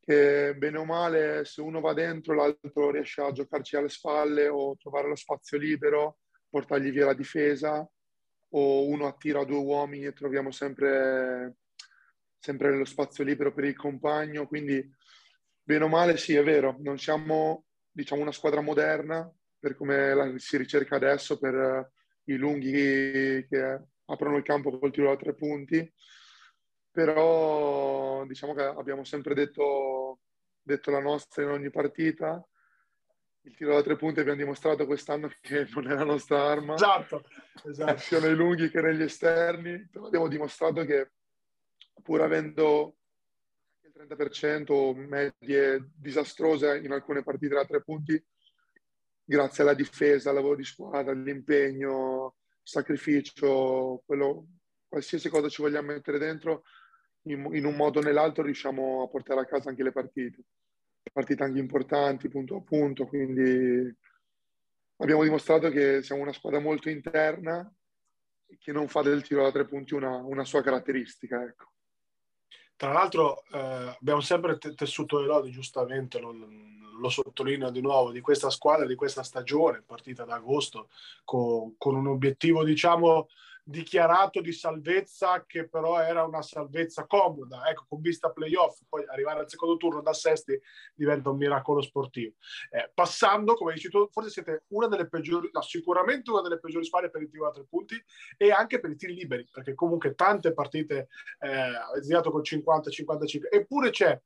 che 0.00 0.54
bene 0.56 0.78
o 0.78 0.84
male 0.84 1.44
se 1.46 1.62
uno 1.62 1.80
va 1.80 1.94
dentro 1.94 2.34
l'altro 2.34 2.90
riesce 2.90 3.22
a 3.22 3.32
giocarci 3.32 3.76
alle 3.76 3.88
spalle 3.88 4.48
o 4.48 4.76
trovare 4.76 5.08
lo 5.08 5.16
spazio 5.16 5.56
libero, 5.56 6.18
portargli 6.48 6.90
via 6.90 7.06
la 7.06 7.14
difesa 7.14 7.88
o 8.56 8.86
uno 8.86 9.06
attira 9.06 9.44
due 9.44 9.56
uomini 9.56 10.04
e 10.04 10.12
troviamo 10.12 10.50
sempre, 10.50 11.56
sempre 12.38 12.76
lo 12.76 12.84
spazio 12.84 13.24
libero 13.24 13.52
per 13.52 13.64
il 13.64 13.76
compagno, 13.76 14.46
quindi 14.46 14.86
bene 15.62 15.84
o 15.84 15.88
male 15.88 16.16
sì 16.18 16.34
è 16.34 16.44
vero, 16.44 16.76
non 16.80 16.98
siamo 16.98 17.64
diciamo 17.90 18.22
una 18.22 18.32
squadra 18.32 18.60
moderna 18.60 19.32
per 19.58 19.76
come 19.76 20.14
la 20.14 20.32
si 20.36 20.56
ricerca 20.56 20.96
adesso 20.96 21.38
per 21.38 21.90
i 22.24 22.36
lunghi 22.36 23.46
che 23.48 23.80
aprono 24.06 24.36
il 24.36 24.42
campo 24.42 24.78
col 24.78 24.92
tiro 24.92 25.08
da 25.08 25.16
tre 25.16 25.34
punti, 25.34 25.92
però 26.90 28.24
diciamo 28.26 28.54
che 28.54 28.62
abbiamo 28.62 29.04
sempre 29.04 29.34
detto, 29.34 30.20
detto 30.62 30.90
la 30.90 31.00
nostra 31.00 31.42
in 31.42 31.50
ogni 31.50 31.70
partita. 31.70 32.46
Il 33.42 33.54
tiro 33.56 33.74
da 33.74 33.82
tre 33.82 33.96
punti 33.96 34.20
abbiamo 34.20 34.38
dimostrato 34.38 34.86
quest'anno 34.86 35.30
che 35.40 35.68
non 35.74 35.90
è 35.90 35.94
la 35.94 36.04
nostra 36.04 36.44
arma. 36.44 36.74
Esatto, 36.74 37.24
esatto. 37.64 37.98
sia 37.98 38.20
nei 38.20 38.34
lunghi 38.34 38.70
che 38.70 38.80
negli 38.80 39.02
esterni, 39.02 39.86
però 39.90 40.06
abbiamo 40.06 40.28
dimostrato 40.28 40.84
che 40.84 41.10
pur 42.02 42.22
avendo 42.22 42.96
il 43.82 43.92
30% 43.94 44.94
medie 44.94 45.90
disastrose 45.94 46.78
in 46.78 46.92
alcune 46.92 47.22
partite 47.22 47.54
da 47.54 47.64
tre 47.64 47.82
punti, 47.82 48.22
grazie 49.24 49.62
alla 49.62 49.74
difesa, 49.74 50.30
al 50.30 50.36
lavoro 50.36 50.56
di 50.56 50.64
squadra, 50.64 51.12
all'impegno, 51.12 52.36
sacrificio, 52.64 54.02
quello, 54.04 54.46
qualsiasi 54.88 55.28
cosa 55.28 55.48
ci 55.48 55.62
vogliamo 55.62 55.92
mettere 55.92 56.18
dentro, 56.18 56.64
in, 57.26 57.48
in, 57.52 57.64
un 57.64 57.76
modo 57.76 58.00
o 58.00 58.02
nell'altro 58.02 58.42
riusciamo 58.42 59.02
a 59.02 59.08
portare 59.08 59.40
a 59.40 59.46
casa 59.46 59.68
anche 59.68 59.82
le 59.82 59.92
partite. 59.92 60.42
Partite 61.12 61.44
anche 61.44 61.60
importanti, 61.60 62.28
punto 62.28 62.56
a 62.56 62.62
punto, 62.62 63.06
quindi 63.06 63.94
abbiamo 64.96 65.22
dimostrato 65.22 65.68
che 65.68 66.02
siamo 66.02 66.22
una 66.22 66.32
squadra 66.32 66.60
molto 66.60 66.88
interna 66.88 67.70
che 68.58 68.72
non 68.72 68.88
fa 68.88 69.02
del 69.02 69.22
tiro 69.22 69.42
da 69.42 69.52
tre 69.52 69.66
punti 69.66 69.94
una, 69.94 70.16
una 70.16 70.44
sua 70.44 70.62
caratteristica. 70.62 71.42
Ecco. 71.44 71.73
Tra 72.76 72.92
l'altro 72.92 73.44
eh, 73.52 73.96
abbiamo 73.98 74.20
sempre 74.20 74.58
tessuto 74.58 75.20
le 75.20 75.26
lodi, 75.26 75.50
giustamente 75.50 76.18
lo, 76.18 76.34
lo, 76.98 77.08
sottolineo 77.08 77.70
di 77.70 77.80
nuovo, 77.80 78.10
di 78.10 78.20
questa 78.20 78.50
squadra, 78.50 78.86
di 78.86 78.96
questa 78.96 79.22
stagione, 79.22 79.82
partita 79.86 80.24
da 80.24 80.34
agosto, 80.34 80.88
con, 81.24 81.76
con 81.78 81.94
un 81.94 82.08
obiettivo, 82.08 82.64
diciamo, 82.64 83.28
dichiarato 83.66 84.42
di 84.42 84.52
salvezza 84.52 85.44
che 85.46 85.66
però 85.68 85.98
era 85.98 86.22
una 86.24 86.42
salvezza 86.42 87.06
comoda, 87.06 87.66
ecco, 87.66 87.86
con 87.88 88.00
vista 88.02 88.30
playoff, 88.30 88.80
poi 88.88 89.04
arrivare 89.06 89.40
al 89.40 89.48
secondo 89.48 89.78
turno 89.78 90.02
da 90.02 90.12
sesti 90.12 90.60
diventa 90.94 91.30
un 91.30 91.38
miracolo 91.38 91.80
sportivo. 91.80 92.34
Eh, 92.70 92.90
passando, 92.92 93.54
come 93.54 93.72
dici 93.72 93.88
tu, 93.88 94.06
forse 94.10 94.28
siete 94.28 94.64
una 94.68 94.86
delle 94.86 95.08
peggiori, 95.08 95.48
no, 95.50 95.62
sicuramente 95.62 96.30
una 96.30 96.42
delle 96.42 96.60
peggiori 96.60 96.84
squadre 96.84 97.10
per 97.10 97.22
il 97.22 97.30
tiro 97.30 97.44
da 97.44 97.52
tre 97.52 97.64
punti 97.64 98.00
e 98.36 98.50
anche 98.50 98.80
per 98.80 98.90
i 98.90 98.96
tiri 98.96 99.14
liberi, 99.14 99.48
perché 99.50 99.74
comunque 99.74 100.14
tante 100.14 100.52
partite 100.52 101.08
eh, 101.40 101.48
avete 101.48 102.02
sbagliato 102.02 102.30
con 102.30 102.42
50-55, 102.42 103.48
eppure 103.50 103.90
c'è, 103.90 104.20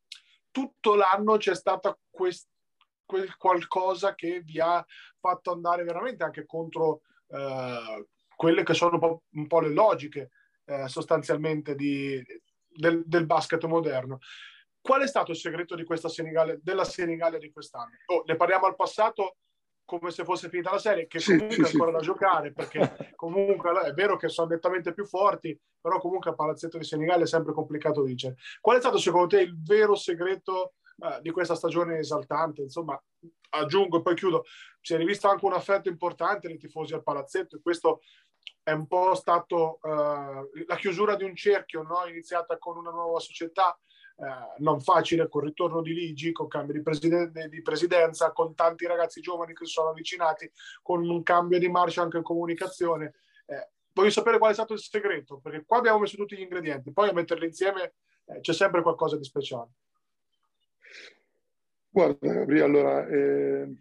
tutto 0.51 0.97
l'anno 0.97 1.37
c'è 1.37 1.55
stata 1.55 1.97
questa 2.11 2.49
quel 3.09 3.35
qualcosa 3.39 4.15
che 4.15 4.41
vi 4.41 4.61
ha 4.61 4.85
fatto 5.19 5.51
andare 5.51 5.83
veramente 5.83 6.25
anche 6.25 6.45
contro 6.45 7.01
eh, 7.29 8.07
quelle 8.39 8.63
che 8.63 8.73
sono 8.73 9.21
un 9.31 9.47
po', 9.49 9.59
le 9.59 9.71
logiche 9.71 10.31
eh, 10.65 10.87
sostanzialmente 10.87 11.75
di, 11.75 12.25
del, 12.69 13.03
del, 13.05 13.27
basket 13.27 13.65
moderno. 13.65 14.21
Qual 14.81 15.03
è 15.03 15.09
stato 15.09 15.33
il 15.33 15.37
segreto 15.37 15.75
di 15.75 15.83
questa 15.83 16.09
Senegale, 16.09 16.61
della 16.63 16.85
Senigallia 16.85 17.41
di 17.41 17.51
quest'anno? 17.51 17.97
Oh, 18.07 18.23
ne 18.25 18.37
parliamo 18.37 18.67
al 18.67 18.77
passato 18.77 19.39
come 19.85 20.13
se 20.13 20.23
fosse 20.23 20.49
finita 20.49 20.71
la 20.71 20.79
serie, 20.79 21.09
che 21.09 21.21
comunque 21.21 21.53
sì, 21.53 21.63
è 21.63 21.65
ancora 21.65 21.91
sì. 21.91 21.97
da 21.97 22.03
giocare, 22.03 22.53
perché 22.53 22.79
comunque 23.17 23.73
è 23.81 23.93
vero 23.93 24.17
che 24.17 24.29
sono 24.29 24.51
nettamente 24.51 24.93
più 24.93 25.05
forti, 25.05 25.59
però 25.81 25.99
comunque 25.99 26.31
a 26.31 26.35
palazzetto 26.35 26.79
di 26.79 26.85
Senigallia 26.85 27.25
è 27.25 27.27
sempre 27.29 27.53
complicato 27.53 28.03
vincere. 28.03 28.37
Qual 28.61 28.77
è 28.77 28.81
stato 28.81 28.99
secondo 28.99 29.27
te 29.27 29.41
il 29.41 29.61
vero 29.61 29.97
segreto 29.97 30.75
uh, 30.99 31.21
di 31.21 31.31
questa 31.33 31.57
stagione 31.57 31.99
esaltante? 31.99 32.63
Insomma, 32.63 33.03
aggiungo 33.51 33.99
e 33.99 34.03
poi 34.03 34.15
chiudo, 34.15 34.45
si 34.81 34.95
è 34.95 34.97
rivista 34.97 35.31
anche 35.31 35.45
un 35.45 35.53
affetto 35.53 35.89
importante 35.89 36.49
nei 36.49 36.59
tifosi 36.59 36.95
al 36.95 37.03
palazzetto 37.03 37.57
e 37.57 37.61
questo 37.61 38.01
è 38.69 38.73
un 38.73 38.87
po' 38.87 39.15
stato 39.15 39.79
uh, 39.83 40.51
la 40.67 40.77
chiusura 40.77 41.17
di 41.17 41.25
un 41.25 41.35
cerchio, 41.35 41.81
no? 41.81 42.07
iniziata 42.07 42.59
con 42.59 42.77
una 42.77 42.91
nuova 42.91 43.19
società, 43.19 43.79
uh, 44.17 44.25
non 44.59 44.83
facile, 44.83 45.27
con 45.27 45.43
il 45.43 45.49
ritorno 45.49 45.81
di 45.81 45.95
Ligi, 45.95 46.33
con 46.33 46.49
cambio 46.49 46.75
di, 46.75 46.83
presiden- 46.83 47.49
di, 47.49 47.63
presidenza, 47.63 48.31
con 48.33 48.55
tanti 48.55 48.87
ragazzi 48.87 49.23
giovani 49.23 49.55
che 49.55 49.65
si 49.65 49.73
sono 49.73 49.89
avvicinati, 49.89 50.51
con 50.83 51.09
un 51.09 51.23
cambio 51.23 51.59
di 51.59 51.71
marcia 51.71 52.03
anche 52.03 52.19
in 52.19 52.23
comunicazione. 52.23 53.15
Eh, 53.47 53.71
voglio 53.95 54.11
sapere 54.11 54.37
qual 54.37 54.51
è 54.51 54.55
stato 54.55 54.75
il 54.75 54.81
segreto, 54.81 55.39
perché 55.39 55.65
qua 55.65 55.79
abbiamo 55.79 56.01
messo 56.01 56.17
tutti 56.17 56.37
gli 56.37 56.43
ingredienti, 56.43 56.93
poi 56.93 57.09
a 57.09 57.15
metterli 57.15 57.47
insieme 57.47 57.95
eh, 58.27 58.41
c'è 58.41 58.53
sempre 58.53 58.83
qualcosa 58.83 59.17
di 59.17 59.25
speciale. 59.25 59.71
Guarda, 61.89 62.35
Gabriele, 62.35 62.65
allora, 62.65 63.07
eh, 63.07 63.75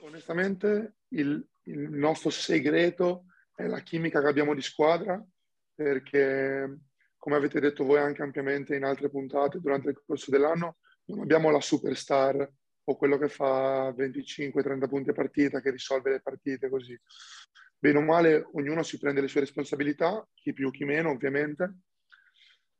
onestamente 0.00 0.94
il, 1.08 1.46
il 1.64 1.90
nostro 1.90 2.30
segreto 2.30 3.26
è 3.62 3.66
la 3.66 3.80
chimica 3.80 4.20
che 4.20 4.26
abbiamo 4.26 4.54
di 4.54 4.62
squadra, 4.62 5.24
perché 5.74 6.80
come 7.16 7.36
avete 7.36 7.60
detto 7.60 7.84
voi 7.84 7.98
anche 7.98 8.22
ampiamente 8.22 8.74
in 8.74 8.84
altre 8.84 9.08
puntate 9.08 9.60
durante 9.60 9.90
il 9.90 10.02
corso 10.04 10.30
dell'anno, 10.30 10.78
non 11.04 11.20
abbiamo 11.20 11.50
la 11.50 11.60
superstar 11.60 12.50
o 12.84 12.96
quello 12.96 13.16
che 13.16 13.28
fa 13.28 13.90
25-30 13.90 14.88
punti 14.88 15.10
a 15.10 15.14
partita, 15.14 15.60
che 15.60 15.70
risolve 15.70 16.10
le 16.10 16.20
partite 16.20 16.68
così. 16.68 16.98
Bene 17.78 17.98
o 17.98 18.02
male, 18.02 18.48
ognuno 18.52 18.82
si 18.82 18.98
prende 18.98 19.20
le 19.20 19.28
sue 19.28 19.40
responsabilità, 19.40 20.26
chi 20.34 20.52
più, 20.52 20.70
chi 20.72 20.84
meno, 20.84 21.10
ovviamente, 21.10 21.78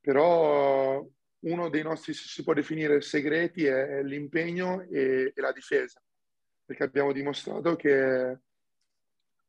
però 0.00 1.06
uno 1.40 1.68
dei 1.68 1.82
nostri, 1.82 2.12
si 2.12 2.42
può 2.42 2.52
definire, 2.52 3.00
segreti 3.00 3.64
è 3.64 4.02
l'impegno 4.02 4.82
e, 4.82 5.32
e 5.34 5.40
la 5.40 5.52
difesa, 5.52 6.02
perché 6.64 6.82
abbiamo 6.82 7.12
dimostrato 7.12 7.76
che 7.76 8.38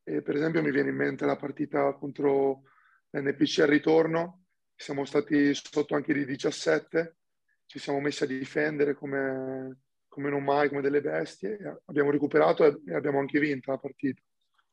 e 0.04 0.22
per 0.22 0.36
esempio 0.36 0.62
mi 0.62 0.72
viene 0.72 0.90
in 0.90 0.96
mente 0.96 1.26
la 1.26 1.38
partita 1.38 1.94
contro 1.94 2.64
l'NPC 3.12 3.60
al 3.60 3.68
ritorno, 3.68 4.46
siamo 4.76 5.06
stati 5.06 5.54
sotto 5.54 5.96
anche 5.96 6.14
di 6.14 6.26
17, 6.26 7.18
ci 7.66 7.80
siamo 7.80 8.02
messi 8.02 8.24
a 8.24 8.28
difendere 8.28 8.96
come, 8.96 9.84
come 10.08 10.30
non 10.30 10.44
mai, 10.44 10.68
come 10.68 10.82
delle 10.82 11.02
bestie, 11.02 11.82
abbiamo 11.86 12.12
recuperato 12.12 12.82
e 12.86 12.94
abbiamo 12.94 13.20
anche 13.20 13.40
vinto 13.40 13.72
la 13.72 13.78
partita, 13.78 14.22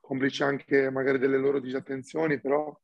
complice 0.00 0.42
anche 0.42 0.90
magari 0.90 1.18
delle 1.18 1.38
loro 1.38 1.60
disattenzioni, 1.60 2.40
però. 2.40 2.76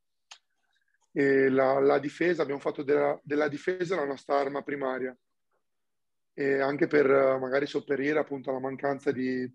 La, 1.19 1.81
la, 1.81 1.99
difesa, 1.99 2.43
abbiamo 2.43 2.61
fatto 2.61 2.83
della, 2.83 3.19
della, 3.25 3.49
difesa 3.49 3.97
la 3.97 4.05
nostra 4.05 4.39
arma 4.39 4.61
primaria, 4.61 5.17
e 6.35 6.61
anche 6.61 6.87
per 6.87 7.07
magari 7.41 7.65
sopperire 7.65 8.19
appunto 8.19 8.51
alla 8.51 8.61
mancanza 8.61 9.13
di, 9.13 9.51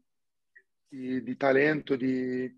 di, 0.87 1.21
di 1.21 1.37
talento, 1.37 1.95
di, 1.95 2.51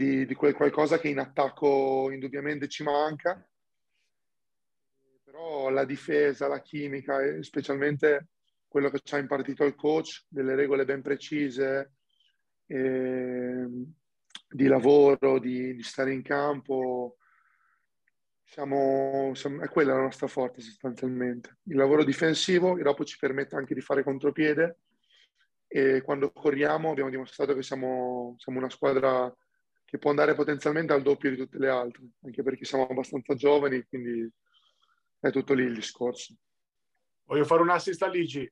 di, 0.00 0.24
di 0.24 0.34
quel 0.34 0.54
qualcosa 0.54 0.98
che 0.98 1.08
in 1.08 1.18
attacco 1.18 2.10
indubbiamente 2.10 2.68
ci 2.68 2.82
manca. 2.82 3.46
Però 5.22 5.68
la 5.68 5.84
difesa, 5.84 6.48
la 6.48 6.62
chimica 6.62 7.20
e 7.20 7.42
specialmente 7.42 8.28
quello 8.66 8.88
che 8.88 9.00
ci 9.02 9.14
ha 9.14 9.18
impartito 9.18 9.64
il 9.64 9.74
coach, 9.74 10.24
delle 10.28 10.54
regole 10.54 10.86
ben 10.86 11.02
precise 11.02 11.96
eh, 12.66 13.66
di 14.48 14.66
lavoro, 14.66 15.38
di, 15.38 15.74
di, 15.74 15.82
stare 15.82 16.14
in 16.14 16.22
campo, 16.22 17.18
siamo, 18.42 19.32
siamo, 19.34 19.60
è 19.62 19.68
quella 19.68 19.92
la 19.92 20.00
nostra 20.00 20.28
forza 20.28 20.62
sostanzialmente. 20.62 21.58
Il 21.64 21.76
lavoro 21.76 22.04
difensivo 22.04 22.72
che 22.72 22.82
dopo 22.82 23.04
ci 23.04 23.18
permette 23.18 23.54
anche 23.54 23.74
di 23.74 23.82
fare 23.82 24.02
contropiede 24.02 24.78
e 25.68 26.00
quando 26.00 26.32
corriamo 26.32 26.90
abbiamo 26.90 27.10
dimostrato 27.10 27.54
che 27.54 27.62
siamo, 27.62 28.34
siamo 28.38 28.58
una 28.58 28.70
squadra 28.70 29.32
che 29.90 29.98
può 29.98 30.10
andare 30.10 30.36
potenzialmente 30.36 30.92
al 30.92 31.02
doppio 31.02 31.30
di 31.30 31.36
tutte 31.36 31.58
le 31.58 31.68
altre, 31.68 32.10
anche 32.22 32.44
perché 32.44 32.64
siamo 32.64 32.86
abbastanza 32.86 33.34
giovani, 33.34 33.84
quindi 33.88 34.30
è 35.18 35.32
tutto 35.32 35.52
lì 35.52 35.64
il 35.64 35.74
discorso. 35.74 36.32
Voglio 37.24 37.44
fare 37.44 37.62
un 37.62 37.70
assist 37.70 38.00
a 38.02 38.06
Ligi. 38.06 38.48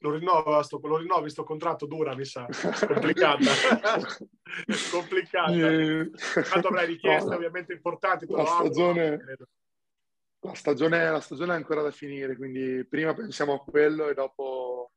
Lo 0.00 0.12
rinnova, 0.12 0.62
sto, 0.62 0.78
lo 0.82 0.98
rinnovi 0.98 1.30
sto 1.30 1.42
contratto 1.42 1.86
dura, 1.86 2.14
mi 2.14 2.26
sa. 2.26 2.46
Complicata. 2.86 3.38
Complicata. 4.92 5.52
Eh, 5.52 6.10
Tanto 6.50 6.68
avrai 6.68 6.86
richieste 6.86 7.30
no, 7.30 7.36
ovviamente 7.36 7.72
importanti. 7.72 8.26
La 8.28 8.44
stagione, 8.44 9.38
la, 10.40 10.54
stagione, 10.54 11.10
la 11.10 11.20
stagione 11.20 11.52
è 11.54 11.56
ancora 11.56 11.80
da 11.80 11.90
finire, 11.90 12.36
quindi 12.36 12.84
prima 12.84 13.14
pensiamo 13.14 13.54
a 13.54 13.64
quello 13.64 14.10
e 14.10 14.14
dopo 14.14 14.92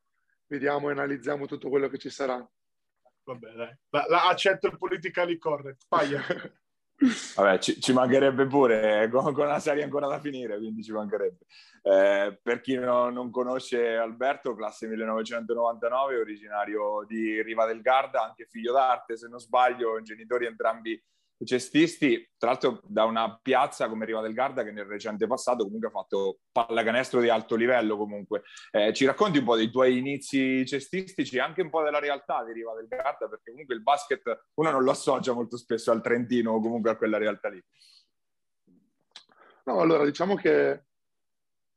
vediamo 0.47 0.89
e 0.89 0.91
analizziamo 0.91 1.45
tutto 1.45 1.69
quello 1.69 1.87
che 1.87 1.97
ci 1.97 2.09
sarà. 2.09 2.45
Vabbè, 3.23 3.51
dai. 3.51 3.77
La, 3.89 4.05
la 4.09 4.27
accetto 4.27 4.67
il 4.67 4.77
politically 4.77 5.37
correct. 5.37 5.85
Paia. 5.87 6.21
Vabbè, 7.35 7.57
ci, 7.57 7.81
ci, 7.81 7.93
mancherebbe 7.93 8.45
pure, 8.45 9.03
eh, 9.03 9.09
con, 9.09 9.33
con, 9.33 9.47
la 9.47 9.59
serie 9.59 9.83
ancora 9.83 10.07
da 10.07 10.19
finire, 10.19 10.57
quindi 10.57 10.83
ci 10.83 10.91
mancherebbe. 10.91 11.45
Eh, 11.81 12.39
per 12.41 12.61
chi 12.61 12.75
no, 12.75 13.09
non 13.09 13.31
conosce 13.31 13.95
Alberto, 13.95 14.53
classe 14.53 14.87
1999, 14.87 16.19
originario 16.19 17.03
di 17.07 17.41
Riva 17.41 17.65
del 17.65 17.81
Garda, 17.81 18.23
anche 18.23 18.45
figlio 18.45 18.71
d'arte, 18.71 19.17
se 19.17 19.27
non 19.27 19.39
sbaglio, 19.39 19.99
genitori 20.03 20.45
entrambi 20.45 21.01
cestisti, 21.45 22.29
tra 22.37 22.49
l'altro 22.49 22.81
da 22.83 23.05
una 23.05 23.39
piazza 23.41 23.87
come 23.89 24.05
Riva 24.05 24.21
del 24.21 24.33
Garda 24.33 24.63
che 24.63 24.71
nel 24.71 24.85
recente 24.85 25.27
passato 25.27 25.63
comunque 25.63 25.87
ha 25.87 25.91
fatto 25.91 26.39
pallacanestro 26.51 27.19
di 27.21 27.29
alto 27.29 27.55
livello 27.55 27.97
comunque. 27.97 28.43
Eh, 28.71 28.93
ci 28.93 29.05
racconti 29.05 29.39
un 29.39 29.45
po' 29.45 29.55
dei 29.55 29.69
tuoi 29.69 29.97
inizi 29.97 30.65
cestistici, 30.65 31.39
anche 31.39 31.61
un 31.61 31.69
po' 31.69 31.83
della 31.83 31.99
realtà 31.99 32.43
di 32.43 32.53
Riva 32.53 32.73
del 32.75 32.87
Garda, 32.87 33.27
perché 33.27 33.51
comunque 33.51 33.75
il 33.75 33.81
basket 33.81 34.45
uno 34.55 34.71
non 34.71 34.83
lo 34.83 34.91
associa 34.91 35.33
molto 35.33 35.57
spesso 35.57 35.91
al 35.91 36.01
Trentino 36.01 36.53
o 36.53 36.61
comunque 36.61 36.91
a 36.91 36.95
quella 36.95 37.17
realtà 37.17 37.49
lì. 37.49 37.63
No, 39.63 39.79
allora 39.79 40.03
diciamo 40.05 40.35
che 40.35 40.85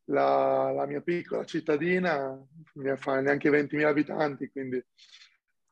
la, 0.07 0.71
la 0.73 0.87
mia 0.87 1.01
piccola 1.01 1.45
cittadina 1.45 2.39
ne 2.75 2.97
fa 2.97 3.21
neanche 3.21 3.51
20.000 3.51 3.85
abitanti, 3.85 4.51
quindi 4.51 4.83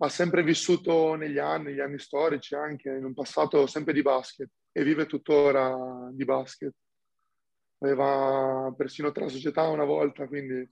ha 0.04 0.08
sempre 0.08 0.42
vissuto 0.42 1.14
negli 1.14 1.38
anni, 1.38 1.74
gli 1.74 1.80
anni 1.80 1.98
storici, 1.98 2.56
anche 2.56 2.88
in 2.88 3.04
un 3.04 3.14
passato 3.14 3.68
sempre 3.68 3.92
di 3.92 4.02
basket 4.02 4.50
e 4.72 4.82
vive 4.82 5.06
tuttora 5.06 6.10
di 6.10 6.24
basket. 6.24 6.74
Aveva 7.78 8.72
persino 8.76 9.12
tre 9.12 9.28
società 9.28 9.68
una 9.68 9.84
volta, 9.84 10.26
quindi 10.26 10.68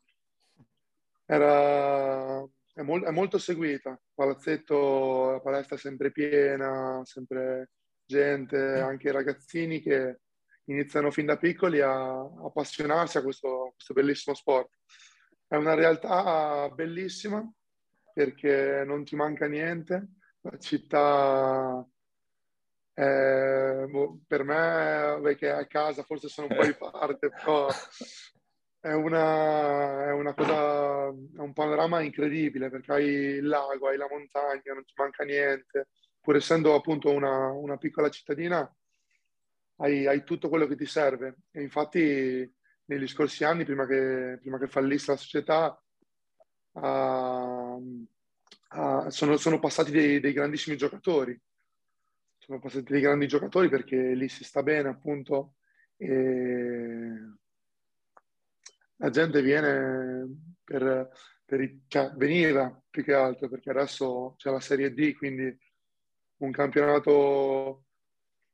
era, 1.26 2.40
è, 2.72 2.82
mol, 2.82 3.04
è 3.04 3.10
molto 3.10 3.38
seguita. 3.38 4.00
Palazzetto, 4.12 5.30
la 5.30 5.40
palestra 5.40 5.76
sempre 5.76 6.10
piena, 6.10 7.00
sempre 7.04 7.70
gente, 8.04 8.56
anche 8.56 9.12
ragazzini 9.12 9.80
che 9.80 10.22
iniziano 10.64 11.12
fin 11.12 11.26
da 11.26 11.36
piccoli 11.36 11.80
a, 11.80 12.18
appassionarsi 12.18 13.18
a 13.18 13.22
questo, 13.22 13.66
a 13.66 13.72
questo 13.74 13.94
bellissimo 13.94 14.34
sport. 14.34 14.70
È 15.46 15.54
una 15.54 15.74
realtà 15.74 16.68
bellissima 16.74 17.48
perché 18.12 18.82
non 18.84 19.04
ti 19.04 19.16
manca 19.16 19.46
niente. 19.46 20.08
La 20.42 20.58
città 20.58 21.86
è, 22.92 23.84
boh, 23.88 24.20
per 24.26 24.44
me, 24.44 25.18
perché 25.22 25.50
a 25.50 25.66
casa 25.66 26.02
forse 26.02 26.28
sono 26.28 26.48
un 26.50 26.56
po' 26.56 26.64
di 26.64 26.74
parte, 26.78 27.28
però 27.30 27.68
è 28.80 28.92
una, 28.92 30.06
è 30.06 30.12
una 30.12 30.34
cosa, 30.34 31.08
è 31.08 31.40
un 31.40 31.52
panorama 31.52 32.00
incredibile 32.00 32.70
perché 32.70 32.92
hai 32.92 33.06
il 33.06 33.46
lago, 33.46 33.88
hai 33.88 33.96
la 33.96 34.08
montagna, 34.10 34.72
non 34.74 34.84
ti 34.84 34.94
manca 34.96 35.24
niente. 35.24 35.88
Pur 36.20 36.36
essendo 36.36 36.74
appunto 36.74 37.10
una, 37.10 37.50
una 37.50 37.76
piccola 37.76 38.10
cittadina, 38.10 38.70
hai, 39.76 40.06
hai, 40.06 40.24
tutto 40.24 40.48
quello 40.48 40.66
che 40.66 40.76
ti 40.76 40.86
serve. 40.86 41.36
E 41.50 41.62
infatti 41.62 42.50
negli 42.86 43.06
scorsi 43.06 43.44
anni, 43.44 43.64
prima 43.64 43.86
che, 43.86 44.38
prima 44.40 44.58
che 44.58 44.66
fallisse 44.66 45.12
la 45.12 45.16
società, 45.16 45.82
uh, 46.72 48.06
uh, 48.70 49.08
sono, 49.08 49.36
sono, 49.36 49.58
passati 49.58 49.90
dei, 49.90 50.20
dei, 50.20 50.32
grandissimi 50.32 50.76
giocatori. 50.76 51.38
Sono 52.38 52.58
passati 52.58 52.92
dei 52.92 53.00
grandi 53.00 53.26
giocatori 53.26 53.68
perché 53.68 54.14
lì 54.14 54.28
si 54.28 54.44
sta 54.44 54.62
bene, 54.62 54.88
appunto. 54.88 55.54
E 55.96 57.38
la 58.96 59.10
gente 59.10 59.42
viene 59.42 60.28
per, 60.62 61.10
per 61.44 61.76
cioè, 61.88 62.12
veniva 62.16 62.82
più 62.88 63.02
che 63.02 63.14
altro 63.14 63.48
perché 63.48 63.70
adesso 63.70 64.34
c'è 64.36 64.50
la 64.50 64.60
Serie 64.60 64.92
D, 64.92 65.14
quindi 65.16 65.58
un 66.38 66.50
campionato 66.50 67.84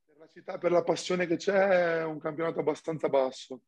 per 0.05 0.17
la 0.19 0.29
città, 0.33 0.59
per 0.59 0.71
la 0.71 0.83
passione 0.83 1.27
che 1.27 1.37
c'è, 1.37 1.99
è 1.99 2.05
un 2.05 2.19
campionato 2.19 2.61
abbastanza 2.61 3.09
basso. 3.09 3.63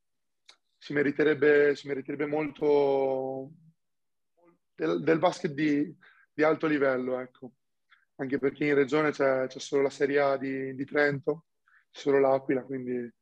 Si 0.76 0.92
meriterebbe, 0.92 1.74
si 1.74 1.88
meriterebbe 1.88 2.26
molto, 2.26 3.50
del, 4.78 5.02
del 5.02 5.18
basket 5.18 5.52
di, 5.52 5.92
di, 6.32 6.42
alto 6.44 6.68
livello, 6.68 7.18
ecco. 7.18 7.52
Anche 8.16 8.38
perché 8.38 8.66
in 8.66 8.74
regione 8.74 9.10
c'è, 9.10 9.46
c'è 9.48 9.58
solo 9.58 9.82
la 9.82 9.90
Serie 9.90 10.20
A 10.20 10.36
di, 10.36 10.74
di 10.74 10.84
Trento, 10.84 11.46
solo 11.90 12.20
l'Aquila, 12.20 12.62
quindi 12.62 13.12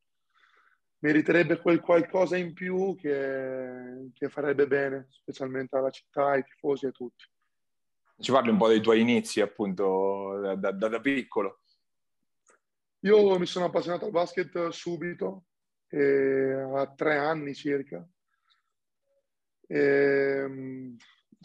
meriterebbe 0.99 1.59
quel 1.61 1.81
qualcosa 1.81 2.37
in 2.37 2.53
più 2.53 2.95
che, 2.97 4.11
che, 4.13 4.29
farebbe 4.29 4.67
bene, 4.67 5.07
specialmente 5.11 5.77
alla 5.77 5.91
città, 5.91 6.29
ai 6.29 6.45
tifosi 6.45 6.85
e 6.85 6.89
a 6.89 6.93
tutti. 6.93 7.25
Ci 8.19 8.33
parli 8.33 8.51
un 8.51 8.57
po' 8.59 8.69
dei 8.69 8.81
tuoi 8.81 9.01
inizi, 9.01 9.41
appunto, 9.41 10.39
da, 10.41 10.71
da, 10.71 10.89
da 10.89 11.01
piccolo. 11.01 11.61
Io 13.01 13.39
mi 13.39 13.47
sono 13.47 13.67
appassionato 13.67 14.07
al 14.07 14.11
basket 14.11 14.69
subito, 14.69 15.45
eh, 15.89 16.53
a 16.53 16.93
tre 16.95 17.17
anni 17.17 17.55
circa. 17.55 18.07
E, 19.69 20.97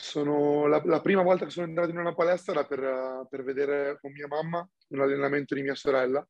sono, 0.01 0.65
la, 0.67 0.81
la, 0.83 0.99
prima 0.99 1.21
volta 1.21 1.45
che 1.45 1.51
sono 1.51 1.67
entrato 1.67 1.91
in 1.91 1.97
una 1.97 2.13
palestra 2.13 2.53
era 2.53 2.65
per, 2.65 3.27
per 3.29 3.43
vedere 3.43 3.99
con 4.01 4.11
mia 4.11 4.27
mamma 4.27 4.67
un 4.89 5.01
allenamento 5.01 5.53
di 5.53 5.61
mia 5.61 5.75
sorella. 5.75 6.27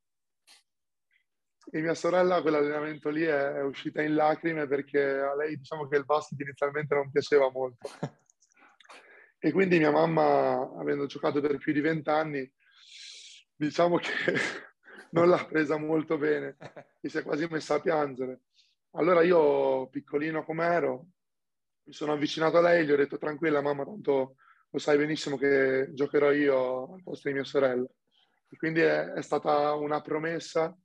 E 1.74 1.80
mia 1.80 1.94
sorella, 1.94 2.42
quell'allenamento 2.42 3.10
lì, 3.10 3.24
è, 3.24 3.54
è 3.54 3.64
uscita 3.64 4.02
in 4.02 4.16
lacrime 4.16 4.68
perché 4.68 5.02
a 5.02 5.36
lei 5.36 5.56
diciamo 5.56 5.88
che 5.88 5.96
il 5.96 6.06
basket 6.06 6.40
inizialmente 6.40 6.96
non 6.96 7.10
piaceva 7.10 7.50
molto. 7.50 7.90
E 9.40 9.52
quindi 9.52 9.80
mia 9.80 9.92
mamma, 9.92 10.72
avendo 10.78 11.06
giocato 11.06 11.40
per 11.40 11.58
più 11.58 11.72
di 11.72 11.80
vent'anni, 11.80 12.52
diciamo 13.56 13.98
che 13.98 14.12
non 15.12 15.30
l'ha 15.30 15.46
presa 15.46 15.78
molto 15.78 16.18
bene, 16.18 16.58
mi 17.00 17.10
si 17.10 17.18
è 17.18 17.24
quasi 17.24 17.48
messa 17.50 17.76
a 17.76 17.80
piangere. 17.80 18.42
Allora 18.92 19.24
io, 19.24 19.88
piccolino 19.88 20.44
come 20.44 20.66
ero, 20.66 21.08
mi 21.84 21.94
sono 21.94 22.14
avvicinato 22.14 22.58
a 22.58 22.62
lei 22.62 22.82
e 22.82 22.86
gli 22.86 22.92
ho 22.92 22.96
detto 22.96 23.18
tranquilla 23.18 23.62
mamma, 23.62 23.84
tanto 23.86 24.36
lo 24.70 24.80
sai 24.80 24.98
benissimo 24.98 25.38
che 25.38 25.90
giocherò 25.94 26.32
io 26.32 26.94
al 26.94 27.04
posto 27.04 27.28
di 27.28 27.36
mia 27.36 27.44
sorella. 27.44 27.88
E 28.50 28.58
quindi 28.58 28.82
è, 28.82 29.12
è 29.12 29.22
stata 29.22 29.74
una 29.76 30.02
promessa 30.02 30.78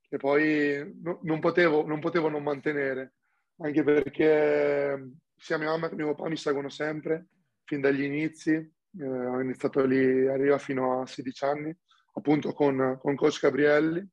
che 0.00 0.16
poi 0.16 0.98
no, 1.02 1.20
non, 1.22 1.40
potevo, 1.40 1.86
non 1.86 2.00
potevo 2.00 2.28
non 2.28 2.42
mantenere, 2.42 3.14
anche 3.58 3.82
perché 3.82 5.12
sia 5.36 5.58
mia 5.58 5.68
mamma 5.68 5.88
che 5.88 5.94
mio 5.94 6.14
papà 6.14 6.28
mi 6.28 6.36
seguono 6.36 6.68
sempre, 6.68 7.28
fin 7.64 7.80
dagli 7.80 8.02
inizi. 8.02 8.52
Eh, 8.52 9.06
ho 9.06 9.40
iniziato 9.40 9.84
lì, 9.84 10.26
arriva 10.26 10.58
fino 10.58 11.00
a 11.00 11.06
16 11.06 11.44
anni 11.44 11.76
appunto 12.18 12.52
con, 12.52 12.98
con 13.00 13.14
coach 13.14 13.40
Gabrielli, 13.40 14.06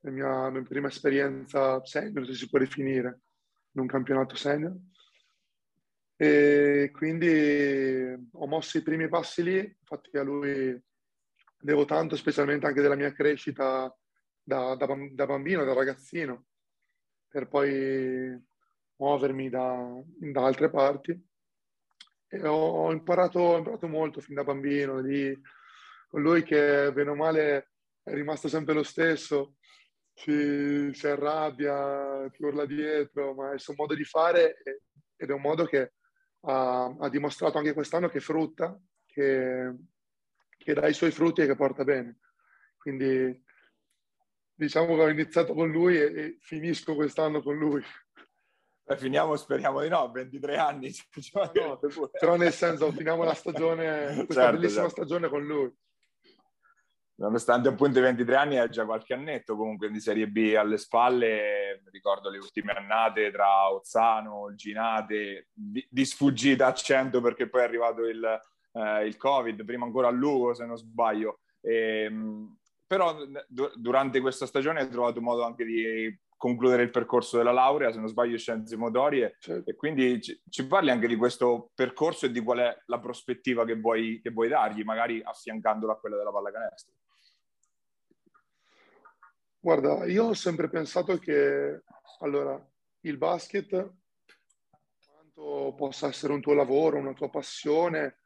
la 0.00 0.10
mia, 0.10 0.50
mia 0.50 0.62
prima 0.62 0.88
esperienza 0.88 1.84
senior, 1.84 2.26
se 2.26 2.34
si 2.34 2.48
può 2.48 2.58
definire, 2.58 3.20
in 3.72 3.80
un 3.80 3.86
campionato 3.86 4.36
senior. 4.36 4.76
E 6.20 6.90
quindi 6.92 8.12
ho 8.32 8.46
mosso 8.48 8.76
i 8.76 8.82
primi 8.82 9.08
passi 9.08 9.40
lì, 9.44 9.58
infatti 9.58 10.16
a 10.16 10.22
lui 10.24 10.76
devo 11.56 11.84
tanto, 11.84 12.16
specialmente 12.16 12.66
anche 12.66 12.80
della 12.80 12.96
mia 12.96 13.12
crescita 13.12 13.96
da, 14.42 14.74
da, 14.74 14.86
da 15.12 15.26
bambino, 15.26 15.64
da 15.64 15.74
ragazzino, 15.74 16.46
per 17.28 17.46
poi 17.46 18.36
muovermi 18.96 19.48
da, 19.48 20.02
da 20.04 20.44
altre 20.44 20.70
parti. 20.70 21.24
E 22.26 22.46
ho, 22.48 22.86
ho, 22.86 22.90
imparato, 22.90 23.38
ho 23.38 23.58
imparato 23.58 23.86
molto 23.86 24.20
fin 24.20 24.34
da 24.34 24.42
bambino, 24.42 24.98
lì 24.98 25.40
con 26.08 26.20
lui 26.20 26.42
che 26.42 26.90
bene 26.92 27.10
o 27.10 27.14
male 27.14 27.70
è 28.02 28.12
rimasto 28.12 28.48
sempre 28.48 28.74
lo 28.74 28.82
stesso, 28.82 29.54
si, 30.14 30.90
si 30.92 31.06
arrabbia, 31.06 32.28
ti 32.30 32.42
urla 32.42 32.66
dietro, 32.66 33.34
ma 33.34 33.52
è 33.52 33.58
suo 33.60 33.74
modo 33.76 33.94
di 33.94 34.02
fare 34.02 34.56
ed 35.14 35.30
è 35.30 35.32
un 35.32 35.40
modo 35.40 35.64
che 35.64 35.92
ha, 36.42 36.84
ha 36.98 37.08
dimostrato 37.08 37.58
anche 37.58 37.72
quest'anno 37.72 38.08
che 38.08 38.20
frutta, 38.20 38.78
che, 39.06 39.74
che 40.56 40.74
dà 40.74 40.86
i 40.86 40.94
suoi 40.94 41.10
frutti 41.10 41.42
e 41.42 41.46
che 41.46 41.54
porta 41.54 41.84
bene. 41.84 42.20
Quindi 42.76 43.44
diciamo 44.54 44.94
che 44.94 45.02
ho 45.02 45.08
iniziato 45.08 45.54
con 45.54 45.70
lui 45.70 45.96
e, 45.96 46.02
e 46.02 46.36
finisco 46.40 46.94
quest'anno 46.94 47.42
con 47.42 47.56
lui. 47.56 47.82
Beh, 48.82 48.96
finiamo, 48.96 49.36
speriamo 49.36 49.82
di 49.82 49.88
no, 49.88 50.10
23 50.10 50.56
anni. 50.56 50.90
No, 51.54 51.78
però 52.10 52.36
nel 52.36 52.52
senso, 52.52 52.90
finiamo 52.92 53.22
la 53.24 53.34
stagione, 53.34 54.24
questa 54.24 54.42
certo, 54.42 54.56
bellissima 54.56 54.82
certo. 54.86 55.02
stagione 55.02 55.28
con 55.28 55.44
lui 55.44 55.72
nonostante 57.18 57.68
appunto 57.68 57.98
i 57.98 58.02
23 58.02 58.36
anni 58.36 58.58
ha 58.58 58.68
già 58.68 58.84
qualche 58.84 59.14
annetto 59.14 59.56
comunque 59.56 59.90
di 59.90 60.00
Serie 60.00 60.28
B 60.28 60.54
alle 60.56 60.78
spalle, 60.78 61.82
ricordo 61.90 62.30
le 62.30 62.38
ultime 62.38 62.72
annate 62.72 63.30
tra 63.30 63.70
Ozzano, 63.70 64.54
Ginate, 64.54 65.48
di, 65.52 65.84
di 65.88 66.04
sfuggita 66.04 66.66
a 66.66 66.74
100 66.74 67.20
perché 67.20 67.48
poi 67.48 67.62
è 67.62 67.64
arrivato 67.64 68.04
il, 68.06 68.24
eh, 68.72 69.06
il 69.06 69.16
Covid, 69.16 69.64
prima 69.64 69.84
ancora 69.84 70.08
a 70.08 70.12
Lugo 70.12 70.54
se 70.54 70.64
non 70.64 70.76
sbaglio. 70.76 71.40
E, 71.60 72.04
ehm, 72.04 72.56
però 72.86 73.14
d- 73.24 73.72
durante 73.74 74.20
questa 74.20 74.46
stagione 74.46 74.80
hai 74.80 74.88
trovato 74.88 75.20
modo 75.20 75.42
anche 75.42 75.64
di 75.64 76.18
concludere 76.38 76.84
il 76.84 76.90
percorso 76.90 77.36
della 77.36 77.52
laurea, 77.52 77.90
se 77.90 77.98
non 77.98 78.08
sbaglio 78.08 78.38
scienze 78.38 78.76
motorie, 78.76 79.36
certo. 79.40 79.68
e 79.68 79.74
quindi 79.74 80.22
ci, 80.22 80.40
ci, 80.48 80.66
parli 80.66 80.90
anche 80.90 81.08
di 81.08 81.16
questo 81.16 81.72
percorso 81.74 82.26
e 82.26 82.30
di 82.30 82.40
qual 82.40 82.58
è 82.58 82.82
la 82.86 83.00
prospettiva 83.00 83.64
che 83.64 83.74
vuoi, 83.74 84.20
che 84.22 84.30
vuoi 84.30 84.48
dargli, 84.48 84.84
magari 84.84 85.20
affiancandola 85.22 85.94
a 85.94 85.96
quella 85.96 86.16
della 86.16 86.30
pallacanestro. 86.30 86.94
Guarda, 89.60 90.04
io 90.06 90.26
ho 90.26 90.34
sempre 90.34 90.68
pensato 90.68 91.18
che 91.18 91.82
allora, 92.20 92.64
il 93.00 93.18
basket, 93.18 93.92
quanto 95.10 95.74
possa 95.76 96.06
essere 96.06 96.32
un 96.32 96.40
tuo 96.40 96.54
lavoro, 96.54 96.96
una 96.96 97.12
tua 97.12 97.28
passione, 97.28 98.20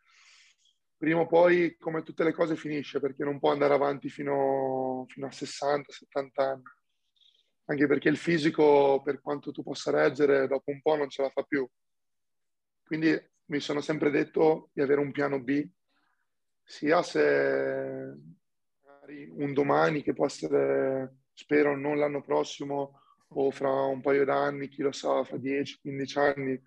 prima 0.94 1.20
o 1.20 1.26
poi, 1.26 1.76
come 1.78 2.02
tutte 2.02 2.22
le 2.22 2.32
cose, 2.32 2.54
finisce 2.54 3.00
perché 3.00 3.24
non 3.24 3.38
può 3.38 3.50
andare 3.50 3.72
avanti 3.72 4.10
fino, 4.10 5.06
fino 5.08 5.26
a 5.26 5.30
60-70 5.30 6.42
anni. 6.42 6.62
Anche 7.64 7.86
perché 7.86 8.10
il 8.10 8.18
fisico, 8.18 9.00
per 9.02 9.22
quanto 9.22 9.52
tu 9.52 9.62
possa 9.62 9.90
reggere, 9.90 10.46
dopo 10.46 10.70
un 10.70 10.82
po' 10.82 10.96
non 10.96 11.08
ce 11.08 11.22
la 11.22 11.30
fa 11.30 11.42
più. 11.44 11.66
Quindi 12.84 13.18
mi 13.46 13.60
sono 13.60 13.80
sempre 13.80 14.10
detto 14.10 14.68
di 14.74 14.82
avere 14.82 15.00
un 15.00 15.12
piano 15.12 15.40
B, 15.40 15.66
sia 16.62 17.02
se 17.02 18.16
magari 18.84 19.28
un 19.30 19.54
domani 19.54 20.02
che 20.02 20.12
può 20.12 20.26
essere 20.26 21.20
spero 21.32 21.76
non 21.76 21.98
l'anno 21.98 22.22
prossimo 22.22 23.00
o 23.28 23.50
fra 23.50 23.70
un 23.70 24.00
paio 24.00 24.24
d'anni, 24.24 24.68
chi 24.68 24.82
lo 24.82 24.92
sa, 24.92 25.24
fra 25.24 25.36
10-15 25.36 26.18
anni 26.18 26.62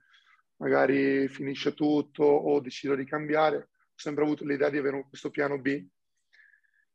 magari 0.57 1.27
finisce 1.27 1.73
tutto 1.73 2.23
o 2.23 2.59
decido 2.59 2.95
di 2.95 3.05
cambiare. 3.05 3.57
Ho 3.57 3.97
sempre 3.97 4.23
avuto 4.23 4.45
l'idea 4.45 4.69
di 4.69 4.77
avere 4.77 5.05
questo 5.07 5.29
piano 5.29 5.59
B 5.59 5.85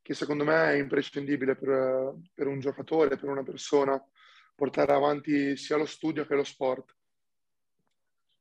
che 0.03 0.15
secondo 0.15 0.45
me 0.45 0.73
è 0.73 0.77
imprescindibile 0.77 1.57
per, 1.57 2.15
per 2.35 2.47
un 2.47 2.59
giocatore, 2.59 3.17
per 3.17 3.29
una 3.29 3.43
persona, 3.43 4.03
portare 4.55 4.93
avanti 4.93 5.57
sia 5.57 5.77
lo 5.77 5.87
studio 5.87 6.27
che 6.27 6.35
lo 6.35 6.45
sport. 6.45 6.97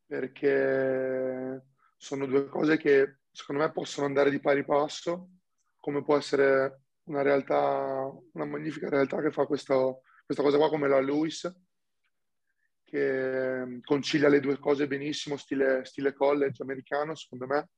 Perché 0.05 1.65
sono 1.95 2.25
due 2.25 2.47
cose 2.47 2.77
che 2.77 3.19
secondo 3.31 3.61
me 3.61 3.71
possono 3.71 4.07
andare 4.07 4.31
di 4.31 4.39
pari 4.39 4.65
passo, 4.65 5.29
come 5.79 6.03
può 6.03 6.17
essere 6.17 6.81
una 7.09 7.21
realtà, 7.23 8.09
una 8.33 8.45
magnifica 8.45 8.87
realtà 8.87 9.21
che 9.21 9.31
fa 9.31 9.45
questo, 9.45 10.03
questa 10.25 10.43
cosa 10.43 10.57
qua 10.57 10.69
come 10.69 10.87
la 10.87 10.99
Lewis, 10.99 11.51
che 12.83 13.79
concilia 13.83 14.29
le 14.29 14.39
due 14.39 14.57
cose 14.59 14.87
benissimo, 14.87 15.35
stile, 15.35 15.83
stile 15.85 16.13
college 16.13 16.61
americano, 16.61 17.15
secondo 17.15 17.47
me. 17.47 17.69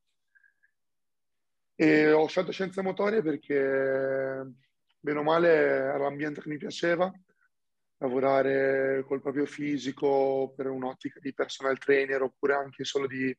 E 1.76 2.12
ho 2.12 2.28
scelto 2.28 2.52
scienze 2.52 2.82
motorie 2.82 3.22
perché, 3.22 4.54
bene 5.00 5.20
o 5.20 5.24
male, 5.24 5.50
era 5.50 5.98
l'ambiente 5.98 6.42
che 6.42 6.50
mi 6.50 6.58
piaceva, 6.58 7.12
lavorare 7.98 9.04
col 9.08 9.22
proprio 9.22 9.46
fisico 9.46 10.54
per 10.56 10.68
un'ottica 10.68 11.20
di 11.20 11.34
personal 11.34 11.78
trainer 11.78 12.22
oppure 12.22 12.54
anche 12.54 12.84
solo 12.84 13.08
di 13.08 13.36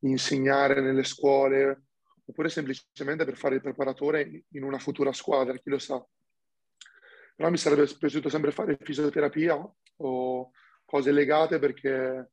insegnare 0.00 0.80
nelle 0.80 1.04
scuole 1.04 1.89
oppure 2.24 2.48
semplicemente 2.48 3.24
per 3.24 3.36
fare 3.36 3.56
il 3.56 3.60
preparatore 3.60 4.44
in 4.50 4.62
una 4.62 4.78
futura 4.78 5.12
squadra, 5.12 5.56
chi 5.58 5.70
lo 5.70 5.78
sa. 5.78 6.04
Però 7.36 7.48
mi 7.50 7.56
sarebbe 7.56 7.86
piaciuto 7.98 8.28
sempre 8.28 8.52
fare 8.52 8.78
fisioterapia 8.80 9.56
o 9.96 10.50
cose 10.84 11.12
legate 11.12 11.58
perché 11.58 12.30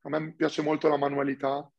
a 0.00 0.08
me 0.08 0.34
piace 0.34 0.62
molto 0.62 0.88
la 0.88 0.96
manualità, 0.96 1.70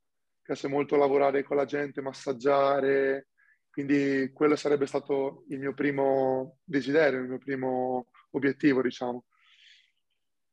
piace 0.41 0.67
molto 0.67 0.95
lavorare 0.95 1.43
con 1.43 1.57
la 1.57 1.65
gente, 1.65 2.01
massaggiare, 2.01 3.29
quindi 3.69 4.31
quello 4.33 4.55
sarebbe 4.55 4.85
stato 4.85 5.45
il 5.49 5.59
mio 5.59 5.73
primo 5.73 6.57
desiderio, 6.63 7.19
il 7.19 7.27
mio 7.29 7.37
primo 7.37 8.07
obiettivo, 8.31 8.81
diciamo. 8.81 9.25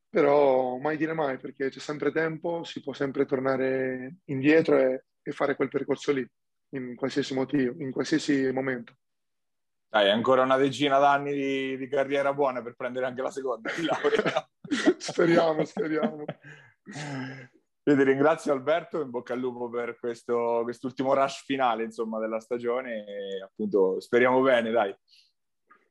Però 0.09 0.77
mai 0.77 0.95
dire 0.95 1.13
mai, 1.13 1.37
perché 1.37 1.69
c'è 1.69 1.79
sempre 1.79 2.11
tempo, 2.11 2.63
si 2.63 2.81
può 2.81 2.93
sempre 2.93 3.25
tornare 3.25 4.17
indietro 4.25 4.77
e, 4.77 5.05
e 5.21 5.31
fare 5.31 5.55
quel 5.55 5.69
percorso 5.69 6.11
lì 6.11 6.25
in 6.69 6.95
qualsiasi 6.95 7.33
motivo, 7.33 7.75
in 7.81 7.91
qualsiasi 7.91 8.51
momento. 8.51 8.93
Dai, 9.87 10.09
ancora 10.09 10.41
una 10.41 10.57
decina 10.57 10.99
d'anni 10.99 11.33
di, 11.33 11.77
di 11.77 11.87
carriera 11.87 12.33
buona 12.33 12.61
per 12.61 12.75
prendere 12.75 13.05
anche 13.05 13.21
la 13.21 13.31
seconda 13.31 13.69
speriamo, 14.97 15.63
speriamo. 15.63 16.25
Io 17.87 17.95
ti 17.95 18.03
ringrazio 18.03 18.51
Alberto, 18.51 18.99
in 18.99 19.09
bocca 19.09 19.33
al 19.33 19.39
lupo 19.39 19.69
per 19.69 19.97
questo 19.99 20.61
quest'ultimo 20.63 21.13
rush 21.13 21.43
finale 21.45 21.83
insomma, 21.83 22.19
della 22.19 22.39
stagione 22.39 23.05
e 23.05 23.43
appunto 23.43 23.99
speriamo 23.99 24.41
bene, 24.41 24.71
dai. 24.71 24.93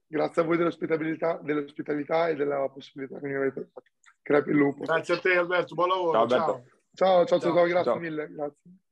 Grazie 0.07 0.43
a 0.43 0.45
voi 0.45 0.57
dell'ospitalità, 0.57 1.39
dell'ospitalità 1.43 2.29
e 2.29 2.35
della 2.35 2.69
possibilità 2.69 3.19
che 3.19 3.27
mi 3.27 3.35
avete 3.35 3.69
fatto. 3.73 3.91
Crepi 4.21 4.51
il 4.51 4.57
lupo. 4.57 4.85
Grazie 4.85 5.15
a 5.15 5.19
te 5.19 5.37
Alberto, 5.37 5.75
buon 5.75 5.89
lavoro. 5.89 6.13
Ciao, 6.13 6.23
Alberto. 6.23 6.53
ciao, 6.95 7.25
ciao, 7.25 7.39
ciao, 7.39 7.55
ciao 7.55 7.65
grazie 7.65 7.85
ciao. 7.85 7.99
mille. 7.99 8.29
Grazie. 8.29 8.83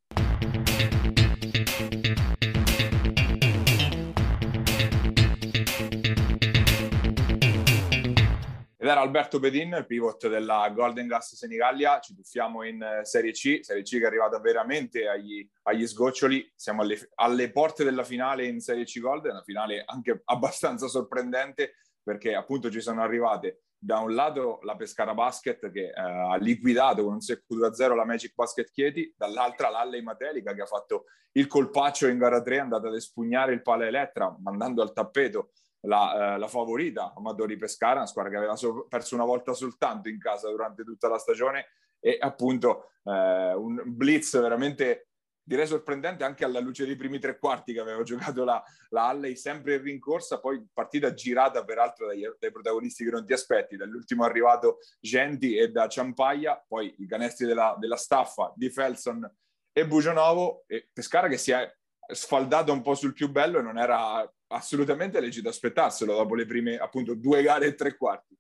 Ed 8.83 8.89
era 8.89 9.01
Alberto 9.01 9.39
Bedin, 9.39 9.75
il 9.79 9.87
pivot 9.87 10.27
della 10.27 10.69
Golden 10.75 11.07
Gas 11.07 11.37
Senigallia. 11.37 12.01
Ci 12.01 12.17
tuffiamo 12.17 12.65
in 12.65 12.83
eh, 12.83 13.05
Serie 13.05 13.31
C, 13.31 13.61
Serie 13.63 13.85
C 13.85 13.91
che 13.91 14.03
è 14.03 14.07
arrivata 14.07 14.41
veramente 14.41 15.07
agli, 15.07 15.49
agli 15.63 15.87
sgoccioli. 15.87 16.53
Siamo 16.57 16.83
alle, 16.83 16.99
alle, 17.15 17.53
porte 17.53 17.85
della 17.85 18.03
finale 18.03 18.45
in 18.45 18.59
Serie 18.59 18.83
C 18.83 18.99
Golden, 18.99 19.35
una 19.35 19.43
finale 19.45 19.85
anche 19.87 20.23
abbastanza 20.27 20.89
sorprendente 20.89 21.75
perché 22.03 22.35
appunto 22.35 22.73
ci 22.73 22.81
sono 22.81 23.03
arrivate 23.03 23.63
da 23.79 23.99
un 23.99 24.17
lato 24.17 24.59
la 24.63 24.75
Pescara 24.75 25.15
Basket 25.15 25.71
che 25.71 25.85
eh, 25.85 25.93
ha 25.95 26.35
liquidato 26.39 27.05
con 27.05 27.13
un 27.13 27.21
secco 27.21 27.55
2-0 27.55 27.95
la 27.95 28.05
Magic 28.05 28.35
Basket 28.35 28.69
Chieti, 28.69 29.15
dall'altra 29.17 29.71
l'Alley 29.71 30.03
Matelica 30.03 30.55
che 30.55 30.63
ha 30.63 30.67
fatto 30.67 31.05
il 31.37 31.47
colpaccio 31.47 32.09
in 32.09 32.19
gara 32.19 32.43
3, 32.43 32.57
è 32.57 32.59
andata 32.59 32.89
ad 32.89 32.97
espugnare 32.97 33.53
il 33.53 33.63
Pala 33.63 33.87
Elettra 33.87 34.37
mandando 34.43 34.83
al 34.83 34.93
tappeto 34.93 35.53
la, 35.83 36.35
eh, 36.35 36.39
la, 36.39 36.49
favorita, 36.49 37.13
Amadori 37.17 37.57
Pescara, 37.57 37.99
una 37.99 38.07
squadra 38.07 38.31
che 38.31 38.37
aveva 38.39 38.57
so- 38.57 38.87
perso 38.89 39.15
una 39.15 39.25
volta 39.25 39.53
soltanto 39.53 40.09
in 40.09 40.19
casa 40.19 40.51
durante 40.51 40.85
tutta 40.85 41.09
la 41.09 41.19
stagione 41.19 41.67
e 41.99 42.17
appunto 42.21 42.91
eh, 43.05 43.55
un 43.55 43.83
blitz 43.87 44.41
veramente 44.41 45.09
direi 45.45 45.67
sorprendente 45.67 46.25
anche 46.25 46.45
alla 46.45 46.61
luce 46.61 46.87
dei 46.87 46.97
primi 46.97 47.19
tre 47.19 47.39
quarti 47.39 47.73
che 47.73 47.81
aveva 47.81 48.03
giocato 48.03 48.45
la, 48.45 48.63
la 48.91 49.09
Halley 49.09 49.37
sempre 49.37 49.75
in 49.75 49.83
rincorsa, 49.83 50.39
poi 50.39 50.65
partita 50.73 51.13
girata 51.15 51.65
peraltro 51.65 52.07
dai, 52.07 52.23
dai, 52.39 52.53
protagonisti 52.53 53.05
che 53.05 53.11
non 53.11 53.27
ti 53.27 53.33
aspetti, 53.33 53.77
dall'ultimo 53.77 54.25
arrivato 54.25 54.79
Genti 55.01 55.57
e 55.57 55.71
da 55.71 55.89
Ciampaglia, 55.89 56.65
poi 56.67 56.95
i 56.99 57.07
canestri 57.07 57.47
della, 57.47 57.77
della 57.79 57.97
staffa 57.97 58.53
di 58.55 58.71
Felson 58.71 59.29
e 59.73 59.87
Bugionovo 59.87 60.65
e 60.67 60.89
Pescara 60.93 61.29
che 61.29 61.39
si 61.39 61.51
è 61.51 61.69
sfaldato 62.15 62.73
un 62.73 62.83
po' 62.83 62.95
sul 62.95 63.13
più 63.13 63.31
bello 63.31 63.59
e 63.59 63.63
non 63.63 63.79
era 63.79 64.31
assolutamente 64.49 65.21
lecito 65.21 65.49
aspettarselo 65.49 66.15
dopo 66.15 66.35
le 66.35 66.47
prime 66.47 66.77
appunto 66.77 67.15
due 67.15 67.43
gare 67.43 67.67
e 67.67 67.75
tre 67.75 67.97
quarti. 67.97 68.37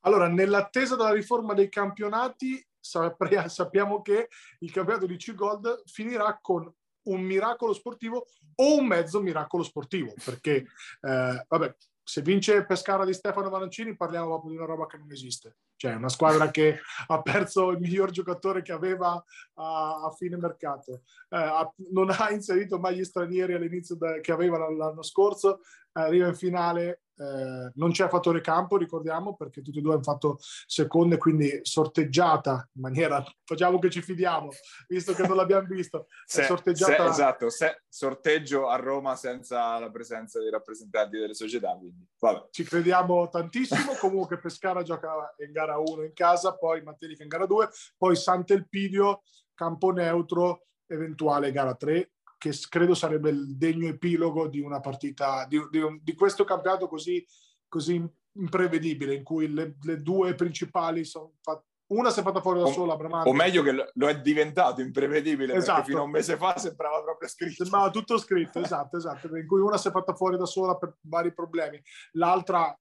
Allora, 0.00 0.28
nell'attesa 0.28 0.96
della 0.96 1.12
riforma 1.12 1.52
dei 1.52 1.68
campionati, 1.68 2.64
sappiamo 2.80 4.02
che 4.02 4.28
il 4.60 4.72
campionato 4.72 5.06
di 5.06 5.16
C-Gold 5.16 5.82
finirà 5.86 6.38
con 6.40 6.72
un 7.02 7.20
miracolo 7.20 7.72
sportivo 7.72 8.26
o 8.56 8.78
un 8.78 8.86
mezzo 8.86 9.20
miracolo 9.20 9.62
sportivo, 9.62 10.12
perché 10.24 10.66
eh, 11.00 11.44
vabbè, 11.48 11.76
se 12.02 12.22
vince 12.22 12.64
Pescara 12.64 13.04
di 13.04 13.12
Stefano 13.12 13.50
Manancini 13.50 13.96
parliamo 13.96 14.26
proprio 14.28 14.50
di 14.50 14.56
una 14.56 14.66
roba 14.66 14.86
che 14.86 14.96
non 14.96 15.10
esiste. 15.12 15.56
Cioè 15.76 15.94
una 15.94 16.08
squadra 16.08 16.50
che 16.50 16.80
ha 17.06 17.22
perso 17.22 17.70
il 17.70 17.78
miglior 17.78 18.10
giocatore 18.10 18.62
che 18.62 18.72
aveva 18.72 19.12
a, 19.54 20.02
a 20.04 20.10
fine 20.16 20.36
mercato, 20.36 21.02
eh, 21.30 21.36
ha, 21.36 21.72
non 21.90 22.10
ha 22.10 22.30
inserito 22.30 22.78
mai 22.78 22.96
gli 22.96 23.04
stranieri 23.04 23.54
all'inizio 23.54 23.94
de, 23.96 24.20
che 24.20 24.32
aveva 24.32 24.58
l'anno 24.70 25.02
scorso, 25.02 25.60
arriva 25.92 26.28
in 26.28 26.34
finale 26.34 27.02
eh, 27.20 27.70
non 27.74 27.90
c'è 27.90 28.08
fattore 28.08 28.40
campo, 28.40 28.78
ricordiamo, 28.78 29.36
perché 29.36 29.60
tutti 29.60 29.78
e 29.78 29.82
due 29.82 29.92
hanno 29.92 30.02
fatto 30.02 30.38
seconde, 30.40 31.18
quindi 31.18 31.60
sorteggiata 31.62 32.66
in 32.72 32.80
maniera, 32.80 33.22
facciamo 33.44 33.78
che 33.78 33.90
ci 33.90 34.00
fidiamo, 34.00 34.48
visto 34.88 35.12
che 35.12 35.26
non 35.26 35.36
l'abbiamo 35.36 35.66
visto. 35.68 36.06
Se, 36.24 36.44
sorteggiata... 36.44 37.04
Se, 37.04 37.10
esatto, 37.10 37.50
se, 37.50 37.82
sorteggio 37.88 38.68
a 38.68 38.76
Roma 38.76 39.16
senza 39.16 39.78
la 39.78 39.90
presenza 39.90 40.40
dei 40.40 40.50
rappresentanti 40.50 41.18
delle 41.18 41.34
società, 41.34 41.76
quindi 41.76 42.06
vabbè. 42.18 42.48
Ci 42.50 42.64
crediamo 42.64 43.28
tantissimo, 43.28 43.92
comunque 44.00 44.38
Pescara 44.38 44.82
gioca 44.82 45.34
in 45.44 45.52
gara 45.52 45.76
1 45.78 46.04
in 46.04 46.14
casa, 46.14 46.56
poi 46.56 46.82
Matelica 46.82 47.22
in 47.22 47.28
gara 47.28 47.44
2, 47.44 47.68
poi 47.98 48.16
Sant'Elpidio, 48.16 49.22
campo 49.54 49.90
neutro, 49.90 50.68
eventuale 50.86 51.52
gara 51.52 51.74
3, 51.74 52.12
che 52.40 52.52
credo 52.70 52.94
sarebbe 52.94 53.28
il 53.28 53.56
degno 53.58 53.86
epilogo 53.86 54.48
di 54.48 54.60
una 54.60 54.80
partita, 54.80 55.44
di, 55.46 55.60
di, 55.70 55.80
di 56.02 56.14
questo 56.14 56.44
campionato 56.44 56.88
così, 56.88 57.24
così, 57.68 58.02
imprevedibile, 58.32 59.14
in 59.14 59.22
cui 59.22 59.52
le, 59.52 59.76
le 59.82 60.00
due 60.00 60.34
principali 60.34 61.04
sono 61.04 61.34
fatte 61.42 61.66
una 61.90 62.10
si 62.10 62.20
è 62.20 62.22
fatta 62.22 62.40
fuori 62.40 62.60
da 62.60 62.66
sola, 62.66 62.94
Bramante. 62.94 63.28
O 63.28 63.32
meglio 63.32 63.62
che 63.62 63.72
lo 63.92 64.08
è 64.08 64.20
diventato 64.20 64.80
imprevedibile, 64.80 65.54
esatto. 65.54 65.82
fino 65.82 65.98
a 65.98 66.02
un 66.02 66.10
mese 66.10 66.36
fa 66.36 66.56
sembrava 66.56 67.02
proprio 67.02 67.28
scritto. 67.28 67.64
Sembrava 67.64 67.90
tutto 67.90 68.16
scritto, 68.16 68.60
esatto, 68.60 68.96
esatto, 68.96 69.36
in 69.36 69.46
cui 69.46 69.60
una 69.60 69.76
si 69.76 69.88
è 69.88 69.90
fatta 69.90 70.14
fuori 70.14 70.36
da 70.36 70.46
sola 70.46 70.76
per 70.76 70.96
vari 71.00 71.34
problemi, 71.34 71.82
l'altra 72.12 72.76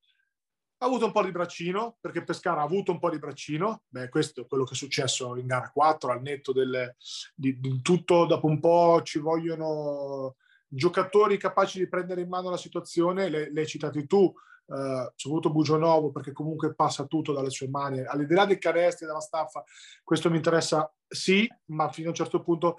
ha 0.82 0.86
avuto 0.86 1.06
un 1.06 1.12
po' 1.12 1.24
di 1.24 1.32
braccino, 1.32 1.98
perché 2.00 2.24
Pescara 2.24 2.62
ha 2.62 2.64
avuto 2.64 2.92
un 2.92 3.00
po' 3.00 3.10
di 3.10 3.20
braccino. 3.20 3.84
Beh, 3.90 4.08
questo 4.08 4.42
è 4.42 4.48
quello 4.48 4.64
che 4.64 4.74
è 4.74 4.78
successo 4.78 5.36
in 5.36 5.46
gara 5.46 5.70
4, 5.72 6.12
al 6.12 6.22
netto 6.22 6.54
del, 6.54 6.96
di, 7.36 7.60
di 7.60 7.82
tutto. 7.82 8.26
Dopo 8.26 8.48
un 8.48 8.60
po' 8.60 9.02
ci 9.04 9.20
vogliono 9.20 10.36
giocatori 10.68 11.38
capaci 11.38 11.80
di 11.80 11.90
prendere 11.90 12.22
in 12.22 12.30
mano 12.30 12.50
la 12.50 12.58
situazione, 12.58 13.28
le, 13.28 13.52
le 13.52 13.62
hai 13.62 13.68
citati 13.68 14.08
tu, 14.08 14.34
eh, 14.68 15.12
soprattutto 15.16 15.52
Bugionovo, 15.52 16.12
perché 16.12 16.32
comunque 16.32 16.74
passa 16.74 17.06
tutto 17.06 17.34
dalle 17.34 17.50
sue 17.50 17.68
mani. 17.68 18.00
Al 18.06 18.26
di 18.26 18.34
là 18.34 18.46
dei 18.46 18.58
canestri, 18.58 19.06
della 19.06 19.20
staffa, 19.20 19.64
questo 20.02 20.30
mi 20.30 20.38
interessa 20.38 20.90
sì, 21.06 21.46
ma 21.66 21.92
fino 21.92 22.08
a 22.08 22.12
un 22.12 22.16
certo 22.16 22.42
punto 22.42 22.78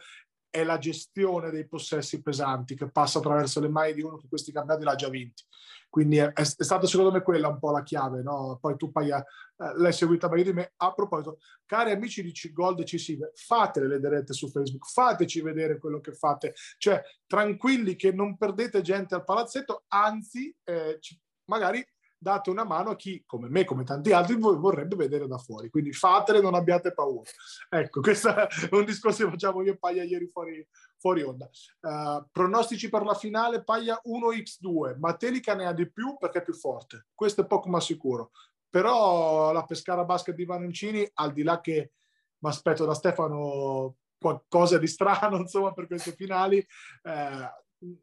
è 0.50 0.64
la 0.64 0.78
gestione 0.78 1.50
dei 1.50 1.66
possessi 1.66 2.20
pesanti 2.20 2.74
che 2.74 2.90
passa 2.90 3.18
attraverso 3.18 3.60
le 3.60 3.68
mani 3.68 3.94
di 3.94 4.02
uno 4.02 4.16
che 4.16 4.28
questi 4.28 4.52
campionati 4.52 4.84
l'ha 4.84 4.94
già 4.96 5.08
vinti. 5.08 5.44
Quindi 5.88 6.18
è, 6.18 6.32
è, 6.32 6.44
stata 6.44 6.86
secondo 6.86 7.10
me 7.12 7.22
quella 7.22 7.48
un 7.48 7.58
po' 7.58 7.70
la 7.70 7.82
chiave, 7.82 8.22
no? 8.22 8.58
Poi 8.60 8.76
tu 8.76 8.92
Paia, 8.92 9.18
eh, 9.20 9.72
l'hai 9.76 9.92
seguita 9.92 10.28
meglio 10.28 10.44
di 10.44 10.52
me. 10.52 10.72
A 10.76 10.92
proposito, 10.92 11.38
cari 11.66 11.90
amici 11.90 12.22
di 12.22 12.32
C-Gold 12.32 12.78
Decisive, 12.78 13.32
fatele 13.34 13.88
le 13.88 14.00
dirette 14.00 14.32
su 14.32 14.48
Facebook, 14.48 14.86
fateci 14.86 15.40
vedere 15.40 15.78
quello 15.78 16.00
che 16.00 16.12
fate. 16.12 16.54
Cioè, 16.78 17.02
tranquilli 17.26 17.96
che 17.96 18.12
non 18.12 18.36
perdete 18.36 18.82
gente 18.82 19.14
al 19.14 19.24
palazzetto, 19.24 19.84
anzi, 19.88 20.54
eh, 20.64 20.98
magari 21.46 21.84
date 22.22 22.50
una 22.50 22.64
mano 22.64 22.90
a 22.90 22.96
chi, 22.96 23.22
come 23.24 23.48
me, 23.48 23.64
come 23.64 23.82
tanti 23.82 24.12
altri, 24.12 24.36
vorrebbe 24.36 24.94
vedere 24.94 25.26
da 25.26 25.38
fuori. 25.38 25.70
Quindi 25.70 25.92
fatele, 25.92 26.40
non 26.40 26.54
abbiate 26.54 26.92
paura. 26.92 27.28
Ecco, 27.72 28.00
questo 28.00 28.34
è 28.36 28.46
un 28.72 28.84
discorso 28.84 29.24
che 29.24 29.30
facciamo 29.30 29.62
io 29.62 29.72
e 29.72 29.78
Paglia 29.78 30.02
ieri 30.02 30.26
fuori, 30.26 30.66
fuori 30.98 31.22
onda. 31.22 31.48
Uh, 31.80 32.26
pronostici 32.30 32.90
per 32.90 33.04
la 33.04 33.14
finale, 33.14 33.64
Paglia 33.64 34.00
1x2, 34.04 34.98
Matelica 34.98 35.54
ne 35.54 35.66
ha 35.66 35.72
di 35.72 35.90
più 35.90 36.16
perché 36.18 36.40
è 36.40 36.42
più 36.42 36.52
forte. 36.52 37.06
Questo 37.14 37.40
è 37.40 37.46
poco 37.46 37.70
ma 37.70 37.80
sicuro. 37.80 38.32
Però 38.68 39.52
la 39.52 39.64
Pescara 39.64 40.04
Basket 40.04 40.34
di 40.34 40.44
Vanoncini, 40.44 41.08
al 41.14 41.32
di 41.32 41.42
là 41.42 41.60
che 41.60 41.92
mi 42.38 42.50
aspetto 42.50 42.84
da 42.84 42.94
Stefano 42.94 43.96
qualcosa 44.18 44.76
di 44.76 44.86
strano, 44.86 45.38
insomma, 45.38 45.72
per 45.72 45.86
queste 45.86 46.12
finali, 46.12 46.58
eh, 46.58 47.50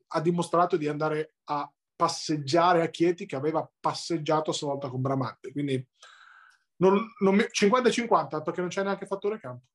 ha 0.07 0.21
dimostrato 0.21 0.75
di 0.75 0.87
andare 0.87 1.35
a 1.45 1.71
passeggiare 1.97 2.83
a 2.83 2.87
Chieti 2.87 3.25
che 3.25 3.35
aveva 3.35 3.69
passeggiato 3.79 4.51
a 4.51 4.53
sua 4.53 4.69
volta 4.69 4.87
con 4.87 5.01
Bramante. 5.01 5.51
Quindi 5.51 5.85
non, 6.77 6.97
non 7.19 7.35
mi, 7.35 7.43
50-50 7.43 8.43
perché 8.43 8.61
non 8.61 8.69
c'è 8.69 8.83
neanche 8.83 9.05
fattore 9.05 9.39
campo. 9.39 9.65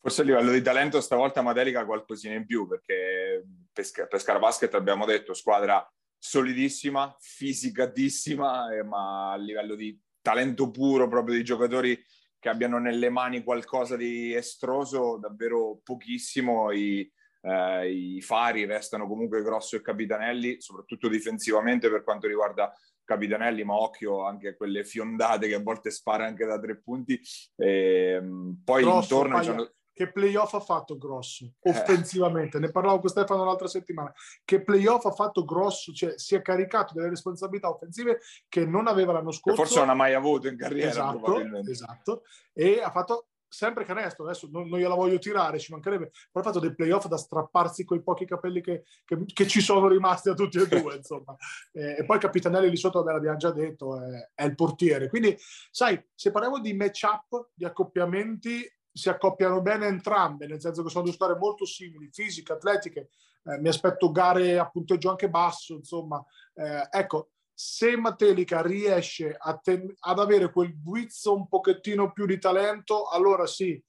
Forse 0.00 0.22
a 0.22 0.24
livello 0.24 0.52
di 0.52 0.62
talento 0.62 1.00
stavolta 1.00 1.42
Madelica 1.42 1.84
qualcosina 1.84 2.34
in 2.34 2.44
più 2.44 2.66
perché 2.66 3.44
Pesca, 3.72 4.06
Pescara 4.06 4.38
Basket 4.38 4.74
abbiamo 4.74 5.06
detto 5.06 5.32
squadra 5.32 5.84
solidissima, 6.18 7.16
fisicatissima, 7.18 8.74
eh, 8.74 8.82
ma 8.82 9.32
a 9.32 9.36
livello 9.36 9.74
di 9.74 9.98
talento 10.20 10.70
puro 10.70 11.08
proprio 11.08 11.36
di 11.36 11.44
giocatori 11.44 12.00
che 12.38 12.48
abbiano 12.48 12.78
nelle 12.78 13.10
mani 13.10 13.42
qualcosa 13.42 13.96
di 13.96 14.34
estroso 14.34 15.18
davvero 15.18 15.80
pochissimo. 15.82 16.72
I, 16.72 17.10
eh, 17.42 17.90
i 17.90 18.20
fari 18.20 18.64
restano 18.64 19.06
comunque 19.06 19.42
Grosso 19.42 19.76
e 19.76 19.82
Capitanelli, 19.82 20.60
soprattutto 20.60 21.08
difensivamente 21.08 21.90
per 21.90 22.04
quanto 22.04 22.26
riguarda 22.26 22.72
Capitanelli, 23.04 23.64
ma 23.64 23.74
occhio 23.74 24.24
anche 24.24 24.48
a 24.48 24.56
quelle 24.56 24.84
fiondate 24.84 25.48
che 25.48 25.54
a 25.54 25.62
volte 25.62 25.90
spara 25.90 26.24
anche 26.24 26.46
da 26.46 26.58
tre 26.58 26.80
punti. 26.80 27.20
E, 27.56 28.12
ehm, 28.16 28.62
poi 28.64 28.82
Grosso, 28.82 29.14
intorno 29.14 29.42
sono... 29.42 29.70
Che 29.94 30.10
playoff 30.10 30.54
ha 30.54 30.60
fatto 30.60 30.96
Grosso 30.96 31.52
eh. 31.60 31.70
offensivamente? 31.70 32.56
Eh. 32.56 32.60
Ne 32.60 32.70
parlavo 32.70 33.00
con 33.00 33.10
Stefano 33.10 33.44
l'altra 33.44 33.68
settimana. 33.68 34.10
Che 34.42 34.62
playoff 34.62 35.04
ha 35.04 35.10
fatto 35.10 35.44
Grosso? 35.44 35.92
Cioè 35.92 36.14
si 36.16 36.34
è 36.34 36.40
caricato 36.40 36.94
delle 36.94 37.10
responsabilità 37.10 37.68
offensive 37.68 38.20
che 38.48 38.64
non 38.64 38.86
aveva 38.86 39.12
l'anno 39.12 39.32
scorso. 39.32 39.60
Che 39.60 39.68
forse 39.68 39.80
non 39.80 39.90
ha 39.90 39.94
mai 39.94 40.14
avuto 40.14 40.48
in 40.48 40.56
carriera. 40.56 40.88
Esatto, 40.88 41.40
esatto. 41.68 42.22
E 42.54 42.80
ha 42.80 42.90
fatto 42.90 43.31
sempre 43.52 43.84
canestro, 43.84 44.24
adesso 44.24 44.48
non, 44.50 44.66
non 44.66 44.78
gliela 44.78 44.94
voglio 44.94 45.18
tirare, 45.18 45.58
ci 45.58 45.72
mancherebbe, 45.72 46.10
però 46.30 46.42
ha 46.44 46.48
fatto 46.48 46.58
dei 46.58 46.74
playoff 46.74 47.06
da 47.06 47.18
strapparsi 47.18 47.84
quei 47.84 48.02
pochi 48.02 48.24
capelli 48.24 48.62
che, 48.62 48.84
che, 49.04 49.24
che 49.26 49.46
ci 49.46 49.60
sono 49.60 49.88
rimasti 49.88 50.30
a 50.30 50.34
tutti 50.34 50.58
e 50.58 50.66
due, 50.66 50.96
insomma. 50.96 51.36
E, 51.70 51.96
e, 51.98 52.04
poi 52.06 52.18
Capitanelli 52.18 52.70
lì 52.70 52.76
sotto, 52.78 53.02
ve 53.02 53.12
l'abbiamo 53.12 53.36
già 53.36 53.52
detto, 53.52 54.00
è, 54.00 54.30
è, 54.34 54.44
il 54.44 54.54
portiere. 54.54 55.08
Quindi, 55.08 55.36
sai, 55.70 56.02
se 56.14 56.30
parliamo 56.30 56.60
di 56.60 56.72
match-up, 56.72 57.50
di 57.52 57.66
accoppiamenti, 57.66 58.66
si 58.90 59.10
accoppiano 59.10 59.60
bene 59.60 59.86
entrambe, 59.86 60.46
nel 60.46 60.60
senso 60.60 60.82
che 60.82 60.88
sono 60.88 61.04
due 61.04 61.12
squadre 61.12 61.36
molto 61.36 61.66
simili, 61.66 62.08
fisiche, 62.10 62.52
atletiche, 62.52 63.10
eh, 63.44 63.58
mi 63.58 63.68
aspetto 63.68 64.10
gare 64.10 64.58
a 64.58 64.68
punteggio 64.68 65.10
anche 65.10 65.28
basso, 65.28 65.74
insomma. 65.74 66.24
Eh, 66.54 66.88
ecco, 66.90 67.32
se 67.64 67.96
Matelica 67.96 68.60
riesce 68.60 69.36
ten- 69.62 69.94
ad 70.00 70.18
avere 70.18 70.50
quel 70.50 70.74
guizzo 70.82 71.32
un 71.36 71.46
pochettino 71.46 72.10
più 72.10 72.26
di 72.26 72.40
talento, 72.40 73.06
allora 73.06 73.46
sì, 73.46 73.80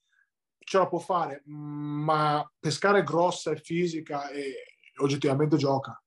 ce 0.59 0.77
la 0.77 0.87
può 0.87 0.99
fare, 0.99 1.41
ma 1.45 2.47
pescare 2.59 3.01
grossa 3.01 3.49
e 3.49 3.57
fisica 3.57 4.29
e 4.29 4.77
oggettivamente 4.97 5.57
gioca. 5.57 5.99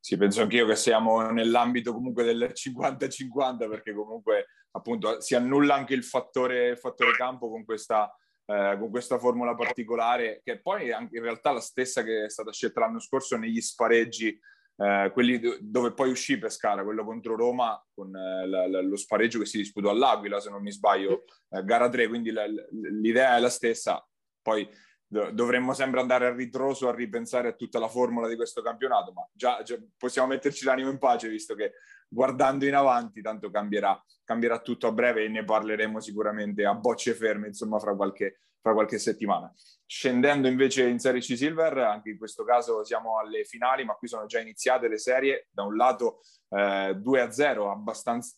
Sì, 0.00 0.16
penso 0.16 0.40
anch'io 0.40 0.64
che 0.64 0.76
siamo 0.76 1.30
nell'ambito 1.30 1.92
comunque 1.92 2.24
del 2.24 2.52
50-50 2.54 3.68
perché 3.68 3.92
comunque 3.92 4.46
appunto 4.70 5.20
si 5.20 5.34
annulla 5.34 5.74
anche 5.74 5.92
il 5.92 6.04
fattore, 6.04 6.74
fattore 6.76 7.12
campo 7.12 7.50
con 7.50 7.66
questa, 7.66 8.10
eh, 8.46 8.78
con 8.78 8.88
questa 8.88 9.18
formula 9.18 9.54
particolare 9.54 10.40
che 10.42 10.58
poi 10.62 10.88
è 10.88 10.92
anche 10.92 11.18
in 11.18 11.22
realtà 11.22 11.52
la 11.52 11.60
stessa 11.60 12.02
che 12.02 12.24
è 12.24 12.30
stata 12.30 12.50
scelta 12.50 12.80
l'anno 12.80 12.98
scorso 12.98 13.36
negli 13.36 13.60
spareggi 13.60 14.40
eh, 14.80 15.10
quelli 15.12 15.38
dove 15.60 15.92
poi 15.92 16.10
uscì 16.10 16.38
Pescara, 16.38 16.82
quello 16.82 17.04
contro 17.04 17.36
Roma 17.36 17.78
con 17.92 18.16
eh, 18.16 18.46
la, 18.46 18.66
la, 18.66 18.80
lo 18.80 18.96
spareggio 18.96 19.38
che 19.38 19.44
si 19.44 19.58
disputò 19.58 19.90
all'Aquila 19.90 20.40
se 20.40 20.48
non 20.48 20.62
mi 20.62 20.72
sbaglio, 20.72 21.24
eh, 21.50 21.62
gara 21.64 21.90
3, 21.90 22.08
quindi 22.08 22.30
la, 22.30 22.46
l'idea 22.46 23.36
è 23.36 23.40
la 23.40 23.50
stessa, 23.50 24.02
poi 24.40 24.66
dovremmo 25.06 25.74
sempre 25.74 25.98
andare 25.98 26.26
a 26.26 26.32
ritroso 26.32 26.88
a 26.88 26.94
ripensare 26.94 27.48
a 27.48 27.52
tutta 27.52 27.80
la 27.80 27.88
formula 27.88 28.28
di 28.28 28.36
questo 28.36 28.62
campionato, 28.62 29.12
ma 29.12 29.28
già, 29.32 29.60
già, 29.62 29.76
possiamo 29.96 30.28
metterci 30.28 30.64
l'animo 30.64 30.88
in 30.88 30.98
pace 30.98 31.28
visto 31.28 31.54
che 31.56 31.72
guardando 32.10 32.66
in 32.66 32.74
avanti 32.74 33.22
tanto 33.22 33.50
cambierà, 33.50 33.98
cambierà 34.24 34.58
tutto 34.58 34.88
a 34.88 34.92
breve 34.92 35.24
e 35.24 35.28
ne 35.28 35.44
parleremo 35.44 36.00
sicuramente 36.00 36.64
a 36.64 36.74
bocce 36.74 37.14
ferme, 37.14 37.46
insomma, 37.46 37.78
fra 37.78 37.94
qualche, 37.94 38.40
fra 38.60 38.72
qualche 38.72 38.98
settimana. 38.98 39.52
Scendendo 39.86 40.48
invece 40.48 40.86
in 40.88 40.98
Serie 40.98 41.20
C 41.20 41.36
Silver, 41.36 41.78
anche 41.78 42.10
in 42.10 42.18
questo 42.18 42.44
caso 42.44 42.84
siamo 42.84 43.18
alle 43.18 43.44
finali, 43.44 43.84
ma 43.84 43.94
qui 43.94 44.08
sono 44.08 44.26
già 44.26 44.40
iniziate 44.40 44.88
le 44.88 44.98
serie. 44.98 45.48
Da 45.50 45.62
un 45.62 45.76
lato 45.76 46.20
eh, 46.50 46.96
2-0, 46.96 47.70
abbastanza 47.70 48.36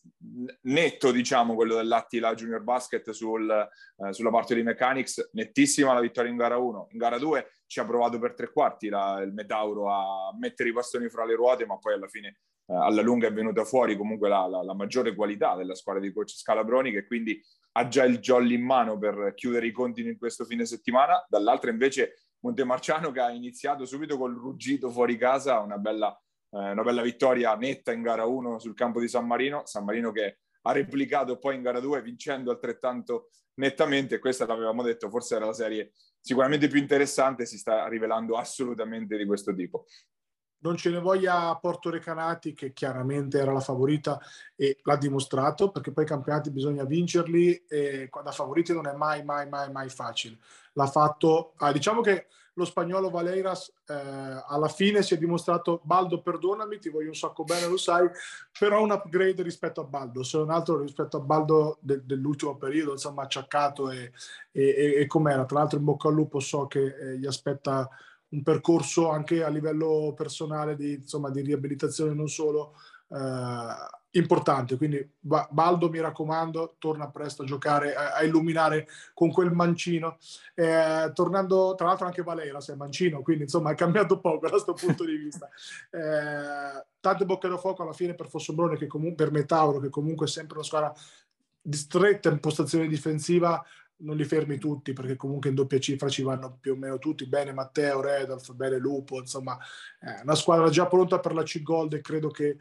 netto, 0.62 1.10
diciamo, 1.10 1.54
quello 1.54 1.76
dell'Attila 1.76 2.34
Junior 2.34 2.62
Basket 2.62 3.10
sul, 3.10 3.50
eh, 3.50 4.12
sulla 4.12 4.30
parte 4.30 4.54
di 4.54 4.62
Mechanics, 4.62 5.30
nettissima 5.32 5.94
la 5.94 6.00
vittoria 6.00 6.30
in 6.30 6.36
gara 6.36 6.56
1. 6.56 6.88
In 6.92 6.98
gara 6.98 7.18
2 7.18 7.46
ci 7.66 7.80
ha 7.80 7.86
provato 7.86 8.18
per 8.18 8.34
tre 8.34 8.52
quarti 8.52 8.88
la, 8.88 9.20
il 9.20 9.32
Metauro 9.32 9.90
a 9.90 10.34
mettere 10.38 10.68
i 10.68 10.72
bastoni 10.72 11.08
fra 11.08 11.24
le 11.24 11.34
ruote, 11.34 11.66
ma 11.66 11.78
poi 11.78 11.94
alla 11.94 12.08
fine 12.08 12.38
eh, 12.66 12.74
alla 12.74 13.02
lunga 13.02 13.28
è 13.28 13.32
venuta 13.32 13.64
fuori 13.64 13.96
comunque 13.96 14.28
la, 14.28 14.46
la, 14.46 14.62
la, 14.62 14.74
maggiore 14.74 15.14
qualità 15.14 15.54
della 15.56 15.74
squadra 15.74 16.02
di 16.02 16.12
coach 16.12 16.30
Scalabroni, 16.30 16.90
che 16.90 17.06
quindi 17.06 17.40
ha 17.72 17.88
già 17.88 18.04
il 18.04 18.18
jolly 18.18 18.54
in 18.54 18.64
mano 18.64 18.98
per 18.98 19.32
chiudere 19.34 19.66
i 19.66 19.72
conti 19.72 20.02
in 20.02 20.18
questo 20.18 20.44
fine 20.44 20.64
settimana. 20.64 21.24
Dall'altra 21.28 21.70
invece 21.70 22.16
Montemarciano 22.40 23.12
che 23.12 23.20
ha 23.20 23.30
iniziato 23.30 23.84
subito 23.84 24.18
col 24.18 24.34
ruggito 24.34 24.90
fuori 24.90 25.16
casa, 25.16 25.60
una 25.60 25.78
bella 25.78 26.16
eh, 26.52 26.70
una 26.70 26.82
bella 26.82 27.02
vittoria 27.02 27.54
netta 27.54 27.92
in 27.92 28.02
gara 28.02 28.24
1 28.24 28.58
sul 28.58 28.74
campo 28.74 29.00
di 29.00 29.08
San 29.08 29.26
Marino, 29.26 29.62
San 29.64 29.84
Marino 29.84 30.12
che 30.12 30.38
ha 30.62 30.72
replicato 30.72 31.38
poi 31.38 31.56
in 31.56 31.62
gara 31.62 31.80
2 31.80 32.02
vincendo 32.02 32.50
altrettanto 32.50 33.30
nettamente, 33.54 34.18
questa 34.18 34.46
l'avevamo 34.46 34.82
detto, 34.82 35.10
forse 35.10 35.36
era 35.36 35.46
la 35.46 35.52
serie 35.52 35.92
sicuramente 36.20 36.68
più 36.68 36.78
interessante, 36.78 37.46
si 37.46 37.58
sta 37.58 37.88
rivelando 37.88 38.36
assolutamente 38.36 39.16
di 39.16 39.26
questo 39.26 39.54
tipo. 39.54 39.86
Non 40.62 40.76
ce 40.76 40.90
ne 40.90 40.98
voglia 40.98 41.54
Porto 41.60 41.90
Recanati, 41.90 42.54
che 42.54 42.72
chiaramente 42.72 43.38
era 43.38 43.52
la 43.52 43.60
favorita 43.60 44.20
e 44.56 44.78
l'ha 44.82 44.96
dimostrato, 44.96 45.70
perché 45.70 45.92
poi 45.92 46.04
i 46.04 46.08
campionati 46.08 46.50
bisogna 46.50 46.84
vincerli 46.84 47.64
e 47.68 48.10
da 48.22 48.32
favoriti 48.32 48.72
non 48.72 48.88
è 48.88 48.92
mai, 48.92 49.24
mai, 49.24 49.48
mai, 49.48 49.70
mai 49.70 49.88
facile. 49.88 50.38
L'ha 50.72 50.86
fatto, 50.86 51.52
ah, 51.56 51.72
diciamo 51.72 52.00
che 52.00 52.26
lo 52.54 52.64
spagnolo 52.64 53.08
Valeiras 53.08 53.72
eh, 53.86 53.94
alla 54.46 54.68
fine 54.68 55.02
si 55.02 55.14
è 55.14 55.18
dimostrato 55.18 55.80
Baldo 55.84 56.20
perdonami 56.20 56.78
ti 56.78 56.90
voglio 56.90 57.08
un 57.08 57.14
sacco 57.14 57.44
bene 57.44 57.66
lo 57.66 57.78
sai 57.78 58.08
però 58.58 58.82
un 58.82 58.90
upgrade 58.90 59.42
rispetto 59.42 59.80
a 59.80 59.84
Baldo 59.84 60.22
se 60.22 60.36
un 60.36 60.50
altro 60.50 60.80
rispetto 60.80 61.16
a 61.16 61.20
Baldo 61.20 61.78
de- 61.80 62.04
dell'ultimo 62.04 62.56
periodo 62.56 62.92
insomma 62.92 63.22
acciaccato 63.22 63.90
e, 63.90 64.12
e, 64.50 64.94
e 64.98 65.06
com'era 65.06 65.44
tra 65.46 65.60
l'altro 65.60 65.78
in 65.78 65.84
bocca 65.84 66.08
al 66.08 66.14
lupo 66.14 66.40
so 66.40 66.66
che 66.66 66.94
eh, 66.94 67.18
gli 67.18 67.26
aspetta 67.26 67.88
un 68.32 68.42
percorso 68.42 69.10
anche 69.10 69.42
a 69.42 69.48
livello 69.48 70.12
personale 70.16 70.74
di, 70.76 70.94
insomma, 70.94 71.30
di 71.30 71.42
riabilitazione 71.42 72.14
non 72.14 72.28
solo 72.28 72.74
eh, 73.08 74.18
importante. 74.18 74.76
Quindi 74.76 75.06
Baldo, 75.20 75.90
mi 75.90 76.00
raccomando, 76.00 76.76
torna 76.78 77.08
presto 77.10 77.42
a 77.42 77.46
giocare, 77.46 77.94
a, 77.94 78.14
a 78.14 78.22
illuminare 78.22 78.88
con 79.14 79.30
quel 79.30 79.52
mancino. 79.52 80.18
Eh, 80.54 81.10
tornando, 81.14 81.74
tra 81.76 81.86
l'altro, 81.86 82.06
anche 82.06 82.22
Valera 82.22 82.60
se 82.60 82.72
è 82.72 82.76
mancino, 82.76 83.22
quindi 83.22 83.44
insomma 83.44 83.70
è 83.70 83.74
cambiato 83.74 84.18
poco 84.18 84.46
da 84.46 84.50
questo 84.50 84.72
punto 84.74 85.04
di 85.04 85.16
vista. 85.16 85.48
Eh, 85.92 86.84
tante 87.00 87.24
bocche 87.26 87.48
da 87.48 87.58
fuoco 87.58 87.82
alla 87.82 87.92
fine 87.92 88.14
per 88.14 88.28
Fossombrone, 88.28 88.76
che 88.76 88.86
comunque 88.86 89.24
per 89.24 89.32
Metauro, 89.32 89.78
che 89.78 89.90
comunque 89.90 90.26
è 90.26 90.28
sempre 90.28 90.56
una 90.56 90.64
squadra 90.64 90.92
di 91.60 91.76
stretta 91.76 92.30
impostazione 92.30 92.88
difensiva. 92.88 93.62
Non 94.02 94.16
li 94.16 94.24
fermi 94.24 94.58
tutti 94.58 94.92
perché 94.92 95.16
comunque 95.16 95.50
in 95.50 95.54
doppia 95.54 95.78
cifra 95.78 96.08
ci 96.08 96.22
vanno 96.22 96.58
più 96.60 96.72
o 96.72 96.76
meno 96.76 96.98
tutti. 96.98 97.26
Bene 97.26 97.52
Matteo, 97.52 98.00
Redolf, 98.00 98.52
bene 98.52 98.78
Lupo, 98.78 99.18
insomma, 99.18 99.56
eh, 100.00 100.22
una 100.22 100.34
squadra 100.34 100.68
già 100.70 100.86
pronta 100.86 101.20
per 101.20 101.34
la 101.34 101.42
C-Gold 101.42 101.94
e 101.94 102.00
credo 102.00 102.28
che 102.28 102.56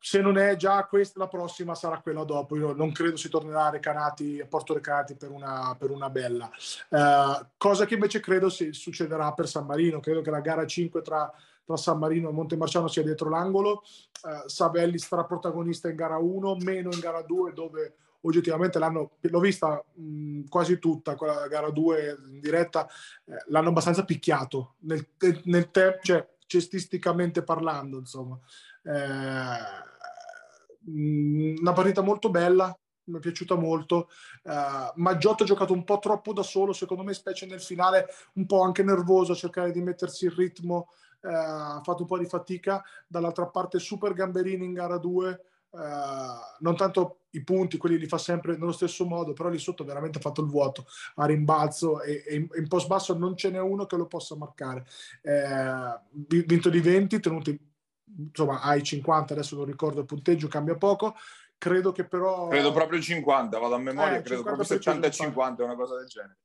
se 0.00 0.20
non 0.20 0.38
è 0.38 0.54
già 0.56 0.84
questa, 0.86 1.18
la 1.18 1.28
prossima 1.28 1.74
sarà 1.74 2.00
quella 2.00 2.24
dopo. 2.24 2.56
Io 2.56 2.72
non 2.72 2.92
credo 2.92 3.16
si 3.16 3.28
tornerà 3.28 3.66
a 3.66 3.70
Recanati, 3.70 4.40
a 4.40 4.46
Porto 4.46 4.74
Recanati 4.74 5.16
per 5.16 5.30
una, 5.30 5.74
per 5.78 5.90
una 5.90 6.08
bella. 6.08 6.48
Uh, 6.88 7.46
cosa 7.56 7.84
che 7.84 7.94
invece 7.94 8.20
credo 8.20 8.48
si, 8.48 8.72
succederà 8.72 9.32
per 9.32 9.48
San 9.48 9.66
Marino. 9.66 10.00
Credo 10.00 10.20
che 10.20 10.30
la 10.30 10.40
gara 10.40 10.64
5 10.64 11.02
tra, 11.02 11.30
tra 11.64 11.76
San 11.76 11.98
Marino 11.98 12.28
e 12.28 12.32
Montemarciano 12.32 12.86
sia 12.86 13.02
dietro 13.02 13.28
l'angolo. 13.28 13.82
Uh, 14.22 14.46
Savelli 14.48 14.98
sarà 14.98 15.24
protagonista 15.24 15.88
in 15.88 15.96
gara 15.96 16.16
1, 16.16 16.56
meno 16.60 16.90
in 16.92 17.00
gara 17.00 17.22
2, 17.22 17.52
dove 17.52 17.94
oggettivamente 18.22 18.78
l'hanno, 18.78 19.12
l'ho 19.20 19.40
vista 19.40 19.82
mh, 19.94 20.44
quasi 20.48 20.78
tutta, 20.78 21.14
quella 21.14 21.46
gara 21.48 21.70
2 21.70 22.16
in 22.30 22.40
diretta, 22.40 22.86
eh, 23.24 23.44
l'hanno 23.48 23.68
abbastanza 23.68 24.04
picchiato 24.04 24.74
nel, 24.80 25.06
nel 25.44 25.70
te, 25.70 25.98
cioè 26.02 26.26
cestisticamente 26.46 27.42
parlando, 27.42 27.98
insomma. 27.98 28.38
Eh, 28.82 29.96
una 30.90 31.72
partita 31.72 32.00
molto 32.00 32.30
bella, 32.30 32.76
mi 33.08 33.18
è 33.18 33.20
piaciuta 33.20 33.54
molto. 33.54 34.08
Uh, 34.42 34.92
Maggiotto 34.96 35.42
ha 35.42 35.46
giocato 35.46 35.72
un 35.72 35.84
po' 35.84 35.98
troppo 35.98 36.32
da 36.32 36.42
solo, 36.42 36.72
secondo 36.72 37.02
me, 37.02 37.12
specie 37.12 37.46
nel 37.46 37.60
finale, 37.60 38.06
un 38.34 38.46
po' 38.46 38.62
anche 38.62 38.82
nervoso 38.82 39.32
a 39.32 39.36
cercare 39.36 39.72
di 39.72 39.82
mettersi 39.82 40.26
il 40.26 40.32
ritmo. 40.32 40.88
Uh, 41.20 41.28
ha 41.28 41.80
fatto 41.82 42.02
un 42.02 42.08
po' 42.08 42.18
di 42.18 42.26
fatica. 42.26 42.82
Dall'altra 43.06 43.46
parte, 43.46 43.78
super 43.78 44.12
Gamberini 44.12 44.64
in 44.64 44.72
gara 44.72 44.98
2. 44.98 45.44
Uh, 45.70 46.56
non 46.60 46.76
tanto 46.76 47.20
i 47.30 47.44
punti, 47.44 47.76
quelli 47.76 47.98
li 47.98 48.06
fa 48.06 48.16
sempre 48.16 48.56
nello 48.56 48.72
stesso 48.72 49.04
modo, 49.04 49.32
però 49.32 49.48
lì 49.48 49.58
sotto 49.58 49.84
veramente 49.84 50.18
ha 50.18 50.20
fatto 50.20 50.40
il 50.40 50.48
vuoto 50.48 50.86
a 51.16 51.26
rimbalzo 51.26 52.00
e, 52.00 52.24
e 52.26 52.36
in, 52.36 52.48
in, 52.56 52.68
post 52.68 52.86
basso 52.86 53.16
non 53.16 53.36
ce 53.36 53.50
n'è 53.50 53.60
uno 53.60 53.84
che 53.84 53.96
lo 53.96 54.06
possa 54.06 54.34
marcare. 54.34 54.86
Eh, 55.20 55.98
vinto 56.46 56.70
di 56.70 56.80
20, 56.80 57.20
tenuti 57.20 57.66
insomma 58.16 58.60
hai 58.60 58.82
50, 58.82 59.34
adesso 59.34 59.56
non 59.56 59.66
ricordo 59.66 60.00
il 60.00 60.06
punteggio, 60.06 60.48
cambia 60.48 60.76
poco. 60.76 61.14
Credo 61.58 61.92
che 61.92 62.04
però... 62.04 62.48
Credo 62.48 62.72
proprio 62.72 63.00
50, 63.00 63.58
vado 63.58 63.74
a 63.74 63.78
memoria, 63.78 64.18
eh, 64.18 64.22
credo 64.22 64.42
proprio 64.42 64.64
70 64.64 65.06
e 65.06 65.10
50, 65.10 65.64
una 65.64 65.74
cosa 65.74 65.96
del 65.96 66.06
genere. 66.06 66.38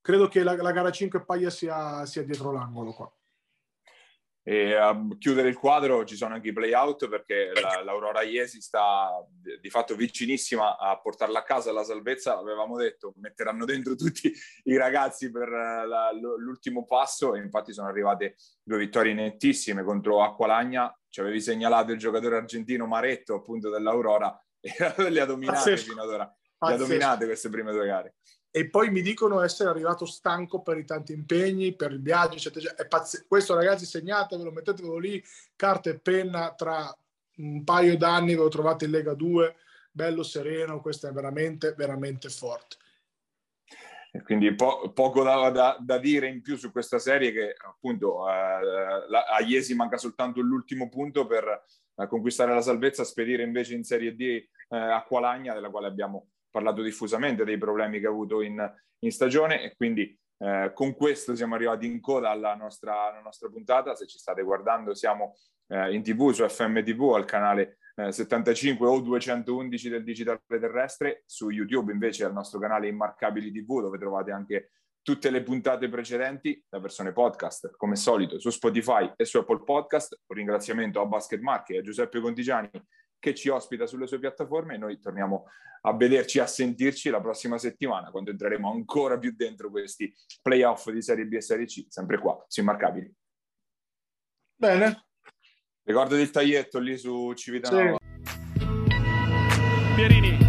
Credo 0.00 0.28
che 0.28 0.42
la, 0.42 0.54
la 0.54 0.72
gara 0.72 0.90
5 0.90 1.24
Paglia 1.24 1.50
sia, 1.50 2.04
sia 2.06 2.22
dietro 2.22 2.52
l'angolo 2.52 2.92
qua. 2.92 3.10
E 4.48 4.74
a 4.74 4.98
chiudere 5.18 5.50
il 5.50 5.58
quadro 5.58 6.06
ci 6.06 6.16
sono 6.16 6.32
anche 6.32 6.48
i 6.48 6.52
play-out 6.54 7.06
perché 7.10 7.52
la, 7.52 7.82
l'Aurora 7.84 8.22
Iesi 8.22 8.62
sta 8.62 9.22
di 9.60 9.68
fatto 9.68 9.94
vicinissima 9.94 10.78
a 10.78 10.98
portarla 10.98 11.40
a 11.40 11.42
casa 11.42 11.70
la 11.70 11.84
salvezza. 11.84 12.34
L'avevamo 12.34 12.78
detto, 12.78 13.12
metteranno 13.16 13.66
dentro 13.66 13.94
tutti 13.94 14.32
i 14.64 14.76
ragazzi 14.78 15.30
per 15.30 15.50
la, 15.50 16.10
l'ultimo 16.38 16.86
passo 16.86 17.34
e 17.34 17.40
infatti 17.40 17.74
sono 17.74 17.88
arrivate 17.88 18.36
due 18.62 18.78
vittorie 18.78 19.12
nettissime 19.12 19.84
contro 19.84 20.22
Acqualagna. 20.22 20.98
Ci 21.10 21.20
avevi 21.20 21.42
segnalato 21.42 21.92
il 21.92 21.98
giocatore 21.98 22.36
argentino 22.36 22.86
Maretto 22.86 23.34
appunto 23.34 23.68
dell'Aurora 23.68 24.34
e 24.60 25.10
le 25.10 25.20
ha 25.20 25.26
dominate 25.26 25.58
Pazzesco. 25.58 25.90
fino 25.90 26.02
ad 26.02 26.08
ora. 26.08 26.24
Le 26.60 26.72
ha 26.72 26.76
dominate 26.78 27.26
queste 27.26 27.50
prime 27.50 27.70
due 27.70 27.84
gare 27.84 28.14
e 28.50 28.68
poi 28.68 28.90
mi 28.90 29.02
dicono 29.02 29.42
essere 29.42 29.68
arrivato 29.68 30.06
stanco 30.06 30.62
per 30.62 30.78
i 30.78 30.84
tanti 30.84 31.12
impegni, 31.12 31.74
per 31.74 31.92
il 31.92 32.00
viaggio, 32.00 32.36
eccetera. 32.36 32.74
Pazz- 32.88 33.26
questo 33.28 33.54
ragazzi 33.54 33.84
segnatevelo, 33.84 34.50
mettetevelo 34.50 34.98
lì, 34.98 35.22
carta 35.54 35.90
e 35.90 35.98
penna, 35.98 36.54
tra 36.54 36.94
un 37.36 37.62
paio 37.62 37.96
d'anni 37.96 38.34
ve 38.34 38.42
lo 38.42 38.48
trovate 38.48 38.86
in 38.86 38.92
Lega 38.92 39.14
2, 39.14 39.56
bello 39.90 40.22
sereno, 40.22 40.80
questo 40.80 41.08
è 41.08 41.12
veramente, 41.12 41.74
veramente 41.76 42.28
forte. 42.28 42.76
Quindi 44.24 44.54
po- 44.54 44.90
poco 44.92 45.22
da, 45.22 45.50
da, 45.50 45.76
da, 45.78 45.98
dire 45.98 46.28
in 46.28 46.40
più 46.40 46.56
su 46.56 46.72
questa 46.72 46.98
serie 46.98 47.30
che 47.30 47.54
appunto 47.64 48.28
eh, 48.28 48.32
la, 49.08 49.24
a 49.28 49.42
Iesi 49.42 49.74
manca 49.74 49.98
soltanto 49.98 50.40
l'ultimo 50.40 50.88
punto 50.88 51.26
per 51.26 51.64
eh, 51.94 52.06
conquistare 52.06 52.54
la 52.54 52.62
salvezza, 52.62 53.04
spedire 53.04 53.42
invece 53.42 53.74
in 53.74 53.84
Serie 53.84 54.16
D 54.16 54.20
eh, 54.22 54.48
a 54.76 55.04
Qualagna, 55.06 55.52
della 55.52 55.70
quale 55.70 55.86
abbiamo 55.86 56.30
parlato 56.50 56.82
diffusamente 56.82 57.44
dei 57.44 57.58
problemi 57.58 58.00
che 58.00 58.06
ha 58.06 58.10
avuto 58.10 58.40
in, 58.42 58.74
in 59.00 59.10
stagione 59.10 59.62
e 59.62 59.76
quindi 59.76 60.18
eh, 60.38 60.70
con 60.74 60.94
questo 60.94 61.34
siamo 61.34 61.54
arrivati 61.54 61.86
in 61.86 62.00
coda 62.00 62.30
alla 62.30 62.54
nostra, 62.54 63.10
alla 63.10 63.20
nostra 63.20 63.48
puntata. 63.48 63.94
Se 63.94 64.06
ci 64.06 64.18
state 64.18 64.42
guardando 64.42 64.94
siamo 64.94 65.36
eh, 65.68 65.92
in 65.92 66.02
tv 66.02 66.30
su 66.30 66.48
FMTV 66.48 67.14
al 67.14 67.24
canale 67.24 67.78
eh, 67.96 68.12
75 68.12 68.86
o 68.86 69.00
211 69.00 69.88
del 69.88 70.04
digitale 70.04 70.40
terrestre, 70.46 71.22
su 71.26 71.50
YouTube 71.50 71.92
invece 71.92 72.24
al 72.24 72.32
nostro 72.32 72.60
canale 72.60 72.88
Immarcabili 72.88 73.50
TV 73.50 73.80
dove 73.80 73.98
trovate 73.98 74.30
anche 74.30 74.70
tutte 75.02 75.30
le 75.30 75.42
puntate 75.42 75.88
precedenti, 75.88 76.62
la 76.68 76.80
versione 76.80 77.12
podcast, 77.12 77.70
come 77.76 77.96
solito, 77.96 78.38
su 78.38 78.50
Spotify 78.50 79.10
e 79.16 79.24
su 79.24 79.38
Apple 79.38 79.64
Podcast. 79.64 80.20
Un 80.26 80.36
ringraziamento 80.36 81.00
a 81.00 81.06
Basket 81.06 81.40
Marche 81.40 81.74
e 81.74 81.78
a 81.78 81.82
Giuseppe 81.82 82.20
Contigiani 82.20 82.70
che 83.18 83.34
ci 83.34 83.48
ospita 83.48 83.86
sulle 83.86 84.06
sue 84.06 84.18
piattaforme 84.18 84.74
e 84.74 84.78
noi 84.78 84.98
torniamo 85.00 85.44
a 85.82 85.96
vederci, 85.96 86.38
a 86.38 86.46
sentirci 86.46 87.10
la 87.10 87.20
prossima 87.20 87.58
settimana 87.58 88.10
quando 88.10 88.30
entreremo 88.30 88.70
ancora 88.70 89.18
più 89.18 89.34
dentro 89.34 89.70
questi 89.70 90.12
playoff 90.42 90.90
di 90.90 91.02
Serie 91.02 91.26
B 91.26 91.34
e 91.34 91.40
Serie 91.40 91.66
C, 91.66 91.86
sempre 91.88 92.18
qua, 92.18 92.44
su 92.48 92.60
Immarcabili. 92.60 93.12
Bene. 94.54 95.06
Ricordo 95.82 96.16
il 96.16 96.30
taglietto 96.30 96.78
lì 96.78 96.98
su 96.98 97.32
Civitanova. 97.34 97.96
Sì. 97.98 98.06
Pierini 99.94 100.47